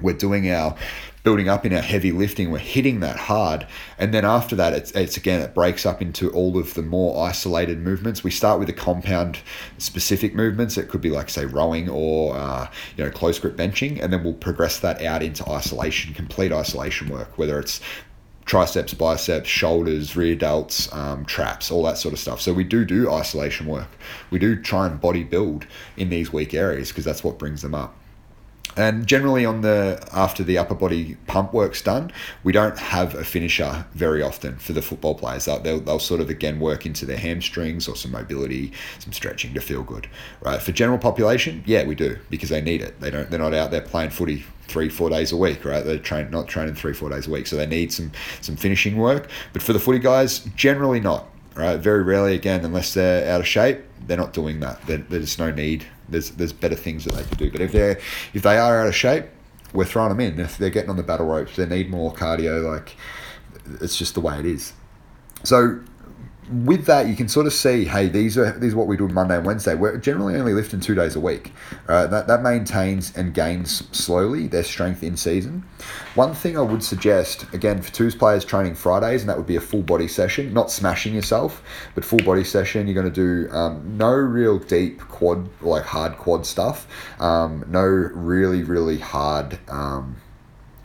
We're 0.01 0.15
doing 0.15 0.51
our 0.51 0.77
building 1.27 1.49
up 1.49 1.67
in 1.67 1.73
our 1.73 1.83
heavy 1.83 2.13
lifting, 2.13 2.53
we're 2.53 2.59
hitting 2.59 3.01
that 3.01 3.17
hard. 3.17 3.67
And 3.99 4.15
then 4.15 4.25
after 4.25 4.55
that, 4.55 4.73
it's, 4.73 4.93
it's 4.93 5.17
again, 5.17 5.41
it 5.41 5.57
breaks 5.57 5.85
up 5.85 6.01
into 6.01 6.31
all 6.31 6.57
of 6.57 6.75
the 6.75 6.83
more 6.83 7.27
isolated 7.27 7.81
movements. 7.81 8.23
We 8.23 8.31
start 8.31 8.61
with 8.61 8.69
the 8.69 8.75
compound 8.75 9.41
specific 9.79 10.37
movements. 10.37 10.79
It 10.79 10.89
could 10.89 11.01
be 11.01 11.11
like, 11.11 11.29
say, 11.29 11.45
rowing 11.45 11.89
or, 11.89 12.37
uh, 12.37 12.71
you 12.97 13.03
know, 13.03 13.11
close 13.11 13.41
grip 13.41 13.57
benching. 13.57 14.01
And 14.01 14.13
then 14.13 14.23
we'll 14.23 14.35
progress 14.35 14.79
that 14.79 15.03
out 15.03 15.21
into 15.21 15.45
isolation, 15.49 16.15
complete 16.15 16.53
isolation 16.53 17.09
work, 17.09 17.37
whether 17.37 17.59
it's 17.59 17.81
triceps, 18.47 18.95
biceps, 18.95 19.49
shoulders, 19.49 20.17
rear 20.17 20.37
delts, 20.37 20.95
um, 20.95 21.25
traps, 21.27 21.71
all 21.71 21.83
that 21.83 21.99
sort 21.99 22.15
of 22.15 22.21
stuff. 22.21 22.41
So 22.41 22.53
we 22.55 22.65
do 22.65 22.85
do 22.85 23.11
isolation 23.11 23.67
work. 23.67 23.89
We 24.31 24.39
do 24.39 24.61
try 24.61 24.87
and 24.87 25.01
body 25.01 25.25
build 25.25 25.67
in 25.97 26.09
these 26.09 26.33
weak 26.33 26.55
areas 26.55 26.89
because 26.89 27.05
that's 27.05 27.25
what 27.25 27.39
brings 27.39 27.63
them 27.63 27.75
up. 27.75 27.95
And 28.77 29.07
generally, 29.07 29.47
on 29.47 29.63
the 29.63 30.07
after 30.13 30.45
the 30.45 30.59
upper 30.59 30.75
body 30.75 31.17
pump 31.27 31.55
work's 31.55 31.81
done, 31.81 32.13
we 32.45 32.53
don't 32.53 32.79
have 32.79 33.15
a 33.15 33.25
finisher 33.25 33.87
very 33.95 34.23
often 34.23 34.59
for 34.59 34.75
the 34.75 34.83
football 34.83 35.15
players. 35.15 35.47
They'll, 35.47 35.81
they'll 35.81 35.99
sort 35.99 36.21
of 36.21 36.29
again 36.29 36.61
work 36.61 36.85
into 36.85 37.07
their 37.07 37.17
hamstrings 37.17 37.89
or 37.89 37.97
some 37.97 38.13
mobility, 38.13 38.73
some 38.99 39.15
stretching 39.15 39.55
to 39.55 39.61
feel 39.61 39.83
good, 39.83 40.09
right? 40.43 40.61
For 40.61 40.73
general 40.73 40.99
population, 40.99 41.65
yeah, 41.65 41.85
we 41.85 41.95
do 41.95 42.19
because 42.29 42.51
they 42.51 42.61
need 42.61 42.83
it. 42.83 43.01
They 43.01 43.11
don't. 43.11 43.31
They're 43.31 43.41
not 43.41 43.55
out 43.55 43.71
there 43.71 43.81
playing 43.81 44.11
footy 44.11 44.45
three 44.69 44.89
four 44.89 45.11
days 45.11 45.33
a 45.33 45.37
week, 45.37 45.65
right? 45.65 45.85
They're 45.85 45.99
train 45.99 46.31
not 46.31 46.49
training 46.49 46.75
three 46.75 46.93
four 46.93 47.11
days 47.11 47.27
a 47.27 47.31
week, 47.31 47.47
so 47.47 47.57
they 47.57 47.67
need 47.67 47.93
some 47.93 48.13
some 48.41 48.57
finishing 48.57 48.97
work. 48.97 49.29
But 49.53 49.63
for 49.63 49.73
the 49.73 49.81
footy 49.81 49.99
guys, 49.99 50.41
generally 50.57 51.01
not. 51.01 51.29
Right, 51.55 51.79
very 51.79 52.03
rarely 52.03 52.35
again, 52.35 52.67
unless 52.67 52.93
they're 52.93 53.33
out 53.33 53.41
of 53.41 53.47
shape, 53.47 53.81
they're 54.07 54.19
not 54.19 54.35
doing 54.35 54.61
that. 54.61 54.79
there's 54.87 55.39
no 55.39 55.51
need 55.51 55.87
there's 56.09 56.31
there's 56.31 56.53
better 56.53 56.75
things 56.75 57.05
that 57.05 57.15
they 57.15 57.23
could 57.23 57.39
do. 57.39 57.51
But 57.51 57.61
if 57.61 57.73
they're 57.73 57.99
if 58.35 58.43
they 58.43 58.59
are 58.59 58.81
out 58.81 58.89
of 58.89 58.95
shape, 58.95 59.27
we're 59.73 59.85
throwing 59.85 60.11
them 60.11 60.21
in. 60.21 60.39
If 60.41 60.59
they're 60.59 60.71
getting 60.71 60.91
on 60.91 60.97
the 60.97 61.03
battle 61.03 61.27
ropes, 61.27 61.57
they 61.57 61.67
need 61.67 61.91
more 61.91 62.13
cardio. 62.13 62.63
Like 62.63 62.97
it's 63.81 63.97
just 63.97 64.15
the 64.15 64.21
way 64.21 64.39
it 64.39 64.47
is. 64.47 64.73
So 65.45 65.81
with 66.51 66.87
that, 66.87 67.07
you 67.07 67.17
can 67.17 67.29
sort 67.29 67.47
of 67.47 67.53
see, 67.53 67.85
hey, 67.85 68.09
these 68.09 68.39
are 68.39 68.53
these 68.59 68.75
are 68.75 68.77
what 68.77 68.87
we 68.87 68.97
do 68.97 69.09
Monday 69.09 69.37
and 69.37 69.45
Wednesday. 69.45 69.75
We're 69.75 69.97
generally 69.97 70.37
only 70.37 70.53
lifting 70.53 70.81
two 70.81 70.95
days 70.95 71.17
a 71.17 71.21
week. 71.21 71.53
Uh, 71.89 72.07
that 72.07 72.27
that 72.27 72.43
maintains 72.43 73.17
and 73.17 73.35
gains 73.35 73.85
slowly 73.97 74.47
their 74.47 74.63
strength 74.63 75.03
in 75.03 75.17
season. 75.17 75.65
One 76.15 76.35
thing 76.35 76.57
I 76.57 76.63
would 76.63 76.83
suggest, 76.83 77.47
again, 77.53 77.83
for 77.83 77.93
twos 77.93 78.15
players 78.15 78.45
training 78.45 78.75
Fridays, 78.75 79.23
and 79.23 79.29
that 79.29 79.37
would 79.37 79.47
be 79.47 79.57
a 79.57 79.61
full 79.61 79.83
body 79.83 80.09
session, 80.09 80.53
not 80.53 80.71
smashing 80.71 81.15
yourself, 81.15 81.63
but 81.95 82.05
full 82.05 82.21
body 82.21 82.45
session. 82.45 82.87
You're 82.87 83.01
going 83.01 83.13
to 83.13 83.47
do 83.47 83.53
um, 83.53 83.97
no 83.97 84.13
real 84.13 84.59
deep 84.59 85.01
quad, 85.01 85.49
like 85.63 85.85
hard 85.85 86.17
quad 86.17 86.47
stuff. 86.47 86.87
Um, 87.21 87.65
no 87.69 87.83
really 87.83 88.63
really 88.63 88.99
hard. 88.99 89.59
Um, 89.69 90.17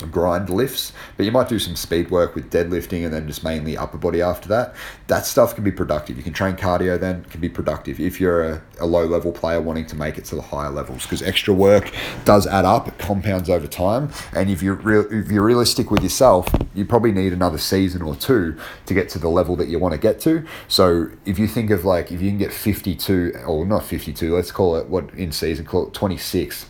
grind 0.07 0.49
lifts, 0.49 0.93
but 1.17 1.25
you 1.25 1.31
might 1.31 1.49
do 1.49 1.59
some 1.59 1.75
speed 1.75 2.09
work 2.09 2.35
with 2.35 2.51
deadlifting 2.51 3.03
and 3.03 3.13
then 3.13 3.27
just 3.27 3.43
mainly 3.43 3.77
upper 3.77 3.97
body 3.97 4.21
after 4.21 4.47
that. 4.49 4.75
That 5.07 5.25
stuff 5.25 5.55
can 5.55 5.63
be 5.63 5.71
productive. 5.71 6.17
You 6.17 6.23
can 6.23 6.33
train 6.33 6.55
cardio 6.55 6.99
then, 6.99 7.23
can 7.25 7.41
be 7.41 7.49
productive 7.49 7.99
if 7.99 8.19
you're 8.19 8.43
a, 8.43 8.61
a 8.79 8.85
low 8.85 9.05
level 9.05 9.31
player 9.31 9.61
wanting 9.61 9.85
to 9.87 9.95
make 9.95 10.17
it 10.17 10.25
to 10.25 10.35
the 10.35 10.41
higher 10.41 10.69
levels 10.69 11.03
because 11.03 11.21
extra 11.21 11.53
work 11.53 11.91
does 12.25 12.47
add 12.47 12.65
up, 12.65 12.87
it 12.87 12.97
compounds 12.97 13.49
over 13.49 13.67
time. 13.67 14.11
And 14.33 14.49
if 14.49 14.61
you're, 14.61 14.79
if 15.13 15.29
you're 15.29 15.43
realistic 15.43 15.91
with 15.91 16.03
yourself, 16.03 16.47
you 16.73 16.85
probably 16.85 17.11
need 17.11 17.33
another 17.33 17.57
season 17.57 18.01
or 18.01 18.15
two 18.15 18.57
to 18.85 18.93
get 18.93 19.09
to 19.09 19.19
the 19.19 19.29
level 19.29 19.55
that 19.57 19.67
you 19.67 19.79
want 19.79 19.93
to 19.93 19.99
get 19.99 20.19
to. 20.21 20.45
So 20.67 21.09
if 21.25 21.37
you 21.37 21.47
think 21.47 21.69
of 21.71 21.85
like, 21.85 22.11
if 22.11 22.21
you 22.21 22.29
can 22.29 22.37
get 22.37 22.53
52, 22.53 23.43
or 23.45 23.65
not 23.65 23.83
52, 23.83 24.35
let's 24.35 24.51
call 24.51 24.75
it 24.77 24.87
what 24.87 25.09
in 25.13 25.31
season, 25.31 25.65
call 25.65 25.87
it 25.87 25.93
26 25.93 26.65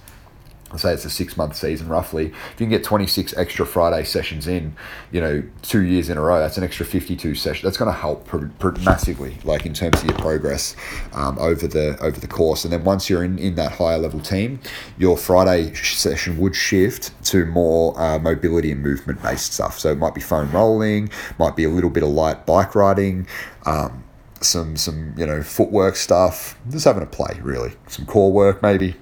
say 0.80 0.94
it's 0.94 1.06
a 1.06 1.10
six 1.10 1.38
month 1.38 1.56
season 1.56 1.88
roughly. 1.88 2.28
If 2.28 2.60
you 2.60 2.66
can 2.66 2.70
get 2.70 2.84
26 2.84 3.36
extra 3.38 3.66
Friday 3.66 4.04
sessions 4.04 4.48
in, 4.48 4.76
you 5.12 5.22
know, 5.22 5.44
two 5.62 5.82
years 5.82 6.10
in 6.10 6.18
a 6.18 6.22
row, 6.22 6.40
that's 6.40 6.58
an 6.58 6.64
extra 6.64 6.86
52 6.86 7.36
sessions. 7.36 7.64
That's 7.64 7.78
going 7.78 7.92
to 7.92 7.98
help 7.98 8.26
pr- 8.26 8.48
pr- 8.60 8.80
massively, 8.84 9.38
like 9.44 9.66
in 9.66 9.74
terms 9.74 10.02
of 10.02 10.06
your 10.06 10.18
progress 10.18 10.76
um, 11.14 11.38
over 11.40 11.68
the 11.68 11.98
over 12.02 12.20
the 12.20 12.28
course. 12.28 12.64
And 12.64 12.74
then 12.74 12.84
once 12.84 13.10
you're 13.10 13.24
in, 13.24 13.38
in 13.40 13.56
that 13.56 13.74
higher 13.74 13.98
level 13.98 14.20
team, 14.20 14.60
your 14.98 15.18
Friday 15.18 15.74
session 15.74 16.38
would 16.38 16.56
shift 16.56 17.12
to 17.26 17.46
more 17.46 18.00
uh, 18.00 18.20
mobility 18.20 18.72
and 18.72 18.82
movement 18.82 19.22
based 19.22 19.54
stuff. 19.54 19.80
So 19.80 19.92
it 19.92 19.98
might 19.98 20.16
be 20.16 20.22
foam 20.22 20.52
rolling, 20.52 21.10
might 21.40 21.56
be 21.56 21.64
a 21.64 21.70
little 21.70 21.90
bit 21.90 22.04
of 22.04 22.10
light 22.10 22.46
bike 22.46 22.76
riding. 22.76 23.28
Um, 23.66 24.04
some 24.42 24.76
some 24.76 25.14
you 25.18 25.26
know 25.26 25.42
footwork 25.44 25.96
stuff 25.96 26.60
just 26.70 26.86
having 26.86 27.04
a 27.04 27.08
play 27.08 27.40
really 27.44 27.74
some 27.88 28.06
core 28.06 28.32
work 28.32 28.62
maybe 28.62 28.96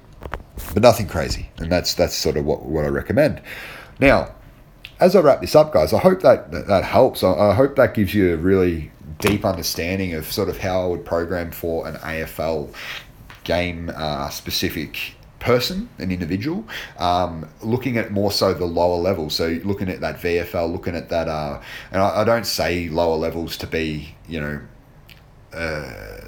but 0.73 0.83
nothing 0.83 1.07
crazy. 1.07 1.49
And 1.57 1.71
that's 1.71 1.93
that's 1.93 2.15
sort 2.15 2.37
of 2.37 2.45
what, 2.45 2.63
what 2.63 2.85
I 2.85 2.87
recommend. 2.87 3.41
Now, 3.99 4.33
as 4.99 5.15
I 5.15 5.21
wrap 5.21 5.41
this 5.41 5.55
up, 5.55 5.73
guys, 5.73 5.93
I 5.93 5.99
hope 5.99 6.21
that 6.21 6.51
that, 6.51 6.83
helps. 6.83 7.23
I, 7.23 7.31
I 7.31 7.53
hope 7.53 7.75
that 7.75 7.93
gives 7.93 8.13
you 8.13 8.33
a 8.33 8.37
really 8.37 8.91
deep 9.19 9.45
understanding 9.45 10.13
of 10.13 10.31
sort 10.31 10.49
of 10.49 10.57
how 10.57 10.83
I 10.83 10.87
would 10.87 11.05
program 11.05 11.51
for 11.51 11.87
an 11.87 11.95
AFL 11.95 12.73
game 13.43 13.91
uh, 13.95 14.29
specific 14.29 15.15
person, 15.39 15.89
an 15.97 16.11
individual, 16.11 16.65
um, 16.97 17.49
looking 17.61 17.97
at 17.97 18.11
more 18.11 18.31
so 18.31 18.53
the 18.53 18.65
lower 18.65 18.97
levels. 18.97 19.35
So 19.35 19.59
looking 19.63 19.89
at 19.89 20.01
that 20.01 20.17
VFL, 20.17 20.71
looking 20.71 20.95
at 20.95 21.09
that, 21.09 21.27
uh, 21.27 21.61
and 21.91 22.01
I, 22.01 22.21
I 22.21 22.23
don't 22.23 22.45
say 22.45 22.89
lower 22.89 23.15
levels 23.15 23.57
to 23.57 23.67
be, 23.67 24.15
you 24.27 24.39
know, 24.41 24.61
uh, 25.53 26.19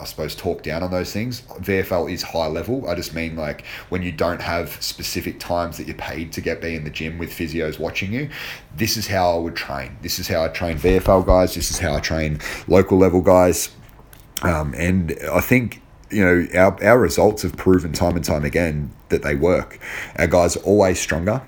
I 0.00 0.04
suppose 0.04 0.34
talk 0.34 0.62
down 0.62 0.82
on 0.82 0.90
those 0.90 1.12
things. 1.12 1.42
VFL 1.42 2.12
is 2.12 2.22
high 2.22 2.46
level. 2.46 2.88
I 2.88 2.94
just 2.94 3.14
mean 3.14 3.36
like 3.36 3.64
when 3.88 4.02
you 4.02 4.12
don't 4.12 4.40
have 4.40 4.82
specific 4.82 5.40
times 5.40 5.76
that 5.78 5.86
you're 5.86 5.96
paid 5.96 6.32
to 6.32 6.40
get 6.40 6.60
be 6.60 6.74
in 6.74 6.84
the 6.84 6.90
gym 6.90 7.18
with 7.18 7.30
physios 7.30 7.78
watching 7.78 8.12
you. 8.12 8.28
This 8.74 8.96
is 8.96 9.06
how 9.06 9.34
I 9.34 9.38
would 9.38 9.56
train. 9.56 9.96
This 10.02 10.18
is 10.18 10.28
how 10.28 10.44
I 10.44 10.48
train 10.48 10.76
VFL 10.78 11.26
guys. 11.26 11.54
This 11.54 11.70
is 11.70 11.78
how 11.78 11.94
I 11.94 12.00
train 12.00 12.40
local 12.66 12.98
level 12.98 13.20
guys. 13.20 13.70
Um, 14.42 14.74
and 14.74 15.16
I 15.32 15.40
think 15.40 15.82
you 16.10 16.24
know, 16.24 16.46
our, 16.58 16.82
our 16.84 16.98
results 16.98 17.42
have 17.42 17.56
proven 17.56 17.92
time 17.92 18.16
and 18.16 18.24
time 18.24 18.44
again 18.44 18.92
that 19.10 19.22
they 19.22 19.34
work. 19.34 19.78
Our 20.16 20.26
guys 20.26 20.56
are 20.56 20.60
always 20.60 20.98
stronger 20.98 21.42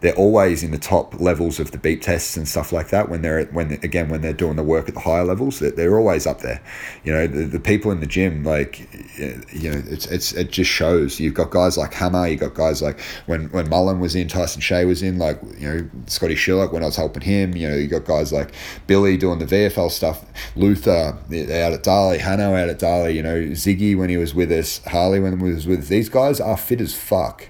they're 0.00 0.14
always 0.14 0.62
in 0.62 0.70
the 0.70 0.78
top 0.78 1.18
levels 1.20 1.58
of 1.58 1.72
the 1.72 1.78
beep 1.78 2.02
tests 2.02 2.36
and 2.36 2.46
stuff 2.46 2.72
like 2.72 2.90
that 2.90 3.08
when 3.08 3.22
they're 3.22 3.46
when 3.46 3.72
again 3.82 4.08
when 4.08 4.20
they're 4.20 4.32
doing 4.32 4.56
the 4.56 4.62
work 4.62 4.88
at 4.88 4.94
the 4.94 5.00
higher 5.00 5.24
levels 5.24 5.58
they're, 5.58 5.70
they're 5.70 5.98
always 5.98 6.26
up 6.26 6.40
there. 6.40 6.62
You 7.04 7.12
know 7.12 7.26
the, 7.26 7.44
the 7.44 7.60
people 7.60 7.90
in 7.90 8.00
the 8.00 8.06
gym 8.06 8.44
like 8.44 8.80
you 9.18 9.70
know 9.70 9.82
it's, 9.86 10.06
it's 10.06 10.32
it 10.32 10.50
just 10.50 10.70
shows. 10.70 11.18
You've 11.18 11.34
got 11.34 11.50
guys 11.50 11.76
like 11.76 11.94
Hammer 11.94 12.26
you've 12.26 12.40
got 12.40 12.54
guys 12.54 12.80
like 12.80 13.00
when 13.26 13.50
when 13.50 13.68
Mullen 13.68 14.00
was 14.00 14.14
in 14.14 14.28
Tyson 14.28 14.60
Shea 14.60 14.84
was 14.84 15.02
in 15.02 15.18
like 15.18 15.40
you 15.58 15.68
know 15.68 15.90
Scotty 16.06 16.36
Sherlock 16.36 16.72
when 16.72 16.82
I 16.82 16.86
was 16.86 16.96
helping 16.96 17.22
him 17.22 17.56
you 17.56 17.68
know 17.68 17.74
you 17.74 17.88
got 17.88 18.04
guys 18.04 18.32
like 18.32 18.52
Billy 18.86 19.16
doing 19.16 19.38
the 19.38 19.46
VFL 19.46 19.90
stuff 19.90 20.24
Luther 20.56 20.90
out 20.90 21.72
at 21.72 21.82
Darley 21.82 22.18
Hanno 22.18 22.54
out 22.54 22.68
at 22.68 22.78
Darley 22.78 23.16
you 23.16 23.22
know 23.22 23.36
Ziggy 23.48 23.96
when 23.96 24.10
he 24.10 24.16
was 24.16 24.34
with 24.34 24.52
us 24.52 24.80
Harley 24.86 25.20
when 25.20 25.38
he 25.38 25.52
was 25.52 25.66
with 25.66 25.80
us. 25.80 25.88
These 25.88 26.08
guys 26.08 26.40
are 26.40 26.56
fit 26.56 26.80
as 26.80 26.94
fuck 26.94 27.48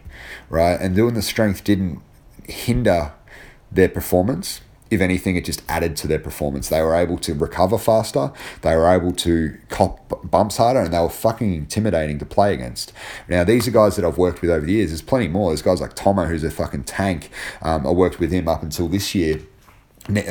right? 0.51 0.80
And 0.80 0.94
doing 0.96 1.14
the 1.14 1.22
strength 1.22 1.64
didn't 1.64 2.03
hinder 2.49 3.12
their 3.70 3.88
performance. 3.88 4.61
If 4.90 5.03
anything, 5.03 5.36
it 5.36 5.44
just 5.44 5.62
added 5.68 5.96
to 5.99 6.07
their 6.07 6.18
performance. 6.18 6.70
They 6.70 6.80
were 6.80 6.94
able 6.94 7.18
to 7.18 7.34
recover 7.34 7.76
faster. 7.76 8.32
They 8.62 8.74
were 8.74 8.88
able 8.88 9.12
to 9.12 9.59
cop 9.68 10.30
bumps 10.30 10.57
harder, 10.57 10.80
and 10.80 10.94
they 10.94 10.99
were 10.99 11.11
fucking 11.11 11.53
intimidating 11.53 12.18
to 12.20 12.24
play 12.24 12.55
against. 12.55 12.94
Now, 13.28 13.44
these 13.44 13.68
are 13.68 13.70
guys 13.70 13.96
that 13.96 14.05
I've 14.07 14.16
worked 14.16 14.40
with 14.40 14.51
over 14.51 14.64
the 14.64 14.72
years. 14.72 14.90
There's 14.90 15.03
plenty 15.03 15.28
more. 15.28 15.51
There's 15.51 15.61
guys 15.61 15.82
like 15.82 15.94
Tomo, 15.94 16.24
who's 16.24 16.42
a 16.42 16.51
fucking 16.51 16.84
tank. 16.84 17.28
Um, 17.61 17.86
I 17.86 17.90
worked 17.90 18.18
with 18.18 18.32
him 18.32 18.49
up 18.49 18.62
until 18.62 18.88
this 18.88 19.14
year, 19.14 19.40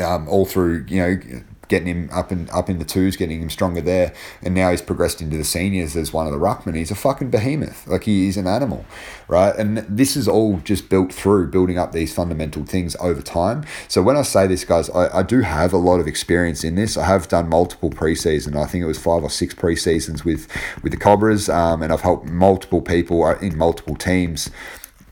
um, 0.03 0.27
all 0.27 0.45
through 0.45 0.85
you 0.87 1.01
know 1.01 1.43
getting 1.67 1.87
him 1.87 2.09
up 2.11 2.31
and 2.31 2.49
up 2.49 2.69
in 2.69 2.79
the 2.79 2.85
twos, 2.85 3.15
getting 3.15 3.41
him 3.41 3.49
stronger 3.49 3.81
there, 3.81 4.13
and 4.41 4.53
now 4.53 4.71
he's 4.71 4.81
progressed 4.81 5.21
into 5.21 5.37
the 5.37 5.43
seniors 5.43 5.95
as 5.95 6.13
one 6.13 6.25
of 6.25 6.33
the 6.33 6.39
ruckmen. 6.39 6.75
He's 6.75 6.91
a 6.91 6.95
fucking 6.95 7.29
behemoth, 7.29 7.87
like 7.87 8.03
he 8.03 8.27
is 8.27 8.37
an 8.37 8.47
animal, 8.47 8.85
right? 9.27 9.55
And 9.55 9.77
this 9.79 10.15
is 10.15 10.27
all 10.27 10.57
just 10.57 10.89
built 10.89 11.13
through 11.13 11.47
building 11.47 11.77
up 11.77 11.91
these 11.91 12.13
fundamental 12.13 12.65
things 12.65 12.95
over 12.99 13.21
time. 13.21 13.65
So 13.87 14.01
when 14.01 14.17
I 14.17 14.21
say 14.21 14.47
this, 14.47 14.63
guys, 14.63 14.89
I, 14.89 15.19
I 15.19 15.23
do 15.23 15.41
have 15.41 15.73
a 15.73 15.77
lot 15.77 15.99
of 15.99 16.07
experience 16.07 16.63
in 16.63 16.75
this. 16.75 16.97
I 16.97 17.05
have 17.05 17.27
done 17.27 17.49
multiple 17.49 17.89
preseason. 17.89 18.55
I 18.55 18.65
think 18.65 18.83
it 18.83 18.87
was 18.87 18.99
five 18.99 19.23
or 19.23 19.29
six 19.29 19.53
preseasons 19.53 20.23
with 20.23 20.47
with 20.83 20.91
the 20.91 20.97
Cobras, 20.97 21.49
um, 21.49 21.81
and 21.81 21.91
I've 21.91 22.01
helped 22.01 22.25
multiple 22.25 22.81
people 22.81 23.23
uh, 23.23 23.37
in 23.39 23.57
multiple 23.57 23.95
teams 23.95 24.49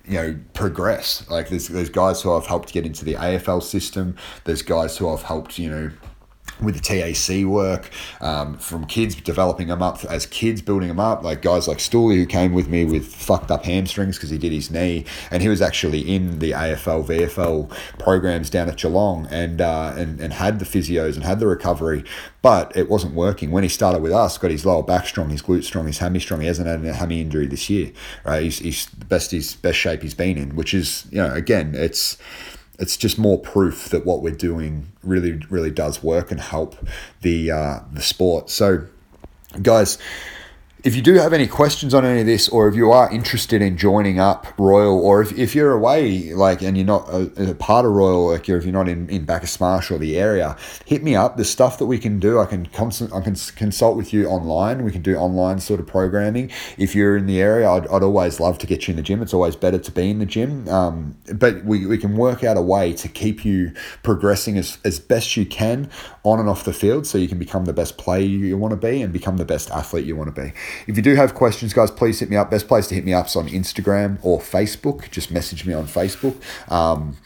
you 0.07 0.21
know 0.21 0.35
progress 0.53 1.27
like 1.29 1.49
there's, 1.49 1.67
there's 1.67 1.89
guys 1.89 2.21
who 2.21 2.31
I've 2.31 2.45
helped 2.45 2.71
get 2.71 2.85
into 2.85 3.03
the 3.03 3.15
AFL 3.15 3.63
system 3.63 4.15
there's 4.43 4.61
guys 4.61 4.97
who 4.97 5.09
I've 5.09 5.23
helped 5.23 5.57
you 5.57 5.69
know 5.69 5.91
with 6.61 6.75
the 6.75 6.81
TAC 6.81 7.45
work, 7.45 7.89
um, 8.21 8.57
from 8.57 8.85
kids 8.85 9.15
developing 9.15 9.67
them 9.67 9.81
up 9.81 10.03
as 10.05 10.25
kids, 10.25 10.61
building 10.61 10.87
them 10.87 10.99
up, 10.99 11.23
like 11.23 11.41
guys 11.41 11.67
like 11.67 11.77
Stooley 11.77 12.15
who 12.15 12.25
came 12.25 12.53
with 12.53 12.67
me 12.67 12.85
with 12.85 13.13
fucked 13.13 13.51
up 13.51 13.65
hamstrings 13.65 14.17
because 14.17 14.29
he 14.29 14.37
did 14.37 14.51
his 14.51 14.71
knee, 14.71 15.05
and 15.31 15.41
he 15.41 15.49
was 15.49 15.61
actually 15.61 16.01
in 16.01 16.39
the 16.39 16.51
AFL, 16.51 17.05
VFL 17.05 17.69
programs 17.99 18.49
down 18.49 18.69
at 18.69 18.77
Geelong, 18.77 19.27
and 19.29 19.61
uh, 19.61 19.93
and 19.95 20.19
and 20.19 20.33
had 20.33 20.59
the 20.59 20.65
physios 20.65 21.15
and 21.15 21.23
had 21.23 21.39
the 21.39 21.47
recovery, 21.47 22.03
but 22.41 22.75
it 22.75 22.89
wasn't 22.89 23.13
working. 23.13 23.51
When 23.51 23.63
he 23.63 23.69
started 23.69 24.01
with 24.01 24.11
us, 24.11 24.37
got 24.37 24.51
his 24.51 24.65
lower 24.65 24.83
back 24.83 25.07
strong, 25.07 25.29
his 25.29 25.41
glute 25.41 25.63
strong, 25.63 25.87
his 25.87 25.99
hammy 25.99 26.19
strong. 26.19 26.41
He 26.41 26.47
hasn't 26.47 26.67
had 26.67 26.83
a 26.85 26.93
hammy 26.93 27.21
injury 27.21 27.47
this 27.47 27.69
year, 27.69 27.91
right? 28.23 28.43
He's, 28.43 28.59
he's 28.59 28.85
the 28.87 29.05
best 29.05 29.31
his 29.31 29.55
best 29.55 29.77
shape 29.77 30.01
he's 30.01 30.13
been 30.13 30.37
in, 30.37 30.55
which 30.55 30.73
is 30.73 31.07
you 31.11 31.17
know 31.17 31.33
again 31.33 31.73
it's 31.75 32.17
it's 32.79 32.97
just 32.97 33.17
more 33.17 33.39
proof 33.39 33.89
that 33.89 34.05
what 34.05 34.21
we're 34.21 34.35
doing 34.35 34.87
really 35.03 35.41
really 35.49 35.71
does 35.71 36.03
work 36.03 36.31
and 36.31 36.39
help 36.39 36.75
the 37.21 37.51
uh, 37.51 37.79
the 37.91 38.01
sport. 38.01 38.49
So, 38.49 38.87
guys 39.61 39.97
if 40.85 40.95
you 40.95 41.01
do 41.01 41.15
have 41.15 41.33
any 41.33 41.47
questions 41.47 41.95
on 41.95 42.05
any 42.05 42.19
of 42.19 42.27
this, 42.27 42.47
or 42.47 42.67
if 42.67 42.75
you 42.75 42.91
are 42.91 43.11
interested 43.11 43.59
in 43.59 43.75
joining 43.75 44.19
up 44.19 44.45
Royal, 44.55 44.99
or 44.99 45.19
if, 45.19 45.35
if 45.35 45.55
you're 45.55 45.71
away, 45.71 46.31
like, 46.35 46.61
and 46.61 46.77
you're 46.77 46.85
not 46.85 47.09
a, 47.09 47.49
a 47.49 47.55
part 47.55 47.87
of 47.87 47.91
Royal, 47.91 48.29
like, 48.29 48.47
if 48.47 48.63
you're 48.63 48.71
not 48.71 48.87
in, 48.87 49.09
in 49.09 49.25
Bacchus 49.25 49.59
Marsh 49.59 49.89
or 49.89 49.97
the 49.97 50.15
area, 50.15 50.55
hit 50.85 51.01
me 51.01 51.15
up. 51.15 51.37
There's 51.37 51.49
stuff 51.49 51.79
that 51.79 51.87
we 51.87 51.97
can 51.97 52.19
do. 52.19 52.39
I 52.39 52.45
can 52.45 52.67
consult, 52.67 53.11
I 53.13 53.21
can 53.21 53.33
consult 53.55 53.97
with 53.97 54.13
you 54.13 54.27
online. 54.27 54.83
We 54.83 54.91
can 54.91 55.01
do 55.01 55.15
online 55.15 55.59
sort 55.59 55.79
of 55.79 55.87
programming. 55.87 56.51
If 56.77 56.93
you're 56.93 57.17
in 57.17 57.25
the 57.25 57.41
area, 57.41 57.67
I'd, 57.67 57.87
I'd 57.87 58.03
always 58.03 58.39
love 58.39 58.59
to 58.59 58.67
get 58.67 58.87
you 58.87 58.91
in 58.91 58.97
the 58.97 59.01
gym. 59.01 59.23
It's 59.23 59.33
always 59.33 59.55
better 59.55 59.79
to 59.79 59.91
be 59.91 60.11
in 60.11 60.19
the 60.19 60.27
gym. 60.27 60.69
Um, 60.69 61.17
but 61.33 61.65
we, 61.65 61.87
we 61.87 61.97
can 61.97 62.15
work 62.15 62.43
out 62.43 62.57
a 62.57 62.61
way 62.61 62.93
to 62.93 63.07
keep 63.07 63.43
you 63.43 63.73
progressing 64.03 64.55
as, 64.55 64.77
as 64.85 64.99
best 64.99 65.35
you 65.35 65.47
can 65.47 65.89
on 66.23 66.39
and 66.39 66.47
off 66.47 66.63
the 66.63 66.73
field 66.73 67.07
so 67.07 67.17
you 67.17 67.27
can 67.27 67.39
become 67.39 67.65
the 67.65 67.73
best 67.73 67.97
player 67.97 68.21
you 68.21 68.55
want 68.55 68.71
to 68.71 68.77
be 68.77 69.01
and 69.01 69.11
become 69.11 69.37
the 69.37 69.45
best 69.45 69.71
athlete 69.71 70.05
you 70.05 70.15
want 70.15 70.33
to 70.33 70.41
be. 70.43 70.53
If 70.87 70.97
you 70.97 71.03
do 71.03 71.15
have 71.15 71.33
questions, 71.33 71.73
guys, 71.73 71.91
please 71.91 72.19
hit 72.19 72.29
me 72.29 72.35
up. 72.35 72.51
Best 72.51 72.67
place 72.67 72.87
to 72.87 72.95
hit 72.95 73.05
me 73.05 73.13
up 73.13 73.27
is 73.27 73.35
on 73.35 73.47
Instagram 73.47 74.19
or 74.21 74.39
Facebook. 74.39 75.09
Just 75.11 75.31
message 75.31 75.65
me 75.65 75.73
on 75.73 75.85
Facebook. 75.85 76.35
Um, 76.71 77.17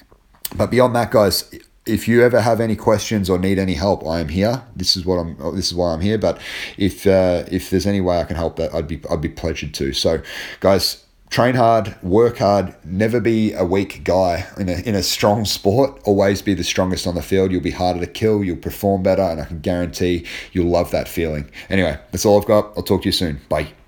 but 0.56 0.72
beyond 0.72 0.96
that, 0.96 1.12
guys, 1.12 1.54
if 1.86 2.08
you 2.08 2.24
ever 2.24 2.42
have 2.42 2.60
any 2.60 2.76
questions 2.76 3.30
or 3.30 3.40
need 3.40 3.58
any 3.58 3.74
help, 3.74 4.06
I 4.06 4.20
am 4.20 4.30
here. 4.30 4.64
This 4.76 4.96
is 4.96 5.06
what 5.06 5.18
I'm. 5.18 5.56
This 5.56 5.68
is 5.68 5.74
why 5.74 5.94
I'm 5.94 6.02
here. 6.02 6.18
But 6.18 6.40
if 6.78 7.08
uh, 7.08 7.46
if 7.52 7.70
there's 7.70 7.88
any 7.88 8.02
way 8.02 8.20
I 8.20 8.24
can 8.24 8.36
help, 8.36 8.58
that 8.58 8.74
I'd 8.74 8.88
be 8.88 9.02
I'd 9.10 9.22
be 9.22 9.30
pleasured 9.30 9.74
to. 9.76 9.94
So, 9.94 10.22
guys, 10.60 11.04
train 11.30 11.56
hard, 11.56 11.96
work 12.02 12.38
hard, 12.38 12.76
never 12.84 13.20
be 13.20 13.54
a 13.54 13.64
weak 13.64 14.04
guy 14.04 14.48
in 14.58 14.70
a, 14.70 14.80
in 14.88 14.96
a 14.96 15.04
strong 15.04 15.46
sport. 15.46 16.00
Always 16.04 16.42
be 16.42 16.54
the 16.54 16.64
strongest 16.64 17.08
on 17.08 17.16
the 17.16 17.22
field. 17.22 17.52
You'll 17.52 17.62
be 17.62 17.72
harder 17.72 18.00
to 18.00 18.08
kill, 18.08 18.44
you'll 18.44 18.58
perform 18.58 19.04
better, 19.04 19.22
and 19.22 19.42
I 19.42 19.46
can 19.46 19.60
guarantee 19.60 20.26
you'll 20.52 20.70
love 20.70 20.92
that 20.92 21.08
feeling. 21.08 21.50
Anyway, 21.70 21.98
that's 22.12 22.26
all 22.26 22.40
I've 22.40 22.48
got. 22.48 22.74
I'll 22.76 22.84
talk 22.84 23.04
to 23.04 23.08
you 23.08 23.14
soon. 23.14 23.42
Bye. 23.50 23.79